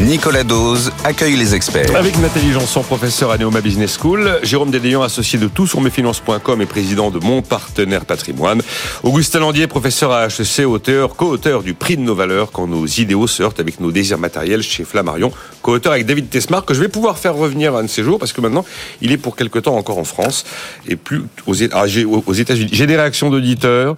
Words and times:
Nicolas 0.00 0.44
Dose 0.44 0.92
accueille 1.04 1.36
les 1.36 1.54
experts. 1.54 1.96
Avec 1.96 2.18
Nathalie 2.18 2.52
Janson, 2.52 2.82
professeur 2.82 3.30
à 3.30 3.38
Neoma 3.38 3.62
Business 3.62 3.96
School, 3.98 4.38
Jérôme 4.42 4.70
Dédéon, 4.70 5.02
associé 5.02 5.38
de 5.38 5.48
tout 5.48 5.66
sur 5.66 5.80
et 5.86 6.66
président 6.66 7.10
de 7.10 7.18
Mon 7.18 7.40
Partenaire 7.40 8.04
Patrimoine, 8.04 8.60
Augustin 9.02 9.38
Landier, 9.40 9.66
professeur 9.66 10.12
à 10.12 10.26
HEC, 10.26 10.66
auteur, 10.66 11.16
co-auteur 11.16 11.62
du 11.62 11.72
prix 11.72 11.96
de 11.96 12.02
nos 12.02 12.14
valeurs 12.14 12.52
quand 12.52 12.66
nos 12.66 12.84
idéaux 12.84 13.26
se 13.26 13.42
heurtent 13.42 13.58
avec 13.58 13.80
nos 13.80 13.90
désirs 13.90 14.18
matériels 14.18 14.62
chez 14.62 14.84
Flammarion, 14.84 15.32
co-auteur 15.62 15.92
avec 15.92 16.04
David 16.04 16.28
Tesmar, 16.28 16.66
que 16.66 16.74
je 16.74 16.80
vais 16.80 16.88
pouvoir 16.88 17.18
faire 17.18 17.34
revenir 17.34 17.74
un 17.74 17.84
de 17.84 17.88
ces 17.88 18.02
jours 18.02 18.18
parce 18.18 18.34
que 18.34 18.42
maintenant, 18.42 18.66
il 19.00 19.12
est 19.12 19.16
pour 19.16 19.34
quelque 19.34 19.58
temps 19.58 19.76
encore 19.76 19.96
en 19.96 20.04
France 20.04 20.44
et 20.86 20.96
plus 20.96 21.22
aux, 21.46 21.54
ah, 21.72 21.86
États-Unis. 21.86 22.68
J'ai 22.70 22.86
des 22.86 22.96
réactions 22.96 23.30
d'auditeurs. 23.30 23.96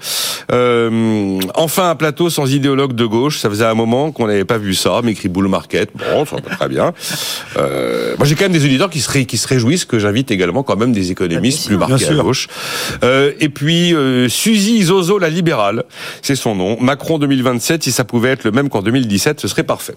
Euh, 0.53 1.41
enfin, 1.57 1.91
un 1.91 1.97
plateau 1.97 2.31
sans 2.31 2.53
idéologue 2.53 2.93
de 2.93 3.05
gauche. 3.05 3.41
Ça 3.41 3.51
faisait 3.51 3.65
un 3.65 3.75
moment 3.75 4.13
qu'on 4.13 4.29
n'avait 4.29 4.45
pas 4.45 4.59
vu 4.59 4.75
ça, 4.75 5.03
m'écrit 5.03 5.29
Bull 5.29 5.49
Market. 5.49 5.88
Bon, 5.95 6.25
ça 6.25 6.37
va 6.37 6.55
très 6.57 6.69
bien. 6.69 6.93
Euh, 7.57 8.15
moi, 8.19 8.27
j'ai 8.27 8.35
quand 8.35 8.45
même 8.45 8.53
des 8.53 8.65
auditeurs 8.65 8.91
qui 8.91 9.01
se, 9.01 9.19
qui 9.19 9.39
se 9.39 9.49
réjouissent 9.49 9.85
que 9.85 9.99
j'invite 9.99 10.31
également 10.31 10.63
quand 10.63 10.77
même 10.77 10.93
des 10.93 11.11
économistes 11.11 11.67
plus 11.67 11.77
marqués 11.77 12.09
à 12.09 12.15
gauche. 12.15 12.49
Euh, 13.03 13.33
et 13.41 13.49
puis, 13.49 13.95
euh, 13.95 14.29
Suzy 14.29 14.83
Zozo, 14.83 15.19
la 15.19 15.31
libérale, 15.31 15.85
c'est 16.23 16.37
son 16.37 16.55
nom. 16.55 16.77
Macron 16.81 17.19
2027, 17.19 17.83
si 17.85 17.93
ça 17.93 18.05
pouvait 18.05 18.31
être 18.31 18.45
le 18.45 18.51
même 18.51 18.69
qu'en 18.69 18.83
2017, 18.83 19.41
ce 19.41 19.49
serait 19.49 19.65
parfait. 19.65 19.97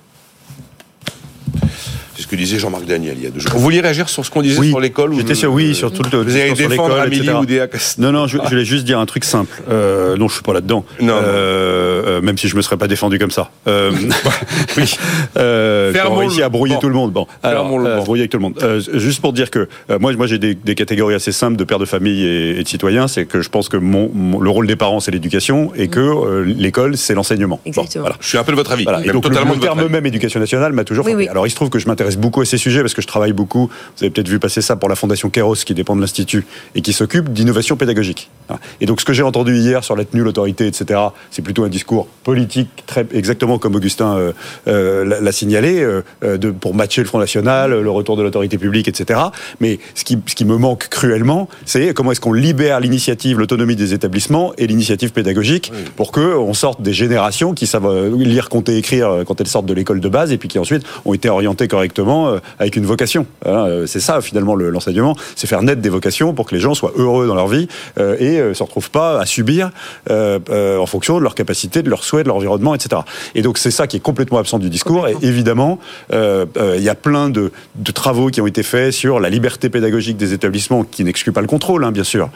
Que 2.32 2.38
disait 2.38 2.60
Jean-Marc 2.60 2.86
Daniel 2.86 3.16
il 3.18 3.24
y 3.26 3.28
a 3.28 3.30
deux 3.30 3.42
jours. 3.42 3.52
Vous 3.52 3.60
vouliez 3.60 3.82
réagir 3.82 4.08
sur 4.08 4.26
ce 4.26 4.32
qu'on 4.32 4.42
disait 4.42 4.64
sur 4.64 4.80
l'école 4.80 5.14
J'étais 5.16 5.36
sûr, 5.36 5.52
oui, 5.52 5.76
sur 5.76 5.92
tout 5.92 6.02
le. 6.10 6.24
Vous 6.24 6.36
allez 6.36 6.54
défendre 6.54 6.98
Amélie 6.98 7.30
Oudéa 7.30 7.68
Non, 7.98 8.14
non, 8.14 8.28
je, 8.28 8.38
je, 8.38 8.50
voulais 8.50 8.64
juste 8.64 8.86
dire 8.86 9.00
un 9.00 9.06
truc 9.06 9.26
simple. 9.26 9.62
Euh, 9.70 10.16
non, 10.16 10.30
je 10.30 10.36
suis 10.36 10.44
pas 10.44 10.54
là-dedans. 10.54 10.86
Non. 11.02 11.14
Euh, 11.22 12.04
euh, 12.08 12.22
même 12.22 12.38
si 12.38 12.48
je 12.48 12.56
me 12.56 12.62
serais 12.62 12.78
pas 12.78 12.88
défendu 12.88 13.20
comme 13.20 13.32
ça. 13.32 13.52
Euh, 13.68 13.92
oui. 14.78 14.96
Euh, 15.38 15.92
réussi 16.22 16.42
à 16.42 16.50
brouiller 16.50 16.76
bon. 16.76 16.82
tout 16.82 16.88
le 16.88 16.94
monde. 16.94 17.12
Bon, 17.12 17.28
alors, 17.44 17.70
euh, 17.72 17.98
brouiller 17.98 18.22
avec 18.22 18.32
tout 18.32 18.38
le 18.38 18.44
monde. 18.44 18.56
Euh, 18.62 18.82
juste 18.94 19.22
pour 19.22 19.34
dire 19.34 19.50
que 19.50 19.68
euh, 19.90 20.00
moi, 20.00 20.14
moi, 20.14 20.28
j'ai 20.28 20.38
des, 20.38 20.56
des, 20.56 20.76
catégories 20.76 21.16
assez 21.16 21.32
simples 21.32 21.58
de 21.58 21.64
pères 21.64 21.80
de 21.80 21.86
famille 21.86 22.24
et, 22.24 22.60
et 22.60 22.64
de 22.64 22.68
citoyens. 22.68 23.08
C'est 23.08 23.26
que 23.26 23.42
je 23.42 23.50
pense 23.50 23.70
que 23.70 23.78
mon, 23.78 24.10
mon, 24.14 24.40
le 24.40 24.50
rôle 24.50 24.68
des 24.68 24.76
parents, 24.76 25.00
c'est 25.00 25.12
l'éducation, 25.12 25.72
et 25.76 25.88
que 25.88 26.00
euh, 26.00 26.44
l'école, 26.46 26.98
c'est 26.98 27.14
l'enseignement. 27.14 27.60
Exactement. 27.66 28.04
Bon, 28.04 28.10
voilà. 28.10 28.18
Je 28.20 28.28
suis 28.28 28.38
un 28.38 28.44
peu 28.44 28.52
de 28.52 28.58
votre 28.58 28.72
avis. 28.72 28.84
Voilà. 28.84 29.02
Et 29.02 29.06
même 29.06 29.14
donc, 29.14 29.24
totalement 29.24 29.54
le, 29.54 29.60
terme 29.60 29.88
même 29.88 30.06
éducation 30.06 30.40
nationale 30.40 30.74
m'a 30.74 30.84
toujours 30.84 31.06
oui. 31.06 31.28
Alors, 31.28 31.48
il 31.48 31.50
se 31.50 31.56
trouve 31.56 31.70
que 31.70 31.80
je 31.80 31.88
m'intéresse 31.88 32.18
beaucoup 32.22 32.40
à 32.40 32.46
ces 32.46 32.58
sujets 32.58 32.82
parce 32.82 32.94
que 32.94 33.02
je 33.02 33.08
travaille 33.08 33.34
beaucoup. 33.34 33.70
Vous 33.98 34.04
avez 34.04 34.10
peut-être 34.10 34.30
vu 34.30 34.40
passer 34.40 34.62
ça 34.62 34.78
pour 34.78 34.88
la 34.88 34.96
Fondation 34.96 35.30
Kéros, 35.30 35.56
qui 35.56 35.74
dépend 35.74 35.96
de 35.96 36.02
l'Institut 36.02 36.46
et 36.76 36.82
qui 36.82 36.94
s'occupe 36.94 37.34
d'innovation 37.34 37.76
pédagogique. 37.76 38.30
Voilà. 38.48 38.62
Et 38.80 38.86
donc, 38.86 39.02
ce 39.02 39.06
que 39.06 39.14
j'ai 39.14 39.24
entendu 39.24 39.58
hier 39.58 39.84
sur 39.84 39.96
la 39.96 40.06
tenue, 40.06 40.24
l'autorité, 40.24 40.68
etc., 40.68 41.00
c'est 41.32 41.42
plutôt 41.42 41.64
un 41.64 41.70
discours 41.70 42.08
politique, 42.24 42.70
très 42.86 43.06
exactement 43.14 43.58
comme 43.58 43.76
Augustin 43.76 44.16
euh, 44.16 44.32
euh, 44.68 45.20
l'a 45.22 45.32
signalé, 45.32 45.82
euh, 45.82 46.38
de, 46.38 46.52
pour 46.52 46.74
matcher 46.74 47.02
le 47.02 47.08
Front 47.08 47.20
National, 47.20 47.72
le 47.72 47.90
retour 47.90 48.16
de 48.16 48.24
l'autorité 48.24 48.58
publique, 48.58 48.88
etc. 48.88 49.20
Mais 49.60 49.80
ce 49.96 50.04
qui, 50.04 50.20
ce 50.26 50.36
qui 50.36 50.46
me 50.46 50.58
manque 50.58 50.88
cruellement, 50.90 51.50
c'est 51.66 51.94
comment 51.94 52.12
est-ce 52.12 52.22
qu'on 52.22 52.34
libère 52.34 52.80
l'initiative, 52.80 53.40
l'autonomie 53.40 53.76
des 53.76 53.94
établissements 53.94 54.54
et 54.58 54.68
l'initiative 54.68 55.12
pédagogique 55.12 55.72
pour 55.96 56.12
que 56.12 56.38
on 56.38 56.54
sorte 56.54 56.82
des 56.82 56.94
générations 56.94 57.54
qui 57.54 57.68
savent 57.68 58.16
lire, 58.16 58.50
compter, 58.50 58.78
écrire 58.78 59.24
quand 59.26 59.42
elles 59.42 59.48
sortent 59.48 59.66
de 59.66 59.74
l'école 59.74 60.00
de 60.00 60.10
base 60.10 60.32
et 60.32 60.38
puis 60.38 60.48
qui 60.48 60.60
ensuite 60.60 60.84
ont 61.06 61.14
été 61.14 61.30
orientées 61.30 61.68
correctement 61.68 62.11
euh, 62.12 62.40
avec 62.60 62.76
une 62.76 62.86
vocation. 62.86 63.26
Hein, 63.46 63.50
euh, 63.68 63.86
c'est 63.88 64.00
ça 64.00 64.22
finalement 64.22 64.56
le- 64.56 64.70
l'enseignement, 64.70 65.16
c'est 65.36 65.48
faire 65.48 65.62
naître 65.64 65.82
des 65.82 65.90
vocations 65.90 66.34
pour 66.34 66.46
que 66.46 66.56
les 66.56 66.62
gens 66.62 66.74
soient 66.74 66.94
heureux 66.96 67.28
dans 67.28 67.36
leur 67.36 67.48
vie 67.48 67.68
euh, 68.00 68.16
et 68.20 68.40
euh, 68.40 68.54
se 68.54 68.64
retrouvent 68.64 68.92
pas 68.92 69.20
à 69.20 69.26
subir 69.26 69.72
en 70.10 70.86
fonction 70.86 71.18
de 71.18 71.24
leur 71.24 71.36
capacité, 71.36 71.82
de 71.84 71.90
leurs 71.90 72.04
souhaits, 72.04 72.24
de 72.24 72.28
leur 72.30 72.38
environnement, 72.38 72.76
etc. 72.76 73.02
Et 73.36 73.42
donc 73.42 73.58
c'est 73.58 73.72
ça 73.72 73.88
qui 73.88 73.98
est 73.98 74.02
complètement 74.02 74.40
absent 74.40 74.60
du 74.60 74.70
discours. 74.70 75.08
Et 75.08 75.16
évidemment, 75.22 75.80
il 76.12 76.82
y 76.84 76.90
a 76.90 76.96
plein 76.96 77.30
de, 77.30 77.52
de 77.76 77.92
travaux 77.92 78.28
qui 78.28 78.42
ont 78.42 78.48
été 78.48 78.64
faits 78.64 78.92
sur 78.92 79.20
la 79.20 79.30
liberté 79.30 79.70
pédagogique 79.70 80.18
des 80.18 80.34
établissements, 80.34 80.84
qui 80.84 81.04
n'exclut 81.04 81.32
pas 81.32 81.42
le 81.42 81.48
contrôle, 81.48 81.84
hein, 81.84 81.92
bien 81.92 82.04
sûr, 82.04 82.30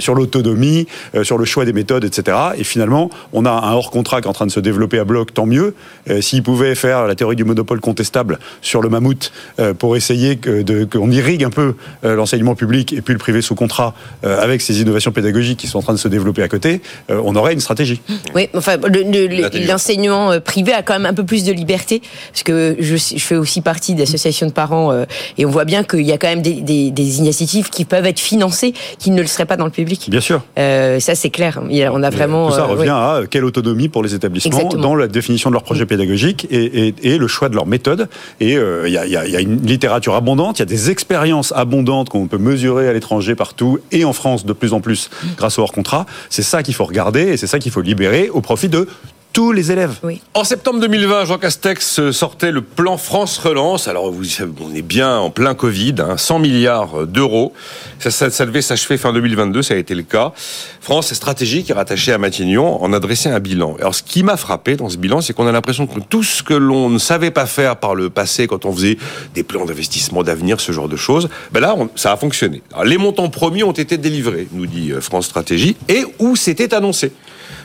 sur 0.00 0.14
l'autonomie, 0.14 0.86
sur 1.22 1.38
le 1.38 1.44
choix 1.44 1.64
des 1.64 1.72
méthodes, 1.72 2.04
etc. 2.04 2.36
Et 2.56 2.64
finalement, 2.64 3.10
on 3.32 3.44
a 3.44 3.50
un 3.50 3.72
hors 3.72 3.90
contrat 3.90 4.20
qui 4.20 4.26
est 4.26 4.30
en 4.30 4.34
train 4.34 4.46
de 4.46 4.52
se 4.52 4.60
développer 4.60 4.98
à 4.98 5.04
bloc, 5.04 5.32
tant 5.34 5.46
mieux. 5.46 5.74
S'ils 6.20 6.42
pouvaient 6.42 6.74
faire 6.74 7.06
la 7.06 7.14
théorie 7.14 7.36
du 7.36 7.44
monopole 7.44 7.80
contestable 7.80 8.38
sur 8.60 8.82
le 8.82 8.88
mammouth 8.88 9.11
euh, 9.58 9.74
pour 9.74 9.96
essayer 9.96 10.36
qu'on 10.38 11.10
irrigue 11.10 11.44
un 11.44 11.50
peu 11.50 11.74
euh, 12.04 12.14
l'enseignement 12.16 12.54
public 12.54 12.92
et 12.92 13.00
puis 13.02 13.12
le 13.14 13.18
privé 13.18 13.42
sous 13.42 13.54
contrat 13.54 13.94
euh, 14.24 14.40
avec 14.40 14.60
ces 14.60 14.80
innovations 14.80 15.12
pédagogiques 15.12 15.58
qui 15.58 15.66
sont 15.66 15.78
en 15.78 15.82
train 15.82 15.92
de 15.94 15.98
se 15.98 16.08
développer 16.08 16.42
à 16.42 16.48
côté, 16.48 16.80
euh, 17.10 17.20
on 17.24 17.34
aurait 17.36 17.52
une 17.52 17.60
stratégie. 17.60 18.00
Oui, 18.34 18.48
enfin, 18.54 18.76
le- 18.76 19.02
le- 19.02 19.66
l'enseignement 19.66 20.38
privé 20.40 20.72
a 20.72 20.82
quand 20.82 20.94
même 20.94 21.06
un 21.06 21.14
peu 21.14 21.24
plus 21.24 21.44
de 21.44 21.52
liberté, 21.52 22.02
parce 22.32 22.42
que 22.42 22.76
je, 22.78 22.96
je 22.96 23.18
fais 23.22 23.36
aussi 23.36 23.60
partie 23.60 23.94
d'associations 23.94 24.46
de 24.46 24.52
parents, 24.52 24.92
euh, 24.92 25.04
et 25.38 25.46
on 25.46 25.50
voit 25.50 25.64
bien 25.64 25.84
qu'il 25.84 26.02
y 26.02 26.12
a 26.12 26.18
quand 26.18 26.28
même 26.28 26.42
des, 26.42 26.60
des- 26.60 26.90
des 26.90 27.18
initiatives 27.18 27.70
qui 27.70 27.84
peuvent 27.84 28.06
être 28.06 28.20
financées, 28.20 28.74
qui 28.98 29.10
ne 29.10 29.20
le 29.20 29.26
seraient 29.26 29.46
pas 29.46 29.56
dans 29.56 29.64
le 29.64 29.70
public. 29.70 30.06
Bien 30.08 30.20
sûr. 30.20 30.42
Euh, 30.58 31.00
ça, 31.00 31.14
c'est 31.14 31.30
clair. 31.30 31.60
On 31.62 32.02
a 32.02 32.10
vraiment. 32.10 32.48
Tout 32.48 32.54
ça 32.56 32.62
euh, 32.62 32.66
revient 32.66 32.90
ouais. 32.90 33.24
à 33.24 33.26
quelle 33.30 33.44
autonomie 33.44 33.88
pour 33.88 34.02
les 34.02 34.14
établissements 34.14 34.56
Exactement. 34.56 34.82
dans 34.82 34.94
la 34.94 35.08
définition 35.08 35.50
de 35.50 35.54
leur 35.54 35.62
projet 35.62 35.86
pédagogique 35.86 36.46
et, 36.50 36.88
et- 36.88 36.94
et 37.02 37.18
le 37.18 37.26
choix 37.28 37.48
de 37.48 37.54
leur 37.54 37.66
méthode. 37.66 38.08
Et 38.40 38.56
euh, 38.56 38.84
il 38.86 38.92
y, 38.92 38.98
a, 38.98 39.01
il 39.06 39.10
y 39.10 39.30
y 39.30 39.36
a 39.36 39.40
une 39.40 39.64
littérature 39.66 40.14
abondante, 40.14 40.58
il 40.58 40.62
y 40.62 40.64
a 40.64 40.66
des 40.66 40.90
expériences 40.90 41.52
abondantes 41.52 42.08
qu'on 42.08 42.26
peut 42.26 42.38
mesurer 42.38 42.88
à 42.88 42.92
l'étranger 42.92 43.34
partout 43.34 43.78
et 43.90 44.04
en 44.04 44.12
France 44.12 44.44
de 44.44 44.52
plus 44.52 44.72
en 44.72 44.80
plus 44.80 45.10
grâce 45.36 45.58
au 45.58 45.62
hors 45.62 45.72
contrat. 45.72 46.06
C'est 46.30 46.42
ça 46.42 46.62
qu'il 46.62 46.74
faut 46.74 46.84
regarder 46.84 47.22
et 47.22 47.36
c'est 47.36 47.46
ça 47.46 47.58
qu'il 47.58 47.72
faut 47.72 47.80
libérer 47.80 48.28
au 48.30 48.40
profit 48.40 48.68
de 48.68 48.88
tous 49.32 49.52
les 49.52 49.72
élèves. 49.72 49.98
Oui. 50.02 50.20
En 50.34 50.44
septembre 50.44 50.78
2020, 50.80 51.24
Jean 51.24 51.38
Castex 51.38 51.98
euh, 52.00 52.12
sortait 52.12 52.50
le 52.52 52.60
plan 52.60 52.96
France 52.98 53.38
Relance. 53.38 53.88
Alors, 53.88 54.10
vous, 54.12 54.24
on 54.60 54.74
est 54.74 54.82
bien 54.82 55.16
en 55.18 55.30
plein 55.30 55.54
Covid, 55.54 55.94
hein, 56.00 56.16
100 56.18 56.38
milliards 56.38 57.06
d'euros. 57.06 57.52
Ça, 57.98 58.10
ça, 58.10 58.30
ça 58.30 58.44
devait 58.44 58.60
s'achever 58.62 58.98
fin 58.98 59.12
2022, 59.12 59.62
ça 59.62 59.74
a 59.74 59.76
été 59.78 59.94
le 59.94 60.02
cas. 60.02 60.32
France 60.80 61.12
Stratégie, 61.14 61.64
qui 61.64 61.72
est 61.72 61.74
rattachée 61.74 62.12
à 62.12 62.18
Matignon, 62.18 62.82
en 62.82 62.92
adressait 62.92 63.30
un 63.30 63.40
bilan. 63.40 63.76
Alors, 63.80 63.94
ce 63.94 64.02
qui 64.02 64.22
m'a 64.22 64.36
frappé 64.36 64.76
dans 64.76 64.88
ce 64.88 64.96
bilan, 64.98 65.20
c'est 65.20 65.32
qu'on 65.32 65.46
a 65.46 65.52
l'impression 65.52 65.86
que 65.86 66.00
tout 66.00 66.22
ce 66.22 66.42
que 66.42 66.54
l'on 66.54 66.90
ne 66.90 66.98
savait 66.98 67.30
pas 67.30 67.46
faire 67.46 67.76
par 67.76 67.94
le 67.94 68.10
passé, 68.10 68.46
quand 68.46 68.64
on 68.66 68.72
faisait 68.72 68.98
des 69.34 69.42
plans 69.44 69.64
d'investissement 69.64 70.22
d'avenir, 70.22 70.60
ce 70.60 70.72
genre 70.72 70.88
de 70.88 70.96
choses, 70.96 71.28
ben 71.52 71.60
là, 71.60 71.74
on- 71.78 71.88
ça 71.96 72.12
a 72.12 72.16
fonctionné. 72.16 72.62
Alors, 72.72 72.84
les 72.84 72.98
montants 72.98 73.30
promis 73.30 73.62
ont 73.62 73.72
été 73.72 73.96
délivrés, 73.96 74.46
nous 74.52 74.66
dit 74.66 74.92
euh, 74.92 75.00
France 75.00 75.26
Stratégie, 75.26 75.76
et 75.88 76.04
où 76.18 76.36
c'était 76.36 76.74
annoncé. 76.74 77.12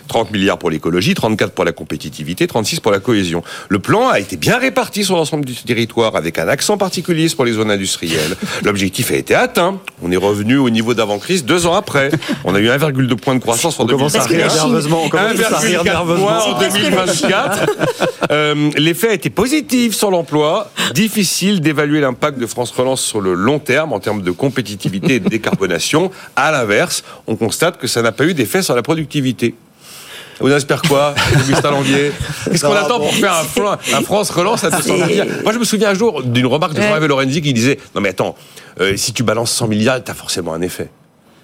30 0.07 0.31
milliards 0.31 0.57
pour 0.57 0.69
l'écologie, 0.69 1.13
34 1.13 1.51
pour 1.53 1.65
la 1.65 1.71
compétitivité, 1.71 2.47
36 2.47 2.79
pour 2.79 2.91
la 2.91 2.99
cohésion. 2.99 3.43
Le 3.69 3.79
plan 3.79 4.09
a 4.09 4.19
été 4.19 4.37
bien 4.37 4.57
réparti 4.57 5.03
sur 5.03 5.15
l'ensemble 5.15 5.45
du 5.45 5.53
territoire 5.53 6.15
avec 6.15 6.39
un 6.39 6.47
accent 6.47 6.77
particulier 6.77 7.27
pour 7.35 7.45
les 7.45 7.53
zones 7.53 7.71
industrielles. 7.71 8.35
L'objectif 8.63 9.11
a 9.11 9.15
été 9.15 9.35
atteint. 9.35 9.79
On 10.01 10.11
est 10.11 10.17
revenu 10.17 10.57
au 10.57 10.69
niveau 10.69 10.93
d'avant-crise 10.93 11.45
deux 11.45 11.65
ans 11.65 11.73
après. 11.75 12.09
On 12.45 12.55
a 12.55 12.59
eu 12.59 12.67
1,2 12.69 13.15
point 13.15 13.35
de 13.35 13.39
croissance 13.39 13.79
en 13.79 13.83
On 13.83 13.87
commence 13.87 14.15
à 14.15 14.19
Parce 14.19 14.29
que 14.29 14.33
2021. 14.33 14.47
la 14.47 14.53
rire 14.53 14.63
nerveusement. 14.71 15.01
On 15.03 15.09
commence 15.09 15.41
à 15.53 15.57
rire 15.59 15.81
1,4 15.81 15.83
nerveusement. 15.85 16.25
points 16.25 16.37
en 16.37 16.41
C'est 16.41 16.51
parce 16.69 16.75
que 16.77 16.83
la 16.83 16.89
2024. 16.89 17.69
Euh, 18.31 18.69
L'effet 18.77 19.09
a 19.09 19.13
été 19.13 19.29
positif 19.29 19.95
sur 19.95 20.11
l'emploi. 20.11 20.71
Difficile 20.93 21.61
d'évaluer 21.61 21.99
l'impact 22.01 22.39
de 22.39 22.45
France 22.45 22.71
Relance 22.71 23.01
sur 23.01 23.21
le 23.21 23.33
long 23.33 23.59
terme 23.59 23.93
en 23.93 23.99
termes 23.99 24.21
de 24.21 24.31
compétitivité 24.31 25.15
et 25.15 25.19
de 25.19 25.29
décarbonation. 25.29 26.11
À 26.35 26.51
l'inverse, 26.51 27.03
on 27.27 27.35
constate 27.35 27.77
que 27.77 27.87
ça 27.87 28.01
n'a 28.01 28.11
pas 28.11 28.25
eu 28.25 28.33
d'effet 28.33 28.61
sur 28.61 28.75
la 28.75 28.81
productivité. 28.81 29.55
Vous 30.39 30.49
espère 30.51 30.81
quoi, 30.83 31.15
Augustin 31.35 31.71
Languier 31.71 32.11
Qu'est-ce 32.51 32.63
qu'on 32.65 32.73
attend 32.73 32.99
pour 32.99 33.13
faire 33.13 33.33
un, 33.33 33.43
flan- 33.43 33.77
un 33.93 34.01
France 34.01 34.29
Relance 34.29 34.63
à 34.63 34.69
200 34.69 35.07
milliards 35.07 35.27
Moi, 35.43 35.53
je 35.53 35.57
me 35.59 35.63
souviens 35.65 35.89
un 35.89 35.93
jour 35.95 36.21
d'une 36.23 36.45
remarque 36.45 36.73
de 36.73 36.79
Ouais. 36.79 36.87
Jean-Yves 36.89 37.05
Lorenzi 37.07 37.41
qui 37.41 37.53
disait 37.53 37.79
Non, 37.95 38.01
mais 38.01 38.09
attends, 38.09 38.35
euh, 38.79 38.95
si 38.97 39.13
tu 39.13 39.23
balances 39.23 39.51
100 39.51 39.67
milliards, 39.67 40.03
t'as 40.03 40.13
forcément 40.13 40.53
un 40.53 40.61
effet. 40.61 40.89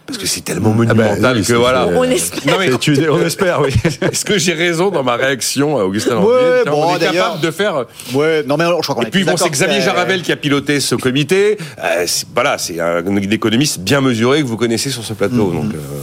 Parce 0.05 0.19
que 0.19 0.27
c'est 0.27 0.41
tellement 0.41 0.75
Ah 0.77 0.83
ben, 0.93 0.95
monumental 0.95 1.37
oui, 1.37 1.45
que 1.45 1.53
voilà. 1.53 1.87
On 1.87 2.03
espère. 2.03 2.41
Non, 2.53 2.59
mais 2.59 2.67
Et 2.73 2.77
tu- 2.77 3.09
on 3.09 3.21
espère, 3.25 3.61
oui. 3.61 3.69
est-ce 4.01 4.25
que 4.25 4.37
j'ai 4.37 4.51
raison 4.53 4.89
dans 4.91 5.01
ma 5.01 5.15
réaction, 5.15 5.77
à 5.79 5.85
Augustin 5.85 6.15
Languier 6.15 6.29
Ouais, 6.29 6.63
bon, 6.69 6.83
On 6.87 6.95
est 6.97 6.99
capable 6.99 7.39
de 7.39 7.51
faire. 7.51 7.85
Ouais, 8.13 8.43
non 8.45 8.57
mais 8.57 8.65
je 8.65 8.71
crois 8.81 8.95
qu'on 8.95 9.03
Et 9.03 9.07
est 9.07 9.11
puis 9.11 9.23
bon, 9.23 9.37
c'est 9.37 9.49
Xavier 9.49 9.77
que 9.79 9.85
Jaravel 9.85 10.21
qui 10.21 10.33
a 10.33 10.35
piloté 10.35 10.81
ce 10.81 10.95
comité. 10.95 11.57
Euh, 11.81 12.05
voilà, 12.35 12.57
c'est 12.57 12.81
un 12.81 13.15
économiste 13.15 13.79
bien 13.79 14.01
mesuré 14.01 14.41
que 14.41 14.45
vous 14.45 14.57
connaissez 14.57 14.89
sur 14.89 15.05
ce 15.05 15.13
plateau. 15.13 15.51
Mm-hmm. 15.53 15.61
Donc, 15.61 15.73
euh, 15.73 16.02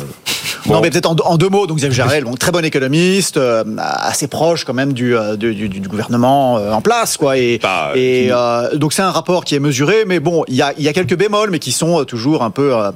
Non, 0.71 0.77
bon. 0.77 0.83
mais 0.83 0.91
peut-être 0.91 1.11
en, 1.11 1.17
en 1.25 1.37
deux 1.37 1.49
mots. 1.49 1.67
Donc 1.67 1.79
Xavier 1.79 1.95
Jarel, 1.97 2.25
bon, 2.25 2.35
très 2.35 2.53
bon 2.53 2.65
économiste, 2.65 3.37
euh, 3.37 3.65
assez 3.79 4.27
proche 4.29 4.65
quand 4.65 4.75
même 4.75 4.93
du, 4.93 5.17
euh, 5.17 5.37
du, 5.37 5.55
du- 5.55 5.69
du 5.69 5.89
gouvernement 5.89 6.59
euh, 6.59 6.73
en 6.73 6.81
place, 6.81 7.17
quoi. 7.17 7.37
Et, 7.37 7.59
qui- 7.95 8.29
euh, 8.31 8.77
donc 8.77 8.93
c'est 8.93 9.03
un 9.03 9.11
rapport 9.11 9.45
qui 9.45 9.55
est 9.55 9.59
mesuré, 9.61 10.05
mais 10.07 10.21
bon, 10.21 10.45
il 10.49 10.55
y 10.55 10.63
a, 10.63 10.73
il 10.79 10.85
y 10.85 10.89
a 10.89 10.93
quelques 10.93 11.17
bémols, 11.17 11.51
mais 11.51 11.59
qui 11.59 11.73
sont 11.73 12.01
euh, 12.01 12.05
toujours 12.05 12.43
un 12.43 12.51
peu 12.51 12.75
euh, 12.75 12.91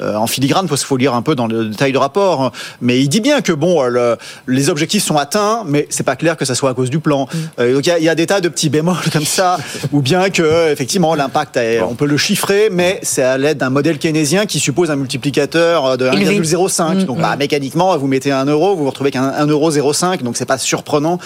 euh, 0.00 0.14
en 0.16 0.26
filigrane, 0.26 0.66
parce 0.68 0.80
qu'il 0.82 0.88
faut 0.88 0.96
lire 0.96 1.14
un 1.14 1.22
peu 1.22 1.34
dans 1.34 1.46
le 1.46 1.66
détail 1.66 1.92
de 1.92 1.98
rapport. 1.98 2.52
Mais 2.80 2.98
il 3.00 3.08
dit 3.08 3.20
bien 3.20 3.40
que 3.40 3.52
bon, 3.52 3.82
euh, 3.82 3.88
le- 3.88 4.16
les 4.46 4.68
objectifs 4.70 5.02
sont 5.04 5.16
atteints, 5.16 5.62
mais 5.66 5.86
c'est 5.90 6.02
pas 6.04 6.16
clair 6.16 6.36
que 6.36 6.44
ça 6.44 6.54
soit 6.54 6.70
à 6.70 6.74
cause 6.74 6.90
du 6.90 7.00
plan. 7.00 7.28
Euh, 7.58 7.74
donc 7.74 7.86
il 7.86 7.90
y 7.90 7.92
a- 7.92 7.98
il 7.98 8.04
y, 8.04 8.08
a 8.08 8.14
des 8.14 8.26
tas 8.26 8.40
de 8.40 8.48
petits 8.48 8.70
bémols 8.70 8.96
comme 9.12 9.24
ça, 9.24 9.58
ou 9.92 10.00
bien 10.02 10.30
que 10.30 10.70
effectivement 10.72 11.14
l'impact, 11.14 11.56
est- 11.56 11.80
on 11.80 11.94
peut 11.94 12.06
le 12.06 12.16
chiffrer, 12.16 12.68
mais 12.72 12.98
c'est 13.02 13.22
à 13.22 13.38
l'aide 13.38 13.58
d'un 13.58 13.70
modèle 13.70 13.98
keynésien 13.98 14.46
qui 14.46 14.58
suppose 14.58 14.90
un 14.90 14.96
multiplicateur 14.96 15.96
de 15.96 16.06
Élevé. 16.06 16.40
1,05. 16.40 17.04
Donc 17.04 17.18
bah, 17.20 17.36
mécaniquement, 17.36 17.96
vous 17.96 18.06
mettez 18.06 18.32
un 18.32 18.44
euro, 18.44 18.74
vous 18.76 18.84
vous 18.84 18.90
retrouvez 18.90 19.10
qu'un 19.10 19.24
1 19.24 19.46
euro 19.46 19.70
0,5, 19.70 20.22
donc 20.22 20.36
c'est 20.36 20.44
pas 20.46 20.58
surprenant 20.58 21.18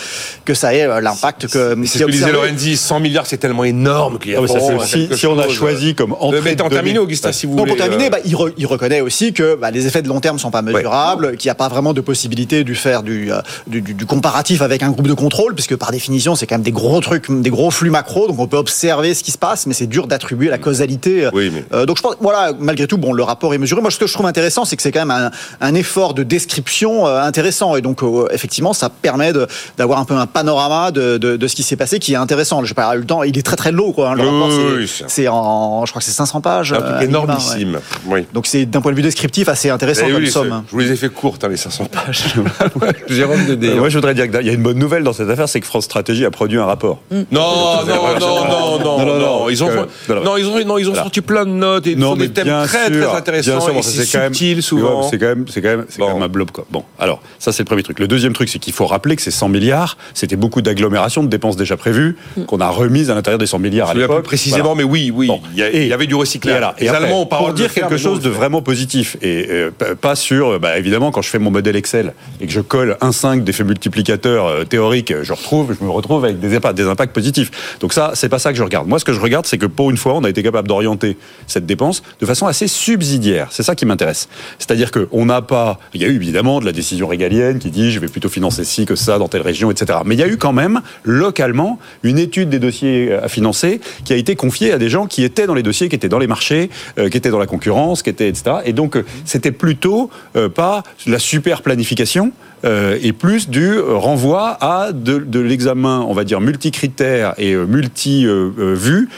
que 0.44 0.54
ça 0.54 0.74
ait 0.74 0.82
euh, 0.82 1.00
l'impact 1.00 1.46
que. 1.48 1.76
C'est 1.86 1.98
ce 1.98 2.04
que 2.04 2.10
disait 2.10 2.32
Lorenzi, 2.32 2.76
100 2.76 3.00
milliards, 3.00 3.26
c'est 3.26 3.36
tellement 3.38 3.64
énorme 3.64 4.18
qu'il 4.18 4.32
y 4.32 4.36
a. 4.36 4.40
Ah, 4.42 4.46
ça, 4.46 4.58
bon, 4.58 4.78
c'est- 4.80 5.14
si, 5.16 5.26
on 5.26 5.38
a 5.38 5.44
chose. 5.44 5.54
choisi 5.54 5.94
comme 5.94 6.12
Euh, 6.12 6.16
entrée 6.20 6.40
mais 6.44 6.54
de 6.56 6.62
en 6.62 6.68
terminer, 6.68 6.98
Augustin, 6.98 7.32
si 7.32 7.46
vous 7.46 7.52
Non, 7.54 7.60
voulez. 7.64 7.70
pour 7.70 7.78
terminer, 7.78 8.06
euh, 8.06 8.10
bah, 8.10 8.18
il, 8.24 8.34
re- 8.34 8.52
il 8.56 8.66
reconnaît 8.66 9.00
aussi 9.00 9.32
que 9.32 9.54
bah, 9.56 9.70
les 9.70 9.86
effets 9.86 10.02
de 10.02 10.08
long 10.08 10.20
terme 10.20 10.38
sont 10.38 10.50
pas 10.50 10.62
mesurables, 10.62 11.36
qu'il 11.36 11.48
n'y 11.48 11.52
a 11.52 11.54
pas 11.56 11.68
vraiment 11.68 11.92
de 11.92 12.00
possibilité 12.00 12.64
de 12.64 12.74
faire 12.74 13.02
du, 13.02 13.32
euh, 13.32 13.40
du, 13.66 13.80
du- 13.80 13.94
du 13.94 14.06
comparatif 14.06 14.62
avec 14.62 14.82
un 14.82 14.90
groupe 14.90 15.08
de 15.08 15.14
contrôle, 15.14 15.54
puisque 15.54 15.76
par 15.76 15.90
définition, 15.92 16.34
c'est 16.34 16.46
quand 16.46 16.56
même 16.56 16.62
des 16.62 16.72
gros 16.72 17.00
trucs, 17.00 17.30
des 17.30 17.50
gros 17.50 17.70
flux 17.70 17.90
macro, 17.90 18.26
donc 18.28 18.38
on 18.38 18.46
peut 18.46 18.56
observer 18.56 19.14
ce 19.14 19.22
qui 19.24 19.30
se 19.30 19.38
passe, 19.38 19.66
mais 19.66 19.74
c'est 19.74 19.86
dur 19.86 20.06
d'attribuer 20.06 20.48
la 20.48 20.58
causalité. 20.58 21.28
Oui, 21.32 21.50
mais- 21.52 21.64
Euh, 21.72 21.86
donc 21.86 21.96
je 21.96 22.02
pense, 22.02 22.16
voilà, 22.20 22.52
malgré 22.58 22.86
tout, 22.86 22.98
bon, 22.98 23.12
le 23.12 23.22
rapport 23.22 23.54
est 23.54 23.58
mesuré. 23.58 23.80
Moi, 23.80 23.90
ce 23.90 23.98
que 23.98 24.06
je 24.06 24.12
trouve 24.12 24.26
intéressant, 24.26 24.64
c'est 24.64 24.76
que 24.76 24.82
c'est 24.82 24.92
quand 24.92 25.04
même 25.04 25.10
un, 25.10 25.30
un 25.60 25.74
effort 25.84 26.14
de 26.14 26.22
description 26.22 27.06
euh, 27.06 27.20
intéressant, 27.20 27.76
et 27.76 27.82
donc 27.82 28.02
euh, 28.02 28.26
effectivement, 28.32 28.72
ça 28.72 28.88
permet 28.88 29.32
d'avoir 29.76 29.98
un 29.98 30.04
peu 30.06 30.14
un 30.14 30.26
panorama 30.26 30.90
de, 30.90 31.18
de, 31.18 31.36
de 31.36 31.46
ce 31.46 31.54
qui 31.54 31.62
s'est 31.62 31.76
passé, 31.76 31.98
qui 31.98 32.14
est 32.14 32.16
intéressant. 32.16 32.64
Je 32.64 32.72
pas 32.74 32.94
le 32.94 33.04
temps, 33.04 33.22
il 33.22 33.36
est 33.38 33.42
très 33.42 33.56
très 33.56 33.70
lourd, 33.72 33.94
quoi. 33.94 34.10
hein, 34.10 34.14
le 34.14 34.22
Oui, 34.22 34.28
rapport, 34.28 34.48
oui, 34.78 34.90
c'est- 35.08 35.28
en, 35.28 35.84
je 35.84 35.92
crois 35.92 36.00
que 36.00 36.06
c'est 36.06 36.12
500 36.12 36.40
pages. 36.40 36.72
un 36.72 36.76
euh, 36.76 36.80
truc 36.80 36.96
ouais. 37.00 37.04
énormissime. 37.04 37.80
Oui. 38.06 38.24
Donc 38.32 38.46
c'est 38.46 38.64
d'un 38.66 38.80
point 38.80 38.92
de 38.92 38.96
vue 38.96 39.02
descriptif 39.02 39.48
assez 39.48 39.68
intéressant 39.70 40.06
vu 40.06 40.12
comme 40.14 40.26
somme. 40.26 40.62
Je 40.68 40.72
vous 40.72 40.78
les 40.80 40.90
ai 40.92 40.96
fait 40.96 41.08
courtes, 41.10 41.44
hein, 41.44 41.48
les 41.48 41.56
500 41.58 41.84
pages. 41.86 42.24
Jérôme 43.08 43.44
de 43.46 43.54
Euh. 43.66 43.76
Moi, 43.76 43.88
je 43.88 43.96
voudrais 43.98 44.14
dire 44.14 44.30
qu'il 44.30 44.46
y 44.46 44.50
a 44.50 44.52
une 44.52 44.62
bonne 44.62 44.78
nouvelle 44.78 45.02
dans 45.04 45.12
cette 45.12 45.28
affaire, 45.30 45.48
c'est 45.48 45.60
que 45.60 45.66
France 45.66 45.84
Stratégie 45.84 46.24
a 46.24 46.30
produit 46.30 46.58
un 46.58 46.64
rapport. 46.66 47.00
Non, 47.10 47.22
non, 47.30 47.84
non, 47.86 48.18
non, 48.18 48.18
non, 48.18 48.78
non, 48.78 49.06
non, 49.06 49.18
non, 49.18 49.48
Ils 49.50 49.62
ont, 49.64 49.70
non, 49.70 49.86
non. 50.08 50.24
non, 50.24 50.36
ils 50.36 50.46
ont, 50.46 50.64
non, 50.64 50.78
ils 50.78 50.88
ont 50.90 50.94
sorti 50.94 51.20
plein 51.20 51.44
de 51.44 51.50
notes 51.50 51.86
et 51.86 51.92
ils 51.92 52.00
font 52.02 52.16
des 52.16 52.30
thèmes 52.30 52.46
très, 52.66 52.90
très 52.90 53.04
intéressants 53.16 53.60
c'est 53.82 54.04
subtil 54.04 54.62
souvent. 54.62 55.08
C'est 55.10 55.18
quand 55.18 55.26
même, 55.26 55.44
c'est 55.48 55.62
quand 55.64 55.76
même, 55.76 55.86
c'est 55.88 55.98
Bon. 55.98 56.06
quand 56.08 56.14
même 56.14 56.22
un 56.22 56.28
blob 56.28 56.50
quoi. 56.50 56.66
Bon, 56.70 56.84
alors 56.98 57.20
ça 57.38 57.50
c'est 57.52 57.62
le 57.62 57.66
premier 57.66 57.82
truc. 57.82 57.98
Le 57.98 58.06
deuxième 58.08 58.32
truc, 58.32 58.48
c'est 58.48 58.58
qu'il 58.58 58.72
faut 58.72 58.86
rappeler 58.86 59.16
que 59.16 59.22
ces 59.22 59.30
100 59.30 59.48
milliards, 59.48 59.96
c'était 60.14 60.36
beaucoup 60.36 60.62
d'agglomérations 60.62 61.22
de 61.22 61.28
dépenses 61.28 61.56
déjà 61.56 61.76
prévues 61.76 62.16
qu'on 62.46 62.60
a 62.60 62.68
remises 62.68 63.10
à 63.10 63.14
l'intérieur 63.14 63.38
des 63.38 63.46
100 63.46 63.58
milliards 63.58 63.88
à 63.88 63.90
Je 63.90 63.94
souviens 63.94 64.06
l'époque. 64.08 64.22
plus 64.24 64.28
précisément, 64.28 64.74
Voilà. 64.74 64.78
mais 64.78 64.84
oui, 64.84 65.10
oui. 65.14 65.26
Bon. 65.26 65.40
Il, 65.52 65.58
y 65.58 65.62
a- 65.62 65.70
Et- 65.72 65.82
il 65.82 65.88
y 65.88 65.92
avait 65.92 66.06
du 66.06 66.14
Et, 66.14 66.18
recyclage. 66.18 66.54
voilà. 66.54 66.74
Et 66.78 66.88
après, 66.88 67.04
Allemands 67.04 67.22
ont 67.22 67.26
parole 67.26 67.46
pour 67.48 67.54
dire 67.54 67.70
faire, 67.70 67.88
quelque 67.88 67.98
chose 67.98 68.18
on 68.20 68.24
de 68.24 68.28
vraiment 68.28 68.62
positif 68.62 69.16
et 69.22 69.46
euh, 69.50 69.70
pas 70.00 70.14
sur 70.16 70.58
bah, 70.60 70.78
évidemment 70.78 71.10
quand 71.10 71.22
je 71.22 71.28
fais 71.30 71.38
mon 71.38 71.50
modèle 71.50 71.76
Excel 71.76 72.12
et 72.40 72.46
que 72.46 72.52
je 72.52 72.60
colle 72.60 72.96
1,5 73.00 73.42
d'effet 73.44 73.64
multiplicateur 73.64 74.46
euh, 74.46 74.64
théorique 74.64 75.12
je 75.22 75.32
retrouve 75.32 75.74
je 75.78 75.84
me 75.84 75.90
retrouve 75.90 76.24
avec 76.24 76.40
des 76.40 76.54
impacts, 76.56 76.76
des 76.76 76.84
impacts 76.86 77.12
positifs 77.14 77.50
donc 77.80 77.92
ça 77.92 78.12
c'est 78.14 78.28
pas 78.28 78.38
ça 78.38 78.50
que 78.52 78.58
je 78.58 78.62
regarde 78.62 78.86
moi 78.88 78.98
ce 78.98 79.04
que 79.04 79.12
je 79.12 79.20
regarde 79.20 79.46
c'est 79.46 79.58
que 79.58 79.66
pour 79.66 79.90
une 79.90 79.96
fois 79.96 80.14
on 80.14 80.24
a 80.24 80.28
été 80.28 80.42
capable 80.42 80.68
d'orienter 80.68 81.16
cette 81.46 81.66
dépense 81.66 82.02
de 82.20 82.26
façon 82.26 82.46
assez 82.46 82.68
subsidiaire 82.68 83.48
c'est 83.50 83.62
ça 83.62 83.74
qui 83.74 83.86
m'intéresse 83.86 84.28
c'est-à-dire 84.58 84.90
que 84.90 85.08
on 85.12 85.26
n'a 85.26 85.42
pas 85.42 85.53
il 85.94 86.02
y 86.02 86.04
a 86.04 86.08
eu 86.08 86.16
évidemment 86.16 86.60
de 86.60 86.64
la 86.64 86.72
décision 86.72 87.06
régalienne 87.06 87.58
qui 87.58 87.70
dit 87.70 87.90
je 87.90 88.00
vais 88.00 88.08
plutôt 88.08 88.28
financer 88.28 88.64
ci 88.64 88.86
que 88.86 88.94
ça 88.94 89.18
dans 89.18 89.28
telle 89.28 89.42
région 89.42 89.70
etc 89.70 90.00
mais 90.04 90.14
il 90.14 90.20
y 90.20 90.22
a 90.22 90.28
eu 90.28 90.36
quand 90.36 90.52
même 90.52 90.80
localement 91.04 91.78
une 92.02 92.18
étude 92.18 92.48
des 92.48 92.58
dossiers 92.58 93.12
euh, 93.12 93.24
à 93.24 93.28
financer 93.28 93.80
qui 94.04 94.12
a 94.12 94.16
été 94.16 94.36
confiée 94.36 94.72
à 94.72 94.78
des 94.78 94.88
gens 94.88 95.06
qui 95.06 95.24
étaient 95.24 95.46
dans 95.46 95.54
les 95.54 95.62
dossiers 95.62 95.88
qui 95.88 95.96
étaient 95.96 96.08
dans 96.08 96.18
les 96.18 96.26
marchés 96.26 96.70
euh, 96.98 97.08
qui 97.08 97.16
étaient 97.16 97.30
dans 97.30 97.38
la 97.38 97.46
concurrence 97.46 98.02
qui 98.02 98.10
étaient 98.10 98.28
etc 98.28 98.56
et 98.64 98.72
donc 98.72 98.96
euh, 98.96 99.04
c'était 99.24 99.52
plutôt 99.52 100.10
pas 100.54 100.82
la 101.06 101.18
super 101.18 101.62
planification 101.62 102.32
euh, 102.64 102.98
et 103.02 103.12
plus 103.12 103.48
du 103.48 103.72
euh, 103.72 103.94
renvoi 103.96 104.56
à 104.60 104.92
de, 104.92 105.38
l'examen, 105.40 106.04
on 106.08 106.14
va 106.14 106.24
dire, 106.24 106.40
multicritères 106.40 107.34
et 107.38 107.52
euh, 107.52 107.66
multi-vues 107.66 109.08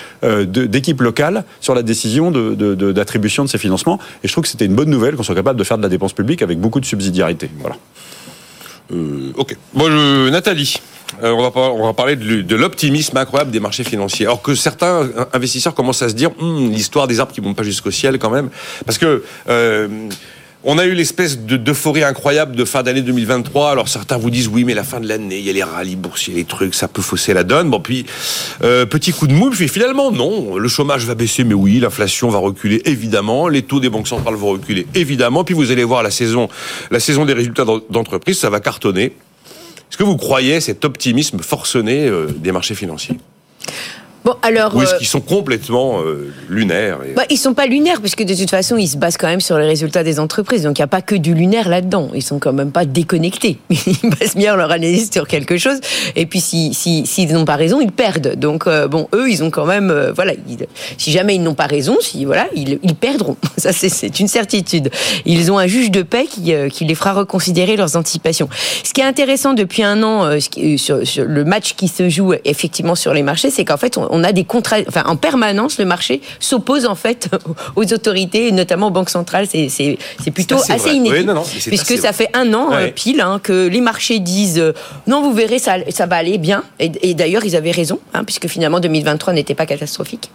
d'équipes 0.47 1.01
locales 1.01 1.45
sur 1.61 1.75
la 1.75 1.83
décision 1.83 2.31
de- 2.31 2.55
de- 2.55 2.75
de- 2.75 2.93
d'attribution 2.93 3.45
de, 3.45 3.49
ces 3.49 3.59
financements. 3.59 3.99
Et 4.25 4.29
je 4.29 4.33
trouve 4.33 4.43
que 4.45 4.49
c'était 4.51 4.67
une 4.67 4.75
bonne 4.75 4.91
nouvelle 4.91 5.17
qu'on 5.17 5.23
soit 5.23 5.35
capable 5.35 5.59
de 5.59 5.65
faire 5.65 5.79
de 5.79 5.83
la 5.83 5.89
dépense 5.89 6.13
publique 6.13 6.43
avec 6.43 6.59
beaucoup 6.61 6.81
de 6.81 6.87
subsidiarité. 6.87 7.51
Voilà. 7.61 7.77
Euh, 8.93 9.33
ok. 9.37 9.57
Bon, 9.75 9.89
Nathalie. 10.31 10.77
euh, 11.23 11.31
on, 11.33 11.43
va, 11.49 11.51
on 11.71 11.87
va 11.87 11.93
parler 11.93 12.15
de, 12.17 12.57
l'optimisme 12.57 13.17
incroyable 13.17 13.51
des 13.51 13.61
marchés 13.61 13.85
financiers. 13.85 14.27
Alors 14.27 14.43
que 14.43 14.55
certains 14.55 15.03
euh, 15.03 15.25
investisseurs 15.33 15.75
commencent 15.75 16.03
à 16.03 16.09
se 16.09 16.15
dire, 16.15 16.31
Hum, 16.41 16.71
l'histoire 16.71 17.07
des 17.09 17.19
arbres 17.21 17.33
qui 17.33 17.41
montent 17.41 17.57
pas 17.57 17.63
jusqu'au 17.63 17.91
ciel 17.91 18.19
quand 18.19 18.31
même, 18.31 18.49
parce 18.85 18.99
que 18.99 19.23
euh, 19.49 19.89
on 20.69 20.79
a 20.79 20.85
eu 20.85 20.95
l'espèce 20.95 21.39
de- 21.39 21.57
d'euphorie 21.57 22.03
incroyable 22.03 22.57
de 22.57 22.65
fin 22.65 22.83
d'année 22.83 23.01
2023. 23.03 23.71
Alors 23.71 23.89
certains 23.89 24.17
vous 24.19 24.31
disent 24.31 24.49
oui, 24.49 24.65
mais 24.65 24.75
la 24.75 24.83
fin 24.85 24.99
de 25.01 25.07
l'année, 25.09 25.39
il 25.39 25.45
y 25.47 25.51
a 25.51 25.53
les 25.53 25.63
rallyes 25.63 25.95
boursiers, 25.97 26.35
les 26.35 26.45
trucs, 26.45 26.75
ça 26.75 26.89
peut 26.89 27.03
fausser 27.03 27.33
la 27.35 27.45
donne. 27.45 27.71
Bon, 27.71 27.81
puis 27.81 28.05
euh, 28.65 28.85
petit 28.85 29.13
coup 29.13 29.27
de 29.29 29.33
mou, 29.33 29.51
puis 29.51 29.69
finalement 29.69 30.11
non, 30.11 30.57
le 30.57 30.69
chômage 30.69 31.05
va 31.05 31.15
baisser, 31.15 31.45
mais 31.45 31.55
oui, 31.55 31.79
l'inflation 31.79 32.29
va 32.29 32.39
reculer 32.39 32.83
évidemment, 32.85 33.49
les 33.49 33.63
taux 33.63 33.79
des 33.81 33.89
banques 33.89 34.09
centrales 34.09 34.35
vont 34.35 34.51
reculer 34.51 34.87
évidemment. 34.95 35.45
Puis 35.45 35.55
vous 35.55 35.71
allez 35.71 35.85
voir 35.85 36.03
la 36.03 36.11
saison, 36.11 36.49
la 36.91 36.99
saison 37.01 37.25
des 37.25 37.33
résultats 37.33 37.65
d'en- 37.65 37.81
d'entreprise, 37.89 38.39
ça 38.39 38.51
va 38.51 38.59
cartonner. 38.61 39.12
Est-ce 39.89 39.97
que 39.97 40.03
vous 40.05 40.17
croyez 40.17 40.61
cet 40.61 40.85
optimisme 40.85 41.39
forcené 41.39 42.09
euh, 42.09 42.27
des 42.37 42.51
marchés 42.51 42.75
financiers? 42.75 43.17
Bon, 44.26 44.34
alors. 44.43 44.75
Ou 44.75 44.82
est-ce 44.82 44.94
euh, 44.94 44.99
qu'ils 44.99 45.06
sont 45.06 45.20
complètement 45.20 46.00
euh, 46.00 46.32
lunaires 46.49 46.99
et- 47.08 47.12
Bah, 47.14 47.23
ils 47.31 47.37
sont 47.37 47.55
pas 47.55 47.67
lunaires 47.67 48.00
puisque 48.00 48.25
de 48.25 48.34
toute 48.34 48.50
façon 48.50 48.76
ils 48.76 48.88
se 48.88 48.96
basent 48.96 49.17
quand 49.17 49.28
même 49.28 49.40
sur 49.40 49.56
les 49.56 49.67
résultats 49.67 50.02
des 50.02 50.19
entreprises. 50.19 50.64
Donc 50.64 50.76
il 50.78 50.81
n'y 50.81 50.84
a 50.84 50.88
pas 50.88 51.00
que 51.00 51.14
du 51.14 51.32
lunaire 51.32 51.69
là-dedans. 51.69 52.11
Ils 52.12 52.25
sont 52.25 52.40
quand 52.40 52.52
même 52.52 52.73
pas 52.73 52.87
déconnectés. 52.87 53.58
Ils 53.70 54.11
basent 54.11 54.34
bien 54.34 54.56
leur 54.56 54.73
analyse 54.73 55.12
sur 55.12 55.28
quelque 55.28 55.58
chose. 55.58 55.78
Et 56.17 56.26
puis 56.26 56.40
si 56.40 56.75
si 56.75 57.06
s'ils 57.06 57.32
n'ont 57.34 57.44
pas 57.44 57.55
raison 57.55 57.81
ils 57.81 57.93
perdent. 57.93 58.34
Donc 58.34 58.67
euh, 58.67 58.88
bon 58.88 59.06
eux 59.14 59.31
ils 59.31 59.44
ont 59.44 59.50
quand 59.50 59.64
même 59.64 59.93
euh, 59.93 60.12
voilà 60.12 60.32
ils- 60.49 60.67
si 60.99 61.12
jamais 61.12 61.37
ils 61.37 61.43
n'ont 61.44 61.55
pas 61.55 61.67
raison 61.67 61.96
si 62.00 62.25
voilà 62.25 62.49
ils, 62.56 62.81
ils 62.82 62.96
perdront. 62.96 63.37
Ça 63.56 63.73
c'est 63.73 64.19
une 64.19 64.26
certitude. 64.26 64.90
Ils 65.25 65.52
ont 65.52 65.58
un 65.58 65.69
juge 65.69 65.93
de 65.93 66.02
paix 66.02 66.26
qui 66.28 66.52
qui 66.73 66.84
les 66.84 66.94
fera 66.96 67.12
reconsidérer 67.12 67.76
leurs 67.76 67.94
anticipations. 67.94 68.49
Ce 68.82 68.93
qui 68.93 69.02
est 69.02 69.05
intéressant 69.05 69.55
depuis 69.55 69.84
un 69.84 70.02
an 70.02 70.37
sur, 70.76 71.06
sur 71.06 71.25
le 71.25 71.44
match 71.44 71.75
qui 71.76 71.87
se 71.87 72.08
joue 72.08 72.34
effectivement 72.44 72.96
sur 72.96 73.14
les 73.14 73.23
marchés 73.23 73.50
c'est 73.50 73.64
qu'en 73.64 73.76
fait 73.76 73.96
on, 73.96 74.16
on 74.17 74.25
a 74.25 74.33
des 74.33 74.45
contrats 74.45 74.79
enfin 74.89 75.05
en 75.07 75.17
permanence 75.17 75.79
le 75.79 75.85
marché 75.85 76.21
s'oppose 76.41 76.87
en 76.87 76.95
fait 76.95 77.29
aux 77.77 77.93
autorités 77.93 78.49
et 78.49 78.53
notamment 78.53 78.89
aux 78.89 78.91
banques 78.91 79.11
centrales 79.11 79.47
c'est 79.51 79.69
c'est 79.69 79.99
c'est 80.23 80.31
plutôt 80.31 80.57
assez 80.57 80.73
assez, 80.73 80.91
inédit. 80.91 81.17
Oui, 81.19 81.25
non, 81.25 81.35
non, 81.35 81.43
puisque 81.45 81.93
assez 81.93 81.97
ça 81.99 82.13
fait 82.13 82.29
un 82.35 82.53
an 82.55 82.71
Ouais. 82.71 82.91
pile 82.93 83.21
hein, 83.21 83.41
que 83.43 83.67
les 83.69 83.81
marchés 83.81 84.19
disent 84.19 84.59
euh, 84.59 84.73
non 85.07 85.23
vous 85.23 85.33
verrez 85.33 85.59
ça 85.59 85.77
ça 85.91 86.07
va 86.07 86.17
aller 86.17 86.39
bien. 86.39 86.65
Et, 86.81 86.91
et 87.03 87.15
d'ailleurs 87.15 87.45
ils 87.45 87.55
avaient 87.57 87.71
raison 87.71 87.99
hein, 88.15 88.25
puisque 88.25 88.49
finalement 88.49 88.81
2023 88.81 89.33
n'était 89.35 89.55
pas 89.55 89.67
catastrophique 89.67 90.31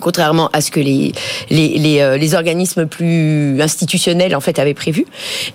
contrairement 0.00 0.48
à 0.52 0.60
ce 0.60 0.70
que 0.70 0.80
les 0.80 1.12
les, 1.50 1.68
les, 1.78 2.00
euh, 2.00 2.16
les 2.16 2.34
organismes 2.34 2.86
plus 2.86 3.60
institutionnels 3.60 4.34
en 4.34 4.40
fait 4.40 4.58
avaient 4.58 4.74
prévu. 4.74 5.06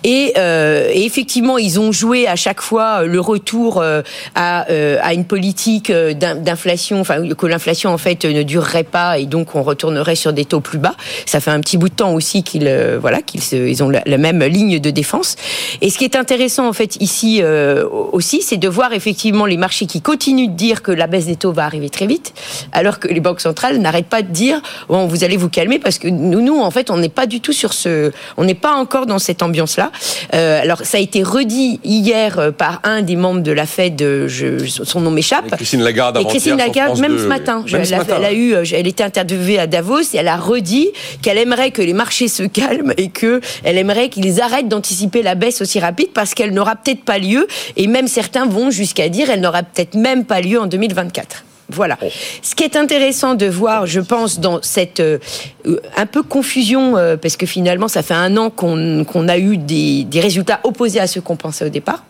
Et, 0.04 0.34
euh, 0.38 0.90
effectivement 0.94 1.58
ils 1.58 1.80
ont 1.80 1.92
joué 1.92 2.28
à 2.28 2.36
chaque 2.36 2.62
fois 2.62 3.04
le 3.06 3.20
retour 3.20 3.82
euh, 3.82 4.02
à, 4.36 4.70
euh, 4.70 4.98
à 5.02 5.14
une 5.14 5.26
politique 5.26 5.90
euh, 5.90 6.14
d'in- 6.14 6.36
d'inflation 6.36 7.00
enfin 7.02 7.28
que 7.36 7.46
l'inflation 7.48 7.92
en 7.92 7.98
fait 7.98 8.26
ne 8.26 8.44
durerait 8.44 8.84
pas 8.84 9.18
et 9.20 9.26
donc 9.26 9.56
on 9.56 9.64
retournerait 9.64 10.16
sur 10.16 10.34
des 10.34 10.46
taux 10.46 10.60
plus 10.60 10.78
bas. 10.78 10.96
Ça 11.26 11.40
fait 11.40 11.52
un 11.52 11.60
petit 11.60 11.78
bout 11.78 11.90
de 11.90 11.96
temps 11.96 12.14
aussi 12.14 12.44
qu'ils 12.44 12.68
euh, 12.68 12.98
voilà 13.00 13.22
qu'ils 13.22 13.42
ils 13.54 13.84
ont 13.84 13.90
la, 13.90 14.18
même 14.18 14.44
ligne 14.44 14.80
de 14.80 14.90
défense. 14.90 15.36
Et 15.82 15.90
ce 15.90 15.98
qui 15.98 16.04
est 16.06 16.16
intéressant 16.16 16.68
en 16.68 16.74
fait 16.74 16.96
ici 17.02 17.40
euh, 17.42 17.86
aussi 18.12 18.42
c'est 18.42 18.58
de 18.58 18.68
voir 18.68 18.94
effectivement 18.94 19.46
les 19.46 19.58
marchés 19.58 19.86
qui 19.86 20.02
continuent 20.02 20.50
de 20.50 20.56
dire 20.56 20.82
que 20.82 20.92
la 20.92 21.08
baisse 21.08 21.26
des 21.26 21.36
taux 21.36 21.52
va 21.52 21.66
arriver 21.66 21.90
très 21.90 22.08
vite 22.08 22.34
alors 22.72 23.00
que 23.00 23.08
les 23.08 23.20
banques 23.20 23.42
centrales 23.42 23.78
n'arrêtent 23.78 24.08
pas 24.08 24.22
de 24.22 24.28
dire 24.34 24.62
bon 24.90 25.08
vous 25.08 25.24
allez 25.24 25.38
vous 25.38 25.50
calmer 25.50 25.80
parce 25.80 25.98
que 26.00 26.08
nous 26.08 26.42
nous 26.42 26.60
en 26.60 26.72
fait 26.72 26.90
on 26.90 26.98
n'est 26.98 27.10
pas 27.10 27.26
du 27.26 27.40
tout 27.40 27.54
sur 27.54 27.74
ce 27.74 28.12
on 28.38 28.44
n'est 28.44 28.54
pas 28.54 28.74
encore 28.74 29.06
dans 29.06 29.20
cette 29.20 29.42
ambiance 29.42 29.78
là 29.78 29.92
alors 30.34 30.82
ça 30.84 30.98
a 30.98 31.02
été 31.02 31.24
redit 31.24 31.80
hier 31.84 32.40
euh, 32.40 32.52
par 32.52 32.80
un 32.84 33.02
des 33.02 33.16
membres 33.16 33.42
de 33.42 33.52
la 33.52 33.66
Fed 33.66 34.02
euh, 34.02 34.28
je, 34.28 34.66
son 34.66 35.02
nom 35.02 35.12
m'échappe 35.12 35.56
Christine 35.56 35.82
Lagarde 35.82 36.18
et 36.20 36.26
Christine 36.26 36.58
Lagarde, 36.58 37.00
même 37.00 37.14
2, 37.14 37.24
ce 37.24 37.28
matin, 37.28 37.64
Même 37.72 37.82
elle, 37.82 37.88
ce 37.88 37.94
a, 37.94 37.98
matin. 37.98 38.16
elle 38.18 38.26
a 38.26 38.34
eu, 38.34 38.54
euh, 38.54 38.64
elle 38.74 38.88
était 38.88 39.04
interviewée 39.04 39.60
à 39.60 39.68
Davos 39.68 40.02
et 40.02 40.18
elle 40.18 40.28
a 40.28 40.38
redit 40.38 40.90
qu'elle 41.22 41.38
aimerait 41.38 41.72
que 41.72 41.82
les 41.82 41.94
marchés 41.94 42.28
se 42.28 42.44
calment 42.44 42.94
et 42.98 43.10
que 43.10 43.42
elle 43.64 43.78
aimerait 43.78 44.10
qu'ils 44.10 44.42
arrêtent 44.42 44.68
d'anticiper 44.68 45.22
la 45.22 45.36
baisse 45.36 45.62
aussi 45.62 45.80
rapide 45.80 46.10
parce 46.14 46.34
qu'elle 46.34 46.54
n'aura 46.54 46.76
peut-être 46.76 47.04
pas 47.04 47.18
lieu 47.18 47.48
et 47.76 47.88
même 47.88 48.08
certains 48.08 48.46
vont 48.46 48.72
jusqu'à 48.72 49.10
dire 49.10 49.30
elle 49.30 49.42
n'aura 49.42 49.64
peut-être 49.64 49.96
même 49.96 50.26
pas 50.26 50.42
lieu 50.42 50.60
en 50.60 50.68
2024. 50.68 51.44
Voilà. 51.70 51.98
Ce 52.42 52.56
qui 52.56 52.64
est 52.64 52.76
intéressant 52.76 53.36
de 53.36 53.46
voir, 53.46 53.86
je 53.86 54.02
pense, 54.02 54.40
dans 54.40 54.62
cette 54.62 55.00
euh, 55.00 55.20
euh, 55.66 55.80
un 55.96 56.06
peu 56.06 56.22
confusion, 56.22 56.98
euh, 56.98 57.16
parce 57.18 57.38
que 57.38 57.46
finalement, 57.46 57.88
ça 57.88 58.04
fait 58.04 58.14
un 58.14 58.36
an 58.38 58.50
qu'on 58.50 59.28
a 59.28 59.38
eu 59.38 59.58
des, 59.58 60.04
des 60.04 60.20
résultats 60.20 60.60
opposés 60.64 61.00
à 61.00 61.08
ceux 61.08 61.22
qu'on 61.22 61.36
pensait 61.36 61.66
au 61.66 61.70
départ 61.70 62.04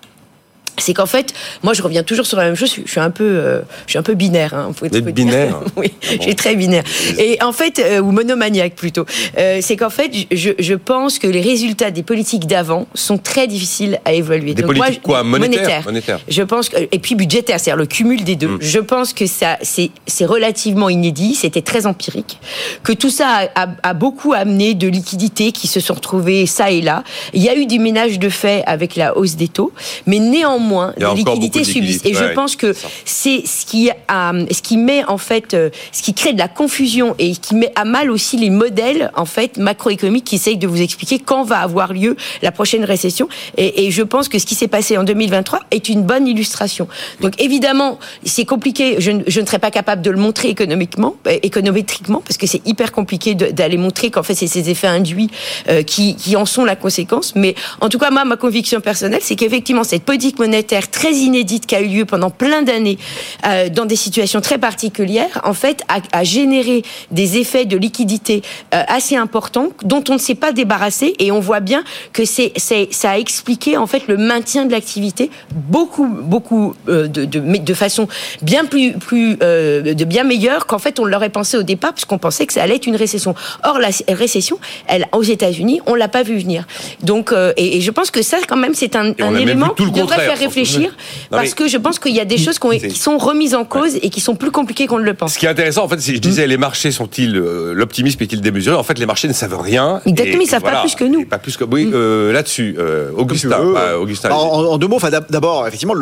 c'est 0.77 0.93
qu'en 0.93 1.05
fait, 1.05 1.33
moi, 1.61 1.73
je 1.73 1.81
reviens 1.81 2.03
toujours 2.03 2.25
sur 2.25 2.37
la 2.37 2.45
même 2.45 2.55
chose. 2.55 2.75
Je 2.83 2.89
suis 2.89 2.99
un 2.99 3.11
peu, 3.11 3.23
euh, 3.23 3.61
je 3.85 3.91
suis 3.91 3.99
un 3.99 4.03
peu 4.03 4.15
binaire. 4.15 4.53
Hein, 4.53 4.71
faut, 4.75 4.87
binaire 4.87 5.59
Oui, 5.75 5.93
ah 6.03 6.07
je 6.17 6.21
suis 6.21 6.35
très 6.35 6.55
binaire. 6.55 6.83
Et 7.17 7.37
en 7.41 7.51
fait, 7.51 7.79
euh, 7.79 7.99
ou 7.99 8.11
monomaniaque 8.11 8.75
plutôt. 8.75 9.05
Euh, 9.37 9.59
c'est 9.61 9.75
qu'en 9.75 9.89
fait, 9.89 10.11
je, 10.31 10.51
je, 10.57 10.73
pense 10.73 11.19
que 11.19 11.27
les 11.27 11.41
résultats 11.41 11.91
des 11.91 12.03
politiques 12.03 12.47
d'avant 12.47 12.87
sont 12.95 13.17
très 13.17 13.47
difficiles 13.47 13.99
à 14.05 14.13
évaluer. 14.13 14.53
Des 14.53 14.63
politiques 14.63 15.01
quoi 15.03 15.23
monétaires 15.23 15.83
monétaire. 15.85 16.19
Je 16.27 16.41
pense 16.41 16.69
que, 16.69 16.77
et 16.91 16.99
puis 16.99 17.15
budgétaire, 17.15 17.59
c'est-à-dire 17.59 17.77
le 17.77 17.85
cumul 17.85 18.23
des 18.23 18.35
deux. 18.35 18.47
Mm. 18.47 18.57
Je 18.61 18.79
pense 18.79 19.13
que 19.13 19.27
ça, 19.27 19.57
c'est, 19.61 19.91
c'est 20.07 20.25
relativement 20.25 20.89
inédit. 20.89 21.35
C'était 21.35 21.61
très 21.61 21.85
empirique. 21.85 22.39
Que 22.83 22.93
tout 22.93 23.09
ça 23.09 23.47
a, 23.55 23.63
a, 23.63 23.69
a, 23.83 23.93
beaucoup 23.93 24.33
amené 24.33 24.73
de 24.73 24.87
liquidités 24.87 25.51
qui 25.51 25.67
se 25.67 25.79
sont 25.79 25.93
retrouvées 25.93 26.45
ça 26.45 26.71
et 26.71 26.81
là. 26.81 27.03
Il 27.33 27.43
y 27.43 27.49
a 27.49 27.55
eu 27.55 27.65
du 27.65 27.79
ménage 27.79 28.19
de 28.19 28.29
fait 28.29 28.63
avec 28.65 28.95
la 28.95 29.17
hausse 29.17 29.35
des 29.35 29.47
taux, 29.47 29.71
mais 30.07 30.19
néanmoins 30.19 30.62
moins 30.63 30.93
les 30.97 31.13
liquidités 31.13 31.63
subissent. 31.63 32.05
Et 32.05 32.13
je 32.13 32.33
pense 32.33 32.55
que 32.55 32.73
c'est 33.05 33.43
ce 33.45 33.65
qui, 33.65 33.89
ce 34.09 34.61
qui 34.61 34.77
met 34.77 35.03
en 35.05 35.17
fait, 35.17 35.53
euh, 35.53 35.69
ce 35.91 36.01
qui 36.01 36.13
crée 36.13 36.33
de 36.33 36.39
la 36.39 36.47
confusion 36.47 37.15
et 37.19 37.35
qui 37.35 37.55
met 37.55 37.71
à 37.75 37.85
mal 37.85 38.09
aussi 38.09 38.37
les 38.37 38.49
modèles 38.49 39.11
en 39.15 39.25
fait 39.25 39.57
macroéconomiques 39.57 40.25
qui 40.25 40.35
essayent 40.35 40.57
de 40.57 40.67
vous 40.67 40.81
expliquer 40.81 41.19
quand 41.19 41.43
va 41.43 41.59
avoir 41.59 41.93
lieu 41.93 42.15
la 42.41 42.51
prochaine 42.51 42.83
récession. 42.83 43.27
Et, 43.57 43.91
je 43.91 44.01
pense 44.01 44.29
que 44.29 44.39
ce 44.39 44.45
qui 44.45 44.55
s'est 44.55 44.67
passé 44.67 44.97
en 44.97 45.03
2023 45.03 45.59
est 45.71 45.89
une 45.89 46.03
bonne 46.03 46.27
illustration. 46.27 46.87
Donc 47.21 47.39
évidemment, 47.39 47.99
c'est 48.23 48.45
compliqué. 48.45 48.95
Je, 48.99 49.11
je, 49.27 49.41
ne 49.41 49.45
serais 49.45 49.59
pas 49.59 49.71
capable 49.71 50.01
de 50.01 50.09
le 50.09 50.17
montrer 50.17 50.49
économiquement, 50.49 51.15
euh, 51.27 51.37
économétriquement, 51.43 52.21
parce 52.25 52.37
que 52.37 52.47
c'est 52.47 52.65
hyper 52.65 52.91
compliqué 52.91 53.35
d'aller 53.35 53.77
montrer 53.77 54.09
qu'en 54.09 54.23
fait 54.23 54.35
c'est 54.35 54.47
ces 54.47 54.69
effets 54.69 54.87
induits 54.87 55.29
euh, 55.69 55.83
qui, 55.83 56.15
qui 56.15 56.35
en 56.35 56.45
sont 56.45 56.65
la 56.65 56.75
conséquence. 56.75 57.35
Mais 57.35 57.55
en 57.81 57.89
tout 57.89 57.99
cas, 57.99 58.09
moi, 58.09 58.25
ma 58.25 58.37
conviction 58.37 58.79
personnelle, 58.81 59.21
c'est 59.21 59.35
qu'effectivement 59.35 59.83
cette 59.83 60.03
politique 60.03 60.39
monétaire 60.39 60.52
monétaire 60.53 60.89
très 60.91 61.13
inédite 61.13 61.65
qui 61.65 61.75
a 61.75 61.81
eu 61.81 61.87
lieu 61.87 62.05
pendant 62.05 62.29
plein 62.29 62.61
d'années 62.61 62.99
euh, 63.47 63.69
dans 63.69 63.85
des 63.85 63.95
situations 63.95 64.39
très 64.39 64.59
particulières, 64.59 65.41
en 65.43 65.53
fait, 65.53 65.81
a, 65.87 65.99
a 66.11 66.23
généré 66.23 66.83
des 67.09 67.37
effets 67.37 67.65
de 67.65 67.75
liquidité 67.75 68.43
euh, 68.75 68.83
assez 68.87 69.15
importants 69.15 69.69
dont 69.83 70.03
on 70.09 70.13
ne 70.13 70.19
s'est 70.19 70.35
pas 70.35 70.51
débarrassé 70.51 71.15
et 71.17 71.31
on 71.31 71.39
voit 71.39 71.59
bien 71.59 71.83
que 72.11 72.23
c'est, 72.23 72.51
c'est 72.55 72.87
ça 72.91 73.11
a 73.11 73.17
expliqué 73.17 73.77
en 73.77 73.87
fait 73.87 74.07
le 74.07 74.17
maintien 74.17 74.65
de 74.65 74.71
l'activité 74.71 75.31
beaucoup 75.51 76.07
beaucoup 76.07 76.75
euh, 76.87 77.07
de, 77.07 77.25
de, 77.25 77.39
de 77.39 77.73
façon 77.73 78.07
bien 78.41 78.65
plus 78.65 78.93
plus 78.93 79.37
de 79.37 80.03
bien 80.03 80.23
meilleure 80.23 80.67
qu'en 80.67 80.77
fait 80.77 80.99
on 80.99 81.05
l'aurait 81.05 81.29
pensé 81.29 81.57
au 81.57 81.63
départ 81.63 81.93
puisqu'on 81.93 82.17
pensait 82.19 82.45
que 82.45 82.53
ça 82.53 82.61
allait 82.63 82.75
être 82.75 82.87
une 82.87 82.95
récession. 82.95 83.33
Or 83.63 83.79
la 83.79 83.89
récession, 84.09 84.59
elle 84.87 85.07
aux 85.11 85.23
États-Unis, 85.23 85.81
on 85.85 85.95
l'a 85.95 86.07
pas 86.07 86.23
vu 86.23 86.37
venir. 86.37 86.65
Donc 87.01 87.33
et, 87.57 87.77
et, 87.77 87.81
je 87.81 87.91
pense 87.91 88.11
que 88.11 88.21
ça 88.21 88.37
quand 88.47 88.57
même 88.57 88.75
c'est 88.75 88.95
un, 88.95 89.13
un 89.19 89.35
élément 89.35 89.69
qui 89.69 89.91
devrait 89.91 90.25
faire 90.25 90.41
réfléchir 90.45 90.95
parce 91.29 91.53
que 91.53 91.67
je 91.67 91.77
pense 91.77 91.99
qu'il 91.99 92.15
y 92.15 92.19
a 92.19 92.25
des 92.25 92.37
choses 92.37 92.59
qui, 92.59 92.91
sont 92.91 93.17
remises 93.17 93.55
en 93.55 93.65
cause 93.65 93.95
et 94.01 94.09
qui 94.09 94.21
sont 94.21 94.35
plus 94.35 94.51
compliquées 94.51 94.87
qu'on 94.87 94.99
ne 94.99 95.03
le 95.03 95.13
pense. 95.13 95.33
Ce 95.33 95.39
qui 95.39 95.45
est 95.45 95.49
intéressant, 95.49 95.83
en 95.83 95.87
fait, 95.87 95.99
si 95.99 96.15
je 96.15 96.19
disais, 96.19 96.47
les 96.47 96.57
marchés 96.57 96.91
sont-ils, 96.91 97.35
euh, 97.35 97.73
l'optimisme 97.73 98.21
est-il 98.21 98.41
démesuré? 98.41 98.75
En 98.75 98.83
fait, 98.83 98.99
les 98.99 99.05
marchés 99.05 99.27
ne 99.27 99.33
savent 99.33 99.59
rien. 99.59 100.01
Exactement, 100.05 100.41
ils 100.41 100.45
ne 100.45 100.49
savent 100.49 100.61
pas 100.61 100.81
plus 100.81 100.95
que 100.95 101.03
nous. 101.03 101.25
Pas 101.25 101.37
plus 101.37 101.57
que 101.57 101.63
oui. 101.63 101.85
Mm. 101.85 101.91
Euh, 101.93 102.31
là-dessus, 102.31 102.75
euh, 102.77 103.11
Augustin. 103.15 103.59
Augustin 103.99 104.31
en, 104.31 104.77
deux 104.77 104.87
mots, 104.87 104.99
d'abord, 105.29 105.67
effectivement, 105.67 105.95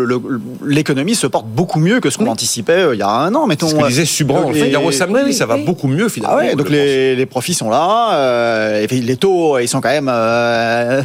l'économie 0.65 1.15
se 1.15 1.27
porte 1.27 1.48
beaucoup 1.48 1.79
mieux 1.79 2.00
que 2.00 2.10
ce 2.10 2.17
qu'on 2.17 2.27
anticipait 2.27 2.86
il 2.93 3.00
y 3.00 3.03
a 3.03 3.10
un 3.10 3.33
an, 3.36 3.48
mettons. 3.48 3.67
Ce 3.67 3.75
que 3.75 3.88
disait 3.88 4.05
Subran, 4.05 4.50
les, 4.51 4.75
au 4.75 4.91
samedi, 4.91 5.33
ça 5.33 5.45
va 5.45 5.57
beaucoup 5.57 5.88
mieux 5.88 6.10
finalement. 6.10 6.39
Ah 6.41 6.55
donc 6.55 6.69
les, 6.69 7.15
les, 7.15 7.25
profits 7.25 7.53
sont 7.53 7.69
là, 7.69 8.79
et 8.79 8.88
les 8.88 9.15
taux, 9.15 9.60
ils 9.60 9.67
sont 9.67 9.81
quand 9.81 9.89
même 9.89 10.10
à 10.10 11.01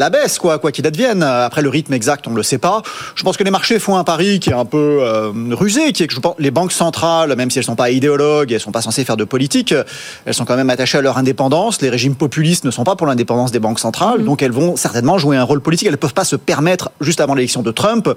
la 0.00 0.10
baisse, 0.10 0.38
quoi, 0.38 0.58
quoi 0.58 0.72
qu'il 0.72 0.86
advienne. 0.86 1.22
Après, 1.22 1.62
le 1.62 1.68
rythme 1.68 1.92
exact, 1.92 2.26
on 2.28 2.34
le 2.34 2.42
sait 2.44 2.58
pas. 2.58 2.82
Je 3.14 3.22
pense 3.22 3.36
que 3.36 3.44
les 3.44 3.50
marchés 3.50 3.78
font 3.78 3.96
un 3.96 4.04
pari 4.04 4.40
qui 4.40 4.50
est 4.50 4.54
un 4.54 4.64
peu 4.64 4.98
euh, 5.00 5.32
rusé, 5.50 5.92
qui 5.92 6.02
est 6.02 6.06
que 6.06 6.14
je 6.14 6.20
pense 6.20 6.34
les 6.38 6.50
banques 6.50 6.72
centrales, 6.72 7.34
même 7.36 7.50
si 7.50 7.58
elles 7.58 7.64
sont 7.64 7.76
pas 7.76 7.90
idéologues, 7.90 8.52
elles 8.52 8.60
sont 8.60 8.72
pas 8.72 8.82
censées 8.82 9.04
faire 9.04 9.16
de 9.16 9.24
politique, 9.24 9.74
elles 10.24 10.34
sont 10.34 10.44
quand 10.44 10.56
même 10.56 10.70
attachées 10.70 10.98
à 10.98 11.00
leur 11.00 11.18
indépendance. 11.18 11.80
Les 11.80 11.90
régimes 11.90 12.14
populistes 12.14 12.64
ne 12.64 12.70
sont 12.70 12.84
pas 12.84 12.96
pour 12.96 13.06
l'indépendance 13.06 13.52
des 13.52 13.58
banques 13.58 13.80
centrales, 13.80 14.20
mmh. 14.20 14.24
donc 14.24 14.42
elles 14.42 14.52
vont 14.52 14.76
certainement 14.76 15.18
jouer 15.18 15.36
un 15.36 15.42
rôle 15.42 15.60
politique. 15.60 15.86
Elles 15.86 15.94
ne 15.94 15.98
peuvent 15.98 16.14
pas 16.14 16.24
se 16.24 16.36
permettre, 16.36 16.90
juste 17.00 17.20
avant 17.20 17.34
l'élection 17.34 17.62
de 17.62 17.70
Trump, 17.70 18.08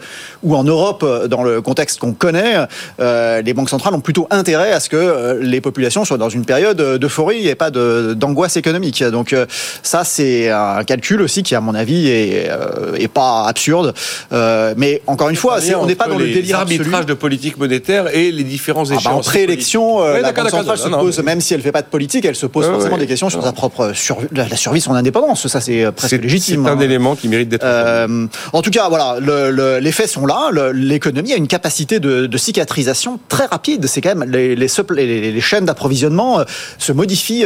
ou 0.44 0.56
en 0.56 0.64
Europe, 0.64 1.06
dans 1.28 1.44
le 1.44 1.62
contexte 1.62 2.00
qu'on 2.00 2.14
connaît, 2.14 2.68
euh, 3.00 3.42
les 3.42 3.54
banques 3.54 3.70
centrales 3.70 3.94
ont 3.94 4.02
plutôt 4.02 4.28
intérêt 4.30 4.72
à 4.72 4.80
ce 4.80 4.90
que 4.90 4.98
euh, 4.98 5.40
les 5.42 5.62
populations 5.62 6.06
soient 6.06 6.18
dans 6.18 6.30
une 6.30 6.46
période 6.46 6.82
d'euphorie 6.98 7.48
et 7.48 7.56
pas 7.56 7.72
d'angoisse 7.72 8.58
économique. 8.58 9.04
Donc 9.04 9.36
ça, 9.84 10.04
c'est 10.04 10.50
un 10.50 10.84
calcul 10.84 11.22
aussi 11.22 11.44
qui, 11.44 11.56
à 11.56 11.62
mon 11.62 11.76
avis, 11.76 12.08
est, 12.10 12.50
est 12.98 13.08
pas 13.08 13.46
absurde. 13.48 13.94
Euh, 14.32 14.74
mais 14.78 15.02
encore 15.08 15.30
une 15.30 15.36
fois, 15.36 15.60
on 15.80 15.86
n'est 15.86 15.96
pas 15.96 16.08
dans 16.08 16.18
le 16.18 16.26
délire 16.26 16.60
arbitrage 16.60 17.06
de 17.06 17.14
politique 17.14 17.58
monétaire 17.58 18.14
et 18.16 18.32
les 18.32 18.44
différents 18.44 18.86
échéances. 18.86 19.04
Ah 19.06 19.10
bah 19.10 19.16
en 19.16 19.22
préélection, 19.22 20.04
euh, 20.04 20.20
la 20.22 20.32
Banque 20.32 20.50
centrale 20.50 20.78
se 20.78 20.88
pose, 20.88 21.20
même 21.20 21.42
si 21.42 21.54
elle 21.54 21.60
ne 21.60 21.64
fait 21.64 21.72
pas 21.72 21.82
de 21.82 21.88
politique, 21.88 22.26
elle 22.26 22.36
se 22.36 22.46
pose 22.46 22.66
forcément 22.66 22.98
des 22.98 23.08
questions 23.08 23.30
sur 23.30 23.44
sa 23.44 23.52
propre 23.52 23.92
survie, 23.94 24.28
la 24.32 24.56
survie 24.56 24.80
de 24.80 24.86
son 24.86 24.94
indépendance. 24.94 25.48
Ça, 25.48 25.62
c'est 25.62 25.86
euh, 25.86 25.92
presque 25.92 26.22
légitime. 26.22 26.64
C'est 26.66 26.72
un 26.72 26.78
hein. 26.78 26.80
élément 26.80 27.16
qui 27.16 27.28
mérite 27.28 27.50
d'être. 27.50 27.66
Euh, 27.66 28.28
en 28.54 28.62
tout 28.62 28.72
cas, 28.72 28.90
voilà, 28.90 29.18
le, 29.20 29.80
les 29.80 29.92
faits 29.92 30.10
sont 30.10 30.26
là. 30.26 30.50
L'économie 30.74 31.34
a 31.34 31.38
une 31.38 31.48
capacité 31.48 32.00
de, 32.00 32.26
de 32.26 32.38
cicatrisation 32.38 33.20
très 33.30 33.46
rapide. 33.46 33.86
C'est 33.88 34.02
quand 34.02 34.16
même 34.16 34.30
les, 34.30 34.56
les, 34.56 34.68
les, 34.96 35.32
les 35.32 35.42
chaînes 35.42 35.66
d'approvisionnement 35.66 36.42
se 36.78 36.92
modifient 36.92 37.46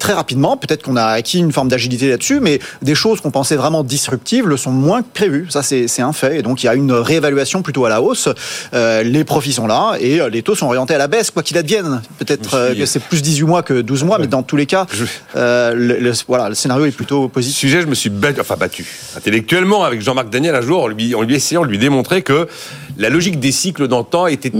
très 0.00 0.12
rapidement. 0.12 0.56
Peut-être 0.56 0.82
qu'on 0.82 0.96
a 0.96 1.04
acquis 1.04 1.38
une 1.38 1.52
forme 1.52 1.68
d'agilité 1.68 2.08
là-dessus, 2.08 2.40
mais 2.40 2.58
des 2.82 2.94
choses 2.94 3.20
qu'on 3.20 3.30
pensait 3.30 3.56
vraiment 3.56 3.82
disruptives 3.82 4.46
le 4.46 4.56
sont 4.56 4.70
moins 4.70 5.02
que 5.02 5.08
prévues. 5.12 5.46
Ça, 5.50 5.62
c'est 5.62 6.02
un 6.02 6.07
fait. 6.12 6.38
Et 6.38 6.42
donc, 6.42 6.62
il 6.62 6.66
y 6.66 6.68
a 6.68 6.74
une 6.74 6.92
réévaluation 6.92 7.62
plutôt 7.62 7.84
à 7.84 7.88
la 7.88 8.02
hausse. 8.02 8.28
Euh, 8.74 9.02
les 9.02 9.24
profits 9.24 9.52
sont 9.52 9.66
là 9.66 9.96
et 10.00 10.20
euh, 10.20 10.28
les 10.28 10.42
taux 10.42 10.54
sont 10.54 10.66
orientés 10.66 10.94
à 10.94 10.98
la 10.98 11.08
baisse, 11.08 11.30
quoi 11.30 11.42
qu'il 11.42 11.58
advienne. 11.58 12.02
Peut-être 12.18 12.54
euh, 12.54 12.74
que 12.74 12.86
c'est 12.86 13.00
plus 13.00 13.22
18 13.22 13.44
mois 13.44 13.62
que 13.62 13.80
12 13.80 14.04
mois, 14.04 14.18
mais 14.18 14.26
dans 14.26 14.42
tous 14.42 14.56
les 14.56 14.66
cas, 14.66 14.86
le, 15.34 16.12
voilà, 16.26 16.48
le 16.48 16.54
scénario 16.54 16.84
est 16.86 16.92
plutôt 16.92 17.28
positif. 17.28 17.58
Sujet, 17.58 17.82
je 17.82 17.86
me 17.86 17.94
suis 17.94 18.10
battu, 18.10 18.40
enfin 18.40 18.56
battu 18.56 18.86
intellectuellement 19.16 19.84
avec 19.84 20.00
Jean-Marc 20.00 20.30
Daniel 20.30 20.54
un 20.54 20.62
jour, 20.62 20.84
en 20.84 20.88
lui, 20.88 21.14
en 21.14 21.22
lui 21.22 21.34
essayant 21.34 21.62
de 21.62 21.68
lui 21.70 21.78
démontrer 21.78 22.22
que 22.22 22.48
la 22.96 23.08
logique 23.10 23.38
des 23.40 23.52
cycles 23.52 23.88
d'antan 23.88 24.26
était 24.26 24.52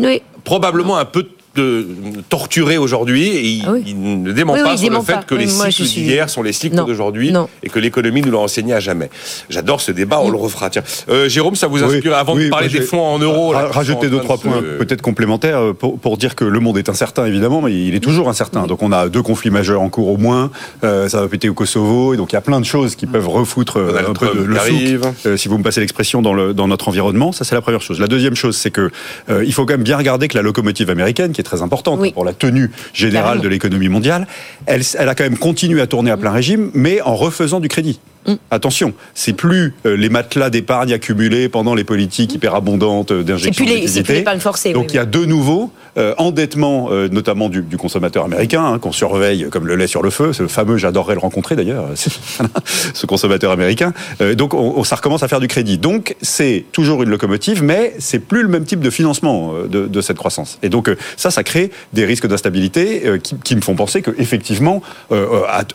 probablement 0.45 0.99
un 0.99 1.05
peu 1.05 1.27
de 1.59 1.87
torturer 2.29 2.79
aujourd'hui 2.79 3.29
et 3.29 3.43
il, 3.43 3.65
ah 3.67 3.73
ne 3.73 4.33
dément 4.33 4.55
pas 4.55 4.77
sur 4.77 4.91
le 4.91 5.01
fait 5.01 5.25
que 5.27 5.35
les 5.35 5.49
cycles 5.49 5.83
d'hier 5.83 6.31
sont 6.31 6.43
les 6.43 6.53
cycles 6.53 6.77
d'aujourd'hui 6.77 7.33
et 7.63 7.69
que 7.69 7.79
l'économie 7.79 8.23
nous 8.23 8.33
l'a 8.33 8.39
enseigné 8.39 8.75
à 8.75 8.81
jamais. 8.81 9.11
J'adore 9.51 9.81
ce 9.81 9.93
débat, 9.93 10.21
on 10.23 10.31
le 10.31 10.37
refera. 10.37 10.71
Tiens, 10.71 10.83
euh, 11.09 11.29
Jérôme, 11.29 11.57
ça 11.57 11.67
vous 11.67 11.83
inspire 11.83 12.17
avant 12.17 12.37
de 12.37 12.49
parler 12.49 12.69
des 12.69 12.83
fonds 12.83 13.03
en 13.03 13.19
euros 13.19 13.49
Rajouter 13.49 14.09
deux 14.09 14.21
trois 14.21 14.39
points 14.39 14.63
peut-être 14.79 15.03
complémentaires 15.03 15.59
euh, 15.59 15.73
pour, 15.73 16.17
dire 16.17 16.35
que 16.35 16.45
le 16.45 16.61
monde 16.61 16.79
est 16.79 16.89
incertain 16.89 17.27
évidemment, 17.27 17.61
mais 17.63 17.73
il 17.73 17.95
est 17.95 18.01
toujours 18.01 18.29
incertain. 18.29 18.67
Donc 18.67 18.83
on 18.83 18.93
a 18.93 19.09
deux 19.09 19.23
conflits 19.23 19.51
majeurs 19.51 19.81
en 19.81 19.89
cours 19.89 20.09
au 20.09 20.17
moins. 20.17 20.51
Euh, 20.85 21.09
ça 21.09 21.21
va 21.21 21.29
péter 21.29 21.49
au 21.49 21.55
Kosovo 21.55 22.15
et 22.15 22.17
donc 22.17 22.33
il 22.33 22.35
y 22.35 22.39
a 22.39 22.41
plein 22.41 22.61
de 22.61 22.65
choses 22.65 22.97
qui 22.97 23.07
peuvent 23.07 23.29
refoutre 23.29 23.79
un 23.79 24.13
peu 24.13 24.27
de, 24.35 24.43
le 24.43 24.59
souk, 24.59 25.37
si 25.37 25.49
vous 25.49 25.59
me 25.59 25.63
passez 25.63 25.81
l'expression 25.81 26.23
dans, 26.23 26.35
le, 26.35 26.55
dans 26.55 26.69
notre 26.69 26.89
environnement. 26.89 27.33
Ça 27.33 27.45
c'est 27.45 27.55
la 27.55 27.61
première 27.61 27.83
chose. 27.83 28.01
La 28.01 28.09
deuxième 28.09 28.35
chose, 28.35 28.57
c'est 28.57 28.71
que 28.71 28.91
il 29.29 29.53
faut 29.53 29.67
quand 29.67 29.75
même 29.75 29.83
bien 29.83 29.97
regarder 29.97 30.29
que 30.29 30.37
la 30.37 30.43
locomotive 30.43 30.91
américaine, 30.91 31.33
qui 31.33 31.41
est 31.41 31.48
très 31.49 31.63
importante 31.63 32.13
pour 32.13 32.25
la 32.25 32.33
tenue 32.33 32.71
générale 32.93 33.41
de 33.41 33.49
l'économie 33.49 33.89
mondiale, 33.89 34.27
elle, 34.67 34.83
elle 34.99 35.09
a 35.09 35.15
quand 35.15 35.25
même 35.25 35.39
continué 35.39 35.81
à 35.81 35.87
tourner 35.87 36.11
à 36.11 36.17
plein 36.17 36.31
régime, 36.31 36.71
mais 36.75 37.01
en 37.01 37.17
refaisant 37.17 37.61
du 37.61 37.69
crédit. 37.69 38.01
Mm. 38.29 38.35
Attention, 38.51 38.93
c'est 39.15 39.33
plus 39.33 39.75
euh, 39.87 39.97
les 39.97 40.11
matelas 40.11 40.51
d'épargne 40.51 40.93
accumulés 40.93 41.49
pendant 41.49 41.75
les 41.75 41.85
politiques 41.85 42.35
hyper 42.35 42.55
abondantes 42.55 43.11
euh, 43.11 43.23
d'injection 43.23 43.65
de 43.65 43.71
liquidité. 43.71 44.25
Donc 44.73 44.93
il 44.93 44.97
y 44.97 44.99
a 44.99 45.07
de 45.07 45.25
nouveau 45.25 45.73
euh, 45.97 46.15
endettement, 46.19 46.91
notamment 47.11 47.49
du, 47.49 47.63
consommateur 47.77 48.25
américain, 48.25 48.65
hein, 48.65 48.79
qu'on 48.79 48.93
surveille 48.93 49.49
comme 49.51 49.67
le 49.67 49.77
lait 49.77 49.87
sur 49.87 50.03
le 50.03 50.11
feu. 50.11 50.33
C'est 50.33 50.43
le 50.43 50.49
fameux, 50.49 50.77
j'adorerais 50.77 51.15
le 51.15 51.21
rencontrer 51.21 51.57
d'ailleurs, 51.57 51.87
ce 52.95 53.07
consommateur 53.07 53.51
américain. 53.51 53.93
donc 54.37 54.55
on, 54.55 54.85
ça 54.85 54.97
recommence 54.97 55.23
à 55.23 55.29
faire 55.29 55.41
du 55.41 55.49
crédit. 55.49 55.79
Donc 55.79 56.15
c'est 56.21 56.65
toujours 56.73 57.03
une 57.03 57.09
locomotive, 57.09 57.63
mais 57.63 57.95
c'est 57.99 58.19
plus 58.19 58.43
le 58.43 58.49
même 58.49 58.65
type 58.65 58.81
de 58.81 58.91
financement 58.91 59.55
de, 59.69 60.01
cette 60.01 60.19
croissance. 60.19 60.59
Et 60.63 60.69
donc 60.69 60.91
ça, 61.17 61.31
ça 61.31 61.43
crée 61.43 61.71
des 61.93 62.05
risques 62.05 62.27
d'instabilité 62.27 63.03
qui, 63.23 63.37
qui, 63.37 63.57
me 63.57 63.61
font 63.61 63.75
penser 63.75 64.03
qu'effectivement, 64.03 64.83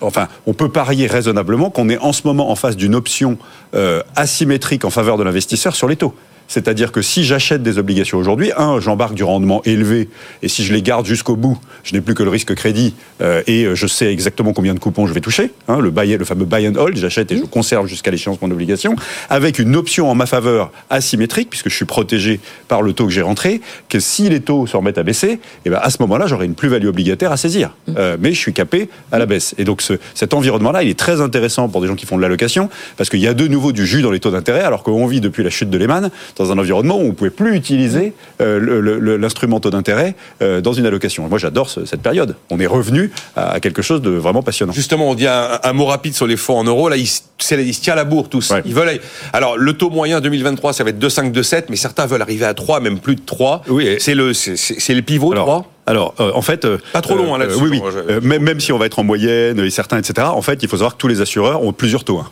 enfin, 0.01 0.27
on 0.45 0.53
peut 0.53 0.69
parier 0.69 1.07
raisonnablement 1.07 1.69
qu'on 1.69 1.89
est 1.89 1.97
en 1.97 2.13
ce 2.13 2.21
moment 2.25 2.42
en 2.49 2.55
face 2.55 2.75
d'une 2.75 2.95
option 2.95 3.37
euh, 3.75 4.01
asymétrique 4.15 4.85
en 4.85 4.89
faveur 4.89 5.17
de 5.17 5.23
l'investisseur 5.23 5.75
sur 5.75 5.87
les 5.87 5.95
taux. 5.95 6.15
C'est-à-dire 6.53 6.91
que 6.91 7.01
si 7.01 7.23
j'achète 7.23 7.63
des 7.63 7.79
obligations 7.79 8.19
aujourd'hui, 8.19 8.51
un, 8.55 8.79
j'embarque 8.79 9.15
du 9.15 9.23
rendement 9.23 9.63
élevé, 9.65 10.07
et 10.43 10.47
si 10.47 10.63
je 10.63 10.71
les 10.71 10.83
garde 10.83 11.03
jusqu'au 11.03 11.35
bout, 11.35 11.57
je 11.83 11.95
n'ai 11.95 12.01
plus 12.01 12.13
que 12.13 12.21
le 12.21 12.29
risque 12.29 12.53
crédit, 12.53 12.93
euh, 13.21 13.41
et 13.47 13.65
je 13.73 13.87
sais 13.87 14.13
exactement 14.13 14.53
combien 14.53 14.75
de 14.75 14.79
coupons 14.79 15.07
je 15.07 15.13
vais 15.13 15.19
toucher. 15.19 15.51
Hein, 15.67 15.79
le, 15.79 15.89
buy, 15.89 16.15
le 16.15 16.25
fameux 16.25 16.45
buy 16.45 16.67
and 16.67 16.75
hold, 16.75 16.95
j'achète 16.95 17.31
et 17.31 17.37
je 17.37 17.45
conserve 17.45 17.87
jusqu'à 17.87 18.11
l'échéance 18.11 18.39
mon 18.39 18.51
obligation, 18.51 18.95
avec 19.31 19.57
une 19.57 19.75
option 19.75 20.11
en 20.11 20.13
ma 20.13 20.27
faveur 20.27 20.71
asymétrique, 20.91 21.49
puisque 21.49 21.69
je 21.69 21.75
suis 21.75 21.85
protégé 21.85 22.39
par 22.67 22.83
le 22.83 22.93
taux 22.93 23.07
que 23.07 23.11
j'ai 23.11 23.23
rentré, 23.23 23.59
que 23.89 23.99
si 23.99 24.29
les 24.29 24.39
taux 24.39 24.67
se 24.67 24.77
remettent 24.77 24.99
à 24.99 25.03
baisser, 25.03 25.39
et 25.65 25.71
ben 25.71 25.79
à 25.81 25.89
ce 25.89 25.97
moment-là, 26.01 26.27
j'aurai 26.27 26.45
une 26.45 26.53
plus-value 26.53 26.85
obligataire 26.85 27.31
à 27.31 27.37
saisir. 27.37 27.75
Euh, 27.97 28.15
mais 28.19 28.31
je 28.31 28.37
suis 28.37 28.53
capé 28.53 28.89
à 29.11 29.17
la 29.17 29.25
baisse. 29.25 29.55
Et 29.57 29.63
donc 29.63 29.81
ce, 29.81 29.93
cet 30.13 30.35
environnement-là, 30.35 30.83
il 30.83 30.89
est 30.89 30.99
très 30.99 31.19
intéressant 31.19 31.67
pour 31.67 31.81
des 31.81 31.87
gens 31.87 31.95
qui 31.95 32.05
font 32.05 32.17
de 32.17 32.21
l'allocation, 32.21 32.69
parce 32.95 33.09
qu'il 33.09 33.21
y 33.21 33.27
a 33.27 33.33
de 33.33 33.47
nouveau 33.47 33.71
du 33.71 33.87
jus 33.87 34.03
dans 34.03 34.11
les 34.11 34.19
taux 34.19 34.29
d'intérêt, 34.29 34.61
alors 34.61 34.83
qu'on 34.83 35.07
vit 35.07 35.19
depuis 35.19 35.43
la 35.43 35.49
chute 35.49 35.71
de 35.71 35.79
Lehman 35.79 36.11
dans 36.35 36.42
un 36.51 36.57
environnement 36.57 36.97
où 36.97 37.01
on 37.01 37.07
ne 37.07 37.11
pouvait 37.11 37.29
plus 37.29 37.55
utiliser 37.55 38.13
euh, 38.41 39.17
l'instrument 39.17 39.59
taux 39.59 39.69
d'intérêt 39.69 40.15
euh, 40.41 40.61
dans 40.61 40.73
une 40.73 40.85
allocation. 40.85 41.27
Moi, 41.27 41.37
j'adore 41.37 41.69
cette 41.69 42.01
période. 42.01 42.35
On 42.49 42.59
est 42.59 42.67
revenu 42.67 43.11
à 43.35 43.59
quelque 43.59 43.81
chose 43.81 44.01
de 44.01 44.09
vraiment 44.11 44.43
passionnant. 44.43 44.73
Justement, 44.73 45.09
on 45.09 45.15
dit 45.15 45.27
un, 45.27 45.59
un 45.63 45.73
mot 45.73 45.85
rapide 45.85 46.15
sur 46.15 46.27
les 46.27 46.37
fonds 46.37 46.57
en 46.57 46.63
euros. 46.63 46.89
Là, 46.89 46.97
ils, 46.97 47.03
ils 47.03 47.73
se 47.73 47.81
tiennent 47.81 47.93
à 47.93 47.95
la 47.95 48.05
bourre 48.05 48.29
tous. 48.29 48.53
Ils 48.65 48.73
veulent. 48.73 48.99
Alors, 49.31 49.57
le 49.57 49.73
taux 49.73 49.89
moyen 49.89 50.21
2023, 50.21 50.73
ça 50.73 50.83
va 50.83 50.89
être 50.89 50.99
2,5, 50.99 51.31
2,7, 51.31 51.65
mais 51.69 51.75
certains 51.75 52.05
veulent 52.05 52.21
arriver 52.21 52.45
à 52.45 52.53
3, 52.53 52.79
même 52.79 52.99
plus 52.99 53.15
de 53.15 53.21
3. 53.25 53.63
Oui. 53.69 53.95
C'est 53.99 54.15
le, 54.15 54.33
c'est 54.33 54.93
le 54.93 55.01
pivot, 55.01 55.33
3 55.33 55.69
alors, 55.85 56.15
euh, 56.21 56.31
en 56.33 56.41
fait, 56.41 56.65
pas 56.93 57.01
trop 57.01 57.17
long 57.17 57.35
hein, 57.35 57.37
là-dessus. 57.37 57.61
oui, 57.61 57.81
oui. 57.83 58.13
même, 58.21 58.41
même 58.41 58.61
si 58.61 58.71
on 58.71 58.77
va 58.77 58.85
être 58.85 58.99
en 58.99 59.03
moyenne, 59.03 59.59
et 59.59 59.69
certains, 59.69 59.97
etc. 59.97 60.27
En 60.31 60.41
fait, 60.41 60.63
il 60.63 60.69
faut 60.69 60.77
savoir 60.77 60.93
que 60.93 60.97
tous 60.97 61.09
les 61.09 61.19
assureurs 61.19 61.61
ont 61.61 61.73
plusieurs 61.73 62.05
taux. 62.05 62.19
Hein. 62.19 62.29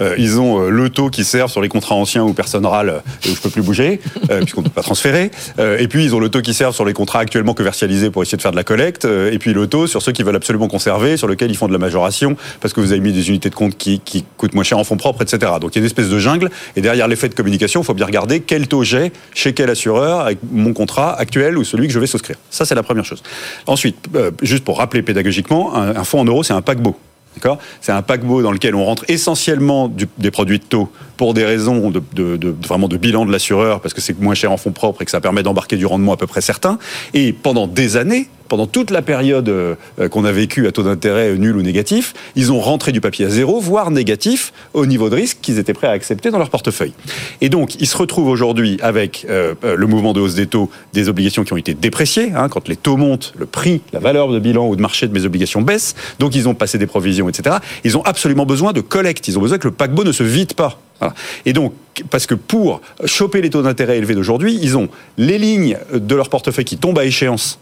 Euh, 0.00 0.14
ils 0.18 0.40
ont 0.40 0.60
euh, 0.60 0.70
le 0.70 0.90
taux 0.90 1.10
qui 1.10 1.24
sert 1.24 1.48
sur 1.50 1.60
les 1.60 1.68
contrats 1.68 1.94
anciens 1.94 2.24
ou 2.24 2.32
personnes 2.32 2.66
râle 2.66 3.02
et 3.24 3.30
où 3.30 3.34
je 3.34 3.40
peux 3.40 3.50
plus 3.50 3.62
bouger, 3.62 4.00
euh, 4.30 4.40
puisqu'on 4.42 4.62
ne 4.62 4.66
peut 4.66 4.72
pas 4.72 4.82
transférer. 4.82 5.30
et 5.58 5.88
puis 5.88 6.04
ils 6.04 6.14
ont 6.14 6.20
le 6.20 6.28
taux 6.28 6.42
qui 6.42 6.54
sert 6.54 6.72
sur 6.74 6.84
les 6.84 6.92
contrats 6.92 7.20
actuellement 7.20 7.54
commercialisés 7.54 8.10
pour 8.10 8.22
essayer 8.22 8.36
de 8.36 8.42
faire 8.42 8.50
de 8.50 8.56
la 8.56 8.64
collecte. 8.64 9.04
et 9.04 9.38
puis 9.38 9.52
le 9.52 9.66
taux 9.66 9.86
sur 9.86 10.02
ceux 10.02 10.12
qui 10.12 10.22
veulent 10.22 10.36
absolument 10.36 10.68
conserver, 10.68 11.16
sur 11.16 11.28
lesquels 11.28 11.50
ils 11.50 11.56
font 11.56 11.68
de 11.68 11.72
la 11.72 11.78
majoration, 11.78 12.36
parce 12.60 12.74
que 12.74 12.80
vous 12.80 12.92
avez 12.92 13.00
mis 13.00 13.12
des 13.12 13.28
unités 13.28 13.50
de 13.50 13.54
compte 13.54 13.76
qui, 13.76 14.00
qui 14.00 14.24
coûtent 14.36 14.54
moins 14.54 14.64
cher 14.64 14.78
en 14.78 14.84
fonds 14.84 14.96
propres, 14.96 15.22
etc. 15.22 15.52
Donc 15.60 15.74
il 15.74 15.76
y 15.76 15.78
a 15.78 15.80
une 15.80 15.86
espèce 15.86 16.08
de 16.08 16.18
jungle. 16.18 16.50
Et 16.76 16.80
derrière 16.80 17.08
l'effet 17.08 17.28
de 17.28 17.34
communication, 17.34 17.80
il 17.82 17.84
faut 17.84 17.94
bien 17.94 18.06
regarder 18.06 18.40
quel 18.40 18.68
taux 18.68 18.84
j'ai 18.84 19.12
chez 19.34 19.52
quel 19.52 19.70
assureur 19.70 20.20
avec 20.20 20.38
mon 20.50 20.72
contrat 20.72 21.18
actuel 21.18 21.56
ou 21.58 21.64
celui 21.64 21.86
que 21.86 21.92
je 21.92 21.98
vais 21.98 22.06
souscrire. 22.06 22.36
Ça, 22.50 22.64
c'est 22.64 22.74
la 22.74 22.82
première 22.82 23.04
chose. 23.04 23.22
Ensuite, 23.66 24.08
juste 24.42 24.64
pour 24.64 24.78
rappeler 24.78 25.02
pédagogiquement, 25.02 25.74
un, 25.74 25.96
un 25.96 26.04
fonds 26.04 26.20
en 26.20 26.24
euros, 26.24 26.42
c'est 26.42 26.54
un 26.54 26.62
paquebot. 26.62 26.96
C'est 27.80 27.92
un 27.92 28.02
paquebot 28.02 28.42
dans 28.42 28.52
lequel 28.52 28.74
on 28.74 28.84
rentre 28.84 29.04
essentiellement 29.08 29.90
des 30.18 30.30
produits 30.30 30.58
de 30.58 30.64
taux 30.64 30.90
pour 31.16 31.34
des 31.34 31.44
raisons 31.44 31.90
de, 31.90 32.56
vraiment 32.66 32.88
de 32.88 32.96
bilan 32.96 33.24
de 33.26 33.32
l'assureur, 33.32 33.80
parce 33.80 33.94
que 33.94 34.00
c'est 34.00 34.18
moins 34.20 34.34
cher 34.34 34.52
en 34.52 34.56
fonds 34.56 34.72
propres 34.72 35.02
et 35.02 35.04
que 35.04 35.10
ça 35.10 35.20
permet 35.20 35.42
d'embarquer 35.42 35.76
du 35.76 35.86
rendement 35.86 36.12
à 36.12 36.16
peu 36.16 36.26
près 36.26 36.40
certain. 36.40 36.78
Et 37.12 37.32
pendant 37.32 37.66
des 37.66 37.96
années, 37.96 38.28
pendant 38.48 38.66
toute 38.66 38.90
la 38.90 39.02
période 39.02 39.48
euh, 39.48 39.74
qu'on 40.10 40.24
a 40.24 40.32
vécue 40.32 40.66
à 40.66 40.72
taux 40.72 40.82
d'intérêt 40.82 41.34
nul 41.36 41.56
ou 41.56 41.62
négatif, 41.62 42.14
ils 42.36 42.52
ont 42.52 42.60
rentré 42.60 42.92
du 42.92 43.00
papier 43.00 43.26
à 43.26 43.28
zéro, 43.28 43.60
voire 43.60 43.90
négatif, 43.90 44.52
au 44.72 44.86
niveau 44.86 45.10
de 45.10 45.16
risque 45.16 45.38
qu'ils 45.40 45.58
étaient 45.58 45.74
prêts 45.74 45.86
à 45.86 45.92
accepter 45.92 46.30
dans 46.30 46.38
leur 46.38 46.50
portefeuille. 46.50 46.92
Et 47.40 47.48
donc, 47.48 47.76
ils 47.80 47.86
se 47.86 47.96
retrouvent 47.96 48.28
aujourd'hui 48.28 48.78
avec 48.82 49.26
euh, 49.28 49.54
euh, 49.64 49.76
le 49.76 49.86
mouvement 49.86 50.12
de 50.12 50.20
hausse 50.20 50.34
des 50.34 50.46
taux, 50.46 50.70
des 50.92 51.08
obligations 51.08 51.44
qui 51.44 51.52
ont 51.52 51.56
été 51.56 51.74
dépréciées. 51.74 52.32
Hein, 52.34 52.48
quand 52.48 52.68
les 52.68 52.76
taux 52.76 52.96
montent, 52.96 53.34
le 53.36 53.46
prix, 53.46 53.80
la 53.92 54.00
valeur 54.00 54.28
de 54.28 54.38
bilan 54.38 54.68
ou 54.68 54.76
de 54.76 54.82
marché 54.82 55.06
de 55.06 55.12
mes 55.12 55.24
obligations 55.24 55.62
baisse. 55.62 55.94
Donc, 56.18 56.34
ils 56.34 56.48
ont 56.48 56.54
passé 56.54 56.78
des 56.78 56.86
provisions, 56.86 57.28
etc. 57.28 57.56
Ils 57.84 57.96
ont 57.96 58.02
absolument 58.02 58.46
besoin 58.46 58.72
de 58.72 58.80
collecte. 58.80 59.28
Ils 59.28 59.38
ont 59.38 59.42
besoin 59.42 59.58
que 59.58 59.68
le 59.68 59.74
paquebot 59.74 60.04
ne 60.04 60.12
se 60.12 60.22
vide 60.22 60.54
pas. 60.54 60.80
Et 61.44 61.52
donc, 61.52 61.74
parce 62.10 62.26
que 62.26 62.34
pour 62.34 62.80
choper 63.04 63.42
les 63.42 63.50
taux 63.50 63.62
d'intérêt 63.62 63.98
élevés 63.98 64.14
d'aujourd'hui, 64.14 64.58
ils 64.62 64.76
ont 64.76 64.88
les 65.18 65.38
lignes 65.38 65.76
de 65.92 66.14
leur 66.14 66.28
portefeuille 66.28 66.64
qui 66.64 66.78
tombent 66.78 66.98
à 66.98 67.04
échéance 67.04 67.58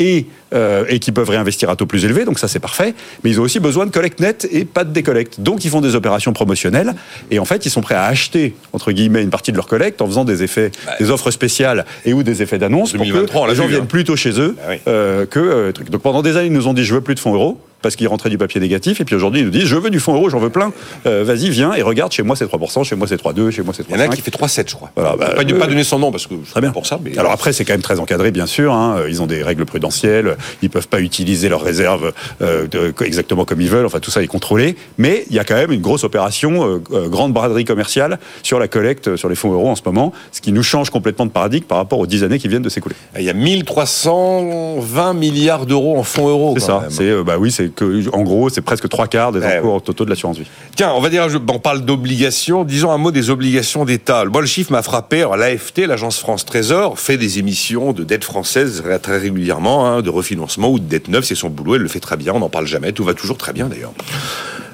et, 0.00 0.26
euh, 0.52 0.84
et 0.88 0.98
qui 0.98 1.12
peuvent 1.12 1.28
réinvestir 1.28 1.70
à 1.70 1.76
taux 1.76 1.86
plus 1.86 2.04
élevé, 2.04 2.24
donc 2.24 2.38
ça 2.38 2.48
c'est 2.48 2.58
parfait. 2.58 2.94
Mais 3.22 3.30
ils 3.30 3.38
ont 3.40 3.44
aussi 3.44 3.60
besoin 3.60 3.86
de 3.86 3.90
collecte 3.90 4.18
nette 4.18 4.48
et 4.50 4.64
pas 4.64 4.82
de 4.82 4.92
décollecte. 4.92 5.40
Donc 5.40 5.64
ils 5.64 5.70
font 5.70 5.80
des 5.80 5.94
opérations 5.94 6.32
promotionnelles 6.32 6.94
et 7.30 7.38
en 7.38 7.44
fait 7.44 7.66
ils 7.66 7.70
sont 7.70 7.82
prêts 7.82 7.94
à 7.94 8.04
acheter 8.04 8.54
entre 8.72 8.90
guillemets 8.90 9.22
une 9.22 9.30
partie 9.30 9.52
de 9.52 9.56
leur 9.56 9.68
collecte 9.68 10.02
en 10.02 10.06
faisant 10.06 10.24
des 10.24 10.42
effets, 10.42 10.72
des 10.98 11.10
offres 11.10 11.30
spéciales 11.30 11.84
et 12.04 12.12
ou 12.12 12.22
des 12.22 12.42
effets 12.42 12.58
d'annonce 12.58 12.92
pour 12.92 13.06
que 13.06 13.48
les 13.48 13.54
gens 13.54 13.66
viennent 13.66 13.86
plutôt 13.86 14.16
chez 14.16 14.40
eux 14.40 14.56
bah 14.56 14.74
euh, 14.88 15.26
que 15.26 15.38
euh, 15.38 15.72
truc. 15.72 15.90
Donc 15.90 16.02
pendant 16.02 16.22
des 16.22 16.36
années 16.36 16.46
ils 16.46 16.52
nous 16.52 16.66
ont 16.66 16.74
dit 16.74 16.84
je 16.84 16.94
veux 16.94 17.02
plus 17.02 17.14
de 17.14 17.20
fonds 17.20 17.34
euros 17.34 17.60
parce 17.82 17.96
qu'ils 17.96 18.08
rentraient 18.08 18.30
du 18.30 18.38
papier 18.38 18.60
négatif. 18.60 19.00
Et 19.00 19.04
puis 19.04 19.14
aujourd'hui, 19.14 19.40
ils 19.40 19.44
nous 19.44 19.50
disent 19.50 19.64
Je 19.64 19.76
veux 19.76 19.90
du 19.90 20.00
fonds 20.00 20.14
euro, 20.14 20.30
j'en 20.30 20.38
veux 20.38 20.50
plein. 20.50 20.72
Euh, 21.06 21.24
vas-y, 21.24 21.50
viens 21.50 21.74
et 21.74 21.82
regarde, 21.82 22.12
chez 22.12 22.22
moi 22.22 22.36
c'est 22.36 22.44
3%, 22.44 22.84
chez 22.84 22.96
moi 22.96 23.06
c'est 23.06 23.20
3,2, 23.20 23.50
chez 23.50 23.62
moi 23.62 23.74
c'est 23.76 23.82
3,5. 23.82 23.86
Il 23.90 24.00
y 24.00 24.02
en 24.02 24.04
a 24.04 24.08
qui 24.08 24.22
fait 24.22 24.30
3,7, 24.30 24.70
je 24.70 24.74
crois. 24.74 24.90
Voilà, 24.96 25.16
bah, 25.16 25.34
pas, 25.36 25.44
pas, 25.44 25.66
donner 25.66 25.84
son 25.84 25.98
nom 25.98 26.10
parce 26.10 26.26
que 26.26 26.34
très 26.50 26.60
bien 26.60 26.72
pour 26.72 26.86
ça. 26.86 26.98
Mais... 27.02 27.16
Alors 27.18 27.32
après, 27.32 27.52
c'est 27.52 27.64
quand 27.64 27.74
même 27.74 27.82
très 27.82 27.98
encadré, 28.00 28.30
bien 28.30 28.46
sûr. 28.46 28.72
Hein. 28.72 29.02
Ils 29.08 29.22
ont 29.22 29.26
des 29.26 29.42
règles 29.42 29.64
prudentielles. 29.64 30.36
Ils 30.62 30.70
peuvent 30.70 30.88
pas 30.88 31.00
utiliser 31.00 31.48
leurs 31.48 31.62
réserves 31.62 32.12
euh, 32.42 32.66
de, 32.66 32.92
exactement 33.04 33.44
comme 33.44 33.60
ils 33.60 33.70
veulent. 33.70 33.86
Enfin, 33.86 34.00
tout 34.00 34.10
ça 34.10 34.22
est 34.22 34.26
contrôlé. 34.26 34.76
Mais 34.98 35.24
il 35.30 35.36
y 35.36 35.38
a 35.38 35.44
quand 35.44 35.56
même 35.56 35.72
une 35.72 35.80
grosse 35.80 36.04
opération, 36.04 36.66
euh, 36.66 36.82
euh 36.92 37.08
grande 37.08 37.32
braderie 37.32 37.64
commerciale 37.64 38.18
sur 38.42 38.58
la 38.58 38.68
collecte 38.68 39.16
sur 39.16 39.28
les 39.28 39.34
fonds 39.34 39.52
euros 39.52 39.68
en 39.68 39.76
ce 39.76 39.82
moment, 39.84 40.12
ce 40.32 40.40
qui 40.40 40.52
nous 40.52 40.62
change 40.62 40.90
complètement 40.90 41.26
de 41.26 41.30
paradigme 41.30 41.64
par 41.64 41.78
rapport 41.78 41.98
aux 41.98 42.06
10 42.06 42.24
années 42.24 42.38
qui 42.38 42.48
viennent 42.48 42.62
de 42.62 42.68
s'écouler. 42.68 42.94
Il 43.18 43.24
y 43.24 43.30
a 43.30 43.34
1320 43.34 45.14
milliards 45.14 45.66
d'euros 45.66 45.98
en 45.98 46.02
fonds 46.02 46.28
euros. 46.28 46.54
C'est 46.56 46.64
ça. 46.64 46.84
C'est 46.88 47.04
euh, 47.04 47.24
bah 47.24 47.36
oui, 47.38 47.50
c'est 47.50 47.69
que 47.74 48.08
en 48.14 48.22
gros 48.22 48.48
c'est 48.48 48.60
presque 48.60 48.88
trois 48.88 49.06
quarts 49.06 49.32
des 49.32 49.44
encours 49.44 49.82
totaux 49.82 50.04
de 50.04 50.10
l'assurance 50.10 50.38
vie. 50.38 50.46
Tiens, 50.76 50.92
on 50.94 51.00
va 51.00 51.08
dire, 51.08 51.26
on 51.48 51.58
parle 51.58 51.84
d'obligations. 51.84 52.64
Disons 52.64 52.90
un 52.90 52.98
mot 52.98 53.10
des 53.10 53.30
obligations 53.30 53.84
d'État. 53.84 54.24
Moi, 54.24 54.40
le 54.40 54.46
chiffre 54.46 54.72
m'a 54.72 54.82
frappé. 54.82 55.26
L'AFT, 55.36 55.86
l'agence 55.86 56.18
France 56.18 56.44
Trésor, 56.44 56.98
fait 56.98 57.16
des 57.16 57.38
émissions 57.38 57.92
de 57.92 58.04
dette 58.04 58.24
française 58.24 58.82
très 59.02 59.18
régulièrement, 59.18 59.86
hein, 59.86 60.02
de 60.02 60.10
refinancement 60.10 60.70
ou 60.70 60.78
de 60.78 60.84
dette 60.84 61.08
neuve. 61.08 61.24
C'est 61.24 61.34
son 61.34 61.48
boulot. 61.48 61.76
Elle 61.76 61.82
le 61.82 61.88
fait 61.88 62.00
très 62.00 62.16
bien. 62.16 62.32
On 62.34 62.40
n'en 62.40 62.48
parle 62.48 62.66
jamais. 62.66 62.92
Tout 62.92 63.04
va 63.04 63.14
toujours 63.14 63.38
très 63.38 63.52
bien 63.52 63.66
d'ailleurs. 63.66 63.92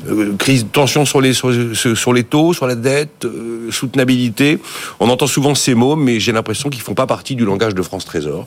Euh, 0.08 0.36
crise, 0.36 0.66
tension 0.70 1.04
sur 1.04 1.20
les, 1.20 1.34
taux, 2.24 2.52
sur 2.52 2.66
la 2.66 2.74
dette, 2.74 3.24
euh, 3.24 3.70
soutenabilité. 3.70 4.58
On 5.00 5.08
entend 5.08 5.26
souvent 5.26 5.54
ces 5.54 5.74
mots, 5.74 5.96
mais 5.96 6.20
j'ai 6.20 6.32
l'impression 6.32 6.70
qu'ils 6.70 6.82
font 6.82 6.94
pas 6.94 7.06
partie 7.06 7.34
du 7.34 7.44
langage 7.44 7.74
de 7.74 7.82
France 7.82 8.04
Trésor, 8.04 8.46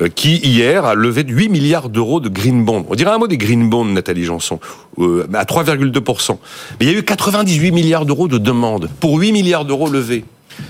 euh, 0.00 0.08
qui 0.08 0.36
hier 0.36 0.84
a 0.84 0.94
levé 0.94 1.24
8 1.26 1.48
milliards 1.48 1.88
d'euros 1.88 2.20
de 2.20 2.28
green 2.28 2.64
bond. 2.64 2.86
On 2.88 2.94
dirait 2.94 3.10
un 3.10 3.18
mot 3.18 3.28
des 3.28 3.38
green 3.38 3.68
bonds, 3.70 3.84
Nathalie 3.84 4.24
Janson, 4.24 4.60
à 4.98 5.44
3,2%. 5.44 6.38
Mais 6.78 6.86
il 6.86 6.92
y 6.92 6.94
a 6.94 6.98
eu 6.98 7.02
98 7.02 7.72
milliards 7.72 8.06
d'euros 8.06 8.28
de 8.28 8.38
demandes 8.38 8.88
pour 9.00 9.18
8 9.18 9.32
milliards 9.32 9.64
d'euros 9.64 9.88
levés. 9.88 10.24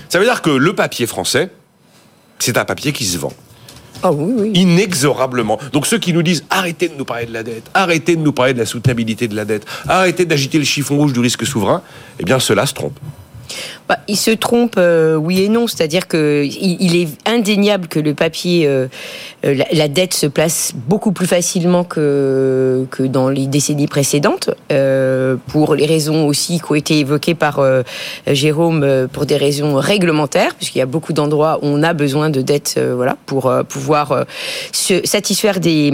Ça 0.09 0.19
veut 0.19 0.25
dire 0.25 0.41
que 0.41 0.49
le 0.49 0.73
papier 0.73 1.07
français, 1.07 1.49
c'est 2.39 2.57
un 2.57 2.65
papier 2.65 2.93
qui 2.93 3.05
se 3.05 3.17
vend. 3.17 3.33
Ah 4.03 4.11
oui, 4.11 4.33
oui. 4.37 4.51
Inexorablement. 4.55 5.59
Donc 5.73 5.85
ceux 5.85 5.97
qui 5.97 6.13
nous 6.13 6.23
disent 6.23 6.43
arrêtez 6.49 6.87
de 6.89 6.95
nous 6.95 7.05
parler 7.05 7.25
de 7.25 7.33
la 7.33 7.43
dette, 7.43 7.69
arrêtez 7.73 8.15
de 8.15 8.21
nous 8.21 8.33
parler 8.33 8.53
de 8.53 8.59
la 8.59 8.65
soutenabilité 8.65 9.27
de 9.27 9.35
la 9.35 9.45
dette, 9.45 9.65
arrêtez 9.87 10.25
d'agiter 10.25 10.57
le 10.57 10.63
chiffon 10.63 10.97
rouge 10.97 11.13
du 11.13 11.19
risque 11.19 11.45
souverain, 11.45 11.81
eh 12.19 12.23
bien 12.23 12.39
cela 12.39 12.65
se 12.65 12.73
trompe. 12.73 12.97
Bah, 13.91 13.97
il 14.07 14.15
se 14.15 14.31
trompe, 14.31 14.75
euh, 14.77 15.15
oui 15.15 15.41
et 15.41 15.49
non. 15.49 15.67
C'est-à-dire 15.67 16.07
que 16.07 16.45
il, 16.45 16.95
est 16.95 17.09
indéniable 17.27 17.87
que 17.87 17.99
le 17.99 18.13
papier, 18.13 18.65
euh, 18.65 18.87
euh, 19.45 19.63
la, 19.71 19.87
dette 19.87 20.13
se 20.13 20.27
place 20.27 20.71
beaucoup 20.75 21.11
plus 21.11 21.27
facilement 21.27 21.83
que, 21.83 22.85
que 22.89 23.03
dans 23.03 23.29
les 23.29 23.47
décennies 23.47 23.87
précédentes, 23.87 24.49
pour 25.47 25.75
les 25.75 25.85
raisons 25.85 26.25
aussi 26.25 26.59
qui 26.59 26.71
ont 26.71 26.75
été 26.75 26.99
évoquées 26.99 27.35
par 27.35 27.61
Jérôme, 28.27 29.07
pour 29.11 29.25
des 29.25 29.37
raisons 29.37 29.75
réglementaires, 29.75 30.55
puisqu'il 30.55 30.79
y 30.79 30.81
a 30.81 30.85
beaucoup 30.85 31.13
d'endroits 31.13 31.59
où 31.61 31.67
on 31.67 31.83
a 31.83 31.93
besoin 31.93 32.29
de 32.29 32.41
dette, 32.41 32.79
voilà, 32.95 33.17
pour 33.25 33.51
pouvoir 33.67 34.25
se 34.71 35.05
satisfaire 35.05 35.59
des, 35.59 35.91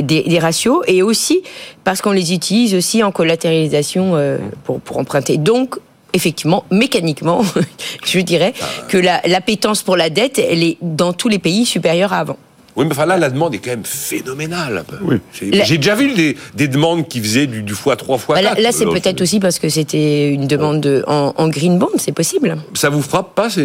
des, 0.00 0.22
des, 0.22 0.38
ratios, 0.38 0.82
et 0.86 1.02
aussi 1.02 1.42
parce 1.84 2.02
qu'on 2.02 2.12
les 2.12 2.34
utilise 2.34 2.74
aussi 2.74 3.02
en 3.02 3.12
collatéralisation 3.12 4.16
pour, 4.64 4.80
pour 4.80 4.98
emprunter. 4.98 5.38
Donc, 5.38 5.78
effectivement, 6.12 6.64
mécaniquement, 6.70 7.42
je 8.04 8.20
dirais 8.20 8.54
que 8.88 8.98
la, 8.98 9.20
l'appétence 9.26 9.82
pour 9.82 9.96
la 9.96 10.10
dette, 10.10 10.38
elle 10.38 10.62
est 10.62 10.78
dans 10.80 11.12
tous 11.12 11.28
les 11.28 11.38
pays 11.38 11.66
supérieure 11.66 12.12
à 12.12 12.18
avant. 12.18 12.38
Oui, 12.78 12.84
mais 12.84 12.92
enfin 12.92 13.06
là, 13.06 13.18
la 13.18 13.28
demande 13.28 13.56
est 13.56 13.58
quand 13.58 13.70
même 13.70 13.84
phénoménale. 13.84 14.84
J'ai 15.32 15.78
déjà 15.78 15.96
vu 15.96 16.14
des, 16.14 16.36
des, 16.54 16.68
demandes 16.68 17.08
qui 17.08 17.20
faisaient 17.20 17.48
du, 17.48 17.62
du 17.62 17.74
x3, 17.74 17.96
x4. 17.96 18.20
Bah 18.28 18.40
là, 18.40 18.54
là 18.54 18.70
c'est 18.70 18.84
peut-être 18.84 19.20
aussi 19.20 19.40
parce 19.40 19.58
que 19.58 19.68
c'était 19.68 20.28
une 20.28 20.46
demande 20.46 20.80
de, 20.80 21.02
en, 21.08 21.48
green 21.48 21.80
bond, 21.80 21.90
c'est 21.96 22.12
possible. 22.12 22.56
Ça 22.74 22.88
vous 22.88 23.02
frappe 23.02 23.34
pas 23.34 23.50
c'est, 23.50 23.64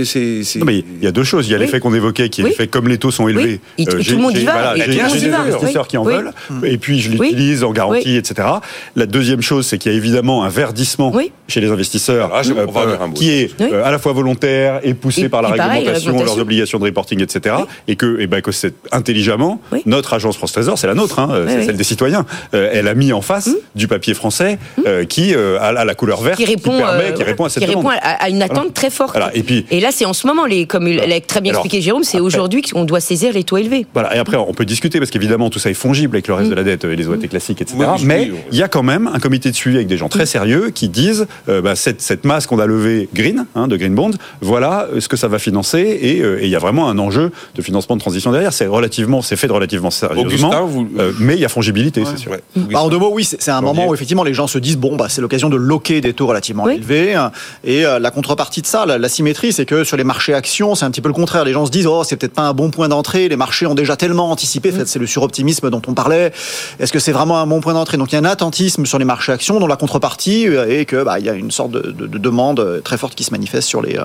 Non, 0.57 0.65
mais 0.65 0.79
il 0.79 1.03
y 1.03 1.05
a 1.05 1.11
deux 1.11 1.23
choses. 1.23 1.47
Il 1.47 1.51
y 1.51 1.55
a 1.55 1.59
l'effet 1.59 1.79
qu'on 1.79 1.93
évoquait, 1.93 2.29
qui 2.29 2.41
est 2.41 2.45
l'effet 2.45 2.65
comme 2.65 2.87
les 2.87 2.97
taux 2.97 3.11
sont 3.11 3.27
élevés. 3.27 3.61
Euh, 3.79 3.85
tout 3.85 4.15
le 4.15 4.17
monde 4.17 4.35
y 4.35 4.45
va. 4.45 4.75
j'ai, 4.77 4.87
des 4.87 5.31
investisseurs 5.31 5.87
qui 5.87 5.97
en 5.97 6.03
veulent, 6.03 6.31
et 6.63 6.79
puis 6.79 6.99
je 6.99 7.11
l'utilise 7.11 7.63
en 7.63 7.71
garantie, 7.71 8.15
etc. 8.15 8.47
La 8.95 9.05
deuxième 9.05 9.41
chose, 9.41 9.67
c'est 9.67 9.77
qu'il 9.77 9.91
y 9.91 9.95
a 9.95 9.97
évidemment 9.97 10.43
un 10.43 10.49
verdissement 10.49 11.13
chez 11.47 11.61
les 11.61 11.69
investisseurs 11.69 12.31
ah, 12.33 12.41
euh, 12.47 13.07
qui 13.13 13.29
est 13.29 13.61
euh, 13.61 13.83
à 13.85 13.91
la 13.91 13.99
fois 13.99 14.13
volontaire 14.13 14.79
et 14.81 14.95
poussé 14.95 15.29
par 15.29 15.43
la 15.43 15.49
réglementation, 15.49 16.17
leurs 16.17 16.39
obligations 16.39 16.79
de 16.79 16.85
reporting, 16.85 17.21
etc. 17.21 17.55
Et 17.87 17.95
que, 17.95 18.25
ben, 18.25 18.41
que 18.41 18.51
c'est 18.51 18.73
intelligemment, 19.07 19.59
Oui. 19.71 19.81
notre 19.85 20.13
agence 20.13 20.37
France 20.37 20.53
Trésor, 20.53 20.77
c'est 20.77 20.87
la 20.87 20.93
nôtre, 20.95 21.19
hein, 21.19 21.29
c'est 21.47 21.57
oui. 21.57 21.65
celle 21.65 21.77
des 21.77 21.83
citoyens. 21.83 22.25
Euh, 22.53 22.69
elle 22.71 22.87
a 22.87 22.95
mis 22.95 23.11
en 23.13 23.21
face 23.21 23.49
du 23.75 23.87
papier 23.87 24.13
français 24.13 24.57
euh, 24.87 25.03
qui 25.03 25.35
euh, 25.35 25.59
a, 25.59 25.67
a 25.67 25.85
la 25.85 25.95
couleur 25.95 26.21
verte, 26.21 26.37
qui 26.37 26.45
répond, 26.45 26.77
permet, 26.77 27.03
euh, 27.03 27.07
qui 27.09 27.15
voilà, 27.15 27.25
répond 27.25 27.45
à 27.45 27.49
cette 27.49 27.63
qui 27.63 27.69
répond 27.69 27.89
à, 27.89 27.95
à 27.95 28.29
une 28.29 28.41
attente 28.41 28.55
Voilà. 28.55 28.71
très 28.71 28.89
forte. 28.89 29.11
Voilà, 29.11 29.31
et 29.35 29.43
puis- 29.43 29.65
là, 29.81 29.89
c'est 29.91 30.05
en 30.05 30.13
ce 30.13 30.25
moment, 30.27 30.45
les, 30.45 30.65
comme 30.65 30.87
l'a 30.87 31.19
très 31.21 31.41
bien 31.41 31.51
Alors, 31.51 31.65
expliqué 31.65 31.83
Jérôme, 31.83 32.03
c'est 32.03 32.19
aujourd'hui 32.21 32.61
qu'on 32.61 32.85
doit 32.85 33.01
saisir 33.01 33.33
les 33.33 33.43
taux 33.43 33.57
élevés. 33.57 33.85
Voilà, 33.93 34.15
et 34.15 34.19
après, 34.19 34.37
on 34.37 34.53
peut 34.53 34.65
discuter 34.65 34.99
parce 34.99 35.11
qu'évidemment, 35.11 35.49
tout 35.49 35.59
ça 35.59 35.69
est 35.69 35.73
fongible 35.75 36.15
avec 36.15 36.27
le 36.29 36.33
reste 36.35 36.49
de 36.49 36.55
la 36.55 36.63
dette 36.63 36.85
et 36.85 36.95
les 36.95 37.07
OAT 37.07 37.27
classiques, 37.29 37.61
etc. 37.61 37.77
Mais 38.03 38.29
oui. 38.31 38.37
il 38.51 38.57
y 38.57 38.63
a 38.63 38.67
quand 38.69 38.83
même 38.83 39.09
un 39.13 39.19
comité 39.19 39.51
de 39.51 39.55
suivi 39.55 39.75
avec 39.77 39.87
des 39.87 39.97
gens 39.97 40.09
très 40.09 40.25
sérieux 40.25 40.71
qui 40.73 40.87
disent 40.89 41.27
euh, 41.49 41.61
bah, 41.61 41.75
cette, 41.75 42.01
cette 42.01 42.23
masse 42.25 42.47
qu'on 42.47 42.59
a 42.59 42.65
levée 42.65 43.09
green, 43.13 43.45
hein, 43.55 43.67
de 43.67 43.75
Green 43.77 43.93
Bond, 43.95 44.11
voilà 44.41 44.87
euh, 44.93 44.99
ce 45.01 45.07
que 45.07 45.17
ça 45.17 45.27
va 45.27 45.39
financer 45.39 45.99
et 46.01 46.21
euh, 46.21 46.39
et 46.41 46.45
il 46.45 46.49
y 46.49 46.55
a 46.55 46.59
vraiment 46.59 46.89
un 46.89 46.97
enjeu 46.99 47.31
de 47.55 47.61
financement 47.61 47.95
de 47.95 48.01
transition 48.01 48.31
derrière. 48.31 48.53
C'est 48.53 48.65
relativement, 48.67 48.92
c'est 49.21 49.35
fait 49.35 49.47
de 49.47 49.51
relativement 49.53 49.89
sérieusement, 49.91 50.23
Augustin, 50.23 50.61
vous- 50.61 50.87
euh, 50.99 51.11
mais 51.19 51.35
il 51.35 51.39
y 51.39 51.45
a 51.45 51.49
fongibilité, 51.49 52.03
c'est 52.05 52.17
sûr. 52.17 52.31
Ouais. 52.31 52.41
Bah, 52.55 52.81
en 52.81 52.89
deux 52.89 52.97
mots, 52.97 53.11
oui, 53.13 53.23
c'est 53.25 53.37
un 53.49 53.55
Janvier. 53.61 53.65
moment 53.67 53.87
où 53.89 53.93
effectivement 53.93 54.23
les 54.23 54.33
gens 54.33 54.47
se 54.47 54.57
disent 54.57 54.77
bon, 54.77 54.95
bah, 54.95 55.07
c'est 55.09 55.21
l'occasion 55.21 55.49
de 55.49 55.55
loquer 55.55 56.01
des 56.01 56.13
taux 56.13 56.27
relativement 56.27 56.63
Oui. 56.65 56.75
élevés. 56.75 57.15
Et 57.63 57.85
euh, 57.85 57.99
la 57.99 58.11
contrepartie 58.11 58.61
de 58.61 58.67
ça, 58.67 58.85
la, 58.85 58.97
la 58.97 59.09
symétrie, 59.09 59.53
c'est 59.53 59.65
que 59.65 59.83
sur 59.83 59.97
les 59.97 60.03
marchés 60.03 60.33
actions, 60.33 60.75
c'est 60.75 60.85
un 60.85 60.91
petit 60.91 61.01
peu 61.01 61.09
le 61.09 61.13
contraire. 61.13 61.43
Les 61.45 61.53
gens 61.53 61.65
se 61.65 61.71
disent 61.71 61.87
oh, 61.87 62.03
c'est 62.03 62.15
peut-être 62.17 62.33
pas 62.33 62.43
un 62.43 62.53
bon 62.53 62.69
point 62.71 62.87
d'entrée. 62.89 63.29
Les 63.29 63.35
marchés 63.37 63.65
ont 63.65 63.75
déjà 63.75 63.95
tellement 63.95 64.29
anticipé. 64.31 64.71
Fait, 64.71 64.87
c'est 64.87 64.99
le 64.99 65.07
suroptimisme 65.07 65.69
dont 65.69 65.81
on 65.87 65.93
parlait. 65.93 66.31
Est-ce 66.79 66.91
que 66.93 66.99
c'est 66.99 67.11
vraiment 67.11 67.39
un 67.39 67.47
bon 67.47 67.61
point 67.61 67.73
d'entrée? 67.73 67.97
Donc 67.97 68.11
il 68.11 68.15
y 68.15 68.17
a 68.17 68.21
un 68.21 68.25
attentisme 68.25 68.85
sur 68.85 68.99
les 68.99 69.05
marchés 69.05 69.31
actions, 69.31 69.59
dont 69.59 69.67
la 69.67 69.75
contrepartie 69.75 70.47
euh, 70.47 70.67
est 70.79 70.85
que 70.85 71.03
bah, 71.03 71.19
il 71.19 71.25
y 71.25 71.29
a 71.29 71.33
une 71.33 71.51
sorte 71.51 71.71
de, 71.71 71.79
de- 71.91 72.07
de 72.07 72.17
demande 72.17 72.81
très 72.83 72.97
forte 72.97 73.15
qui 73.15 73.23
se 73.23 73.31
manifeste 73.31 73.67
sur 73.67 73.81
les 73.81 73.97
euh, 73.97 74.03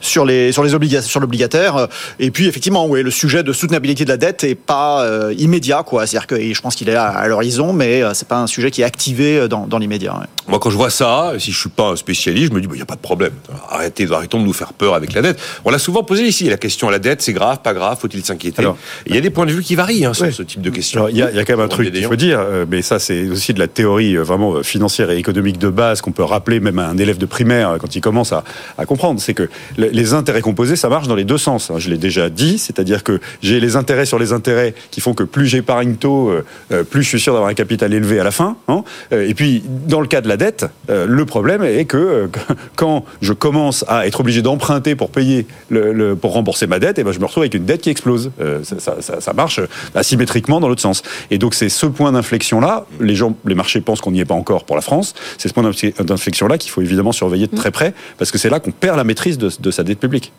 sur 0.00 0.24
les 0.24 0.52
sur 0.52 0.62
les 0.64 0.74
obligations 0.74 1.08
sur 1.08 1.20
l'obligataire. 1.20 1.88
Et 2.18 2.30
puis 2.30 2.46
effectivement, 2.46 2.86
oui, 2.86 3.02
le 3.02 3.10
sujet 3.10 3.42
de 3.42 3.52
soutenabilité 3.52 4.01
de 4.04 4.08
la 4.10 4.16
dette 4.16 4.44
est 4.44 4.54
pas 4.54 5.02
euh, 5.04 5.34
immédiat, 5.38 5.82
quoi. 5.84 6.06
C'est-à-dire 6.06 6.26
que 6.26 6.40
je 6.52 6.60
pense 6.60 6.74
qu'il 6.74 6.88
est 6.88 6.94
à, 6.94 7.06
à 7.08 7.28
l'horizon, 7.28 7.72
mais 7.72 8.02
euh, 8.02 8.14
c'est 8.14 8.28
pas 8.28 8.38
un 8.38 8.46
sujet 8.46 8.70
qui 8.70 8.82
est 8.82 8.84
activé 8.84 9.38
euh, 9.38 9.48
dans, 9.48 9.66
dans 9.66 9.78
l'immédiat. 9.78 10.12
ouais. 10.14 10.26
Moi, 10.48 10.58
quand 10.58 10.70
je 10.70 10.76
vois 10.76 10.90
ça, 10.90 11.34
si 11.38 11.52
je 11.52 11.58
suis 11.58 11.68
pas 11.68 11.90
un 11.90 11.96
spécialiste, 11.96 12.50
je 12.50 12.56
me 12.56 12.60
dis, 12.60 12.66
il 12.70 12.76
n'y 12.76 12.82
a 12.82 12.86
pas 12.86 12.96
de 12.96 13.00
problème. 13.00 13.32
Arrêtez, 13.70 14.08
arrêtons 14.10 14.40
de 14.40 14.44
nous 14.44 14.52
faire 14.52 14.72
peur 14.72 14.94
avec 14.94 15.12
la 15.14 15.22
dette. 15.22 15.38
On 15.64 15.70
l'a 15.70 15.78
souvent 15.78 16.02
posé 16.02 16.24
ici, 16.26 16.48
la 16.48 16.56
question 16.56 16.90
la 16.90 16.98
dette, 16.98 17.22
c'est 17.22 17.32
grave, 17.32 17.58
pas 17.62 17.74
grave, 17.74 17.98
faut-il 18.00 18.24
s'inquiéter 18.24 18.64
Il 19.06 19.14
y 19.14 19.18
a 19.18 19.20
des 19.20 19.30
points 19.30 19.46
de 19.46 19.52
vue 19.52 19.62
qui 19.62 19.74
varient 19.76 20.04
hein, 20.04 20.14
sur 20.14 20.24
Ouais. 20.24 20.32
ce 20.32 20.42
type 20.42 20.60
de 20.62 20.70
questions. 20.70 21.06
Il 21.08 21.16
y, 21.16 21.22
a- 21.22 21.30
il 21.30 21.36
y 21.36 21.38
a 21.38 21.44
quand 21.44 21.56
même 21.56 21.64
un 21.64 21.68
truc 21.68 21.92
qu'il 21.92 22.04
faut 22.04 22.16
dire, 22.16 22.40
mais 22.70 22.82
ça 22.82 22.98
c'est 22.98 23.28
aussi 23.28 23.54
de 23.54 23.58
la 23.60 23.68
théorie 23.68 24.16
vraiment 24.16 24.62
financière 24.62 25.10
et 25.10 25.16
économique 25.18 25.58
de 25.58 25.68
base 25.68 26.00
qu'on 26.00 26.12
peut 26.12 26.22
rappeler 26.24 26.58
même 26.60 26.78
à 26.78 26.88
un 26.88 26.98
élève 26.98 27.18
de 27.18 27.26
primaire 27.26 27.76
quand 27.80 27.94
il 27.94 28.00
commence 28.00 28.32
à, 28.32 28.42
à 28.78 28.84
comprendre. 28.86 29.20
C'est 29.20 29.34
que 29.34 29.48
le- 29.76 29.88
les 29.88 30.12
intérêts 30.14 30.40
composés, 30.42 30.74
ça 30.76 30.88
marche 30.88 31.06
dans 31.06 31.14
les 31.14 31.24
deux 31.24 31.38
sens. 31.38 31.70
hein. 31.70 31.74
Je 31.78 31.88
l'ai 31.88 31.98
déjà 31.98 32.30
dit, 32.30 32.58
c'est-à-dire 32.58 33.04
que 33.04 33.20
j'ai 33.42 33.60
les 33.60 33.76
intérêts 33.76 33.91
sur 34.04 34.18
les 34.18 34.32
intérêts 34.32 34.74
qui 34.90 35.00
font 35.00 35.14
que 35.14 35.22
plus 35.24 35.46
j'épargne 35.46 35.94
tôt, 35.96 36.28
euh, 36.30 36.44
euh, 36.72 36.82
plus 36.84 37.02
je 37.02 37.08
suis 37.08 37.20
sûr 37.20 37.32
d'avoir 37.34 37.50
un 37.50 37.54
capital 37.54 37.92
élevé 37.92 38.18
à 38.18 38.24
la 38.24 38.30
fin. 38.30 38.56
hein. 38.68 38.82
Euh, 39.12 39.28
Et 39.28 39.34
puis 39.34 39.62
dans 39.86 40.00
le 40.00 40.06
cas 40.06 40.20
de 40.20 40.28
la 40.28 40.36
dette, 40.36 40.66
le 40.88 41.24
problème 41.24 41.62
est 41.62 41.84
que 41.84 42.28
quand 42.76 43.04
je 43.20 43.32
commence 43.32 43.84
à 43.88 44.06
être 44.06 44.20
obligé 44.20 44.42
d'emprunter 44.42 44.94
pour 44.96 45.10
payer, 45.10 45.46
le, 45.70 45.92
le- 45.92 46.16
pour 46.16 46.32
rembourser 46.32 46.66
ma 46.66 46.78
dette, 46.78 46.98
et 46.98 47.04
ben 47.04 47.12
je 47.12 47.18
me 47.20 47.24
retrouve 47.26 47.42
avec 47.42 47.54
une 47.54 47.64
dette 47.64 47.80
qui 47.82 47.90
explose. 47.90 48.30
Ça, 48.64 48.78
ça- 48.78 48.96
ça- 49.00 49.20
ça 49.20 49.32
marche 49.32 49.60
asymétriquement 49.94 50.60
dans 50.60 50.68
l'autre 50.68 50.80
sens. 50.80 51.02
Et 51.30 51.38
donc 51.38 51.54
c'est 51.54 51.68
ce 51.68 51.86
point 51.86 52.12
d'inflexion 52.12 52.60
là. 52.60 52.86
Les 53.00 53.14
gens, 53.14 53.36
les 53.46 53.54
marchés 53.54 53.80
pensent 53.80 54.00
qu'on 54.00 54.12
n'y 54.12 54.20
est 54.20 54.24
pas 54.24 54.34
encore 54.34 54.64
pour 54.64 54.76
la 54.76 54.82
France. 54.82 55.14
C'est 55.38 55.48
ce 55.48 55.54
point 55.54 55.62
d'inflexion 55.62 56.46
là 56.48 56.58
qu'il 56.58 56.70
faut 56.70 56.82
évidemment 56.82 57.12
surveiller 57.12 57.46
de 57.46 57.56
très 57.56 57.70
près 57.70 57.94
parce 58.18 58.30
que 58.30 58.38
c'est 58.38 58.50
là 58.50 58.60
qu'on 58.60 58.70
perd 58.72 58.96
la 58.96 59.04
maîtrise 59.04 59.38
de, 59.38 59.50
de 59.58 59.70
sa 59.70 59.82
dette 59.82 59.98
publique. 60.00 60.32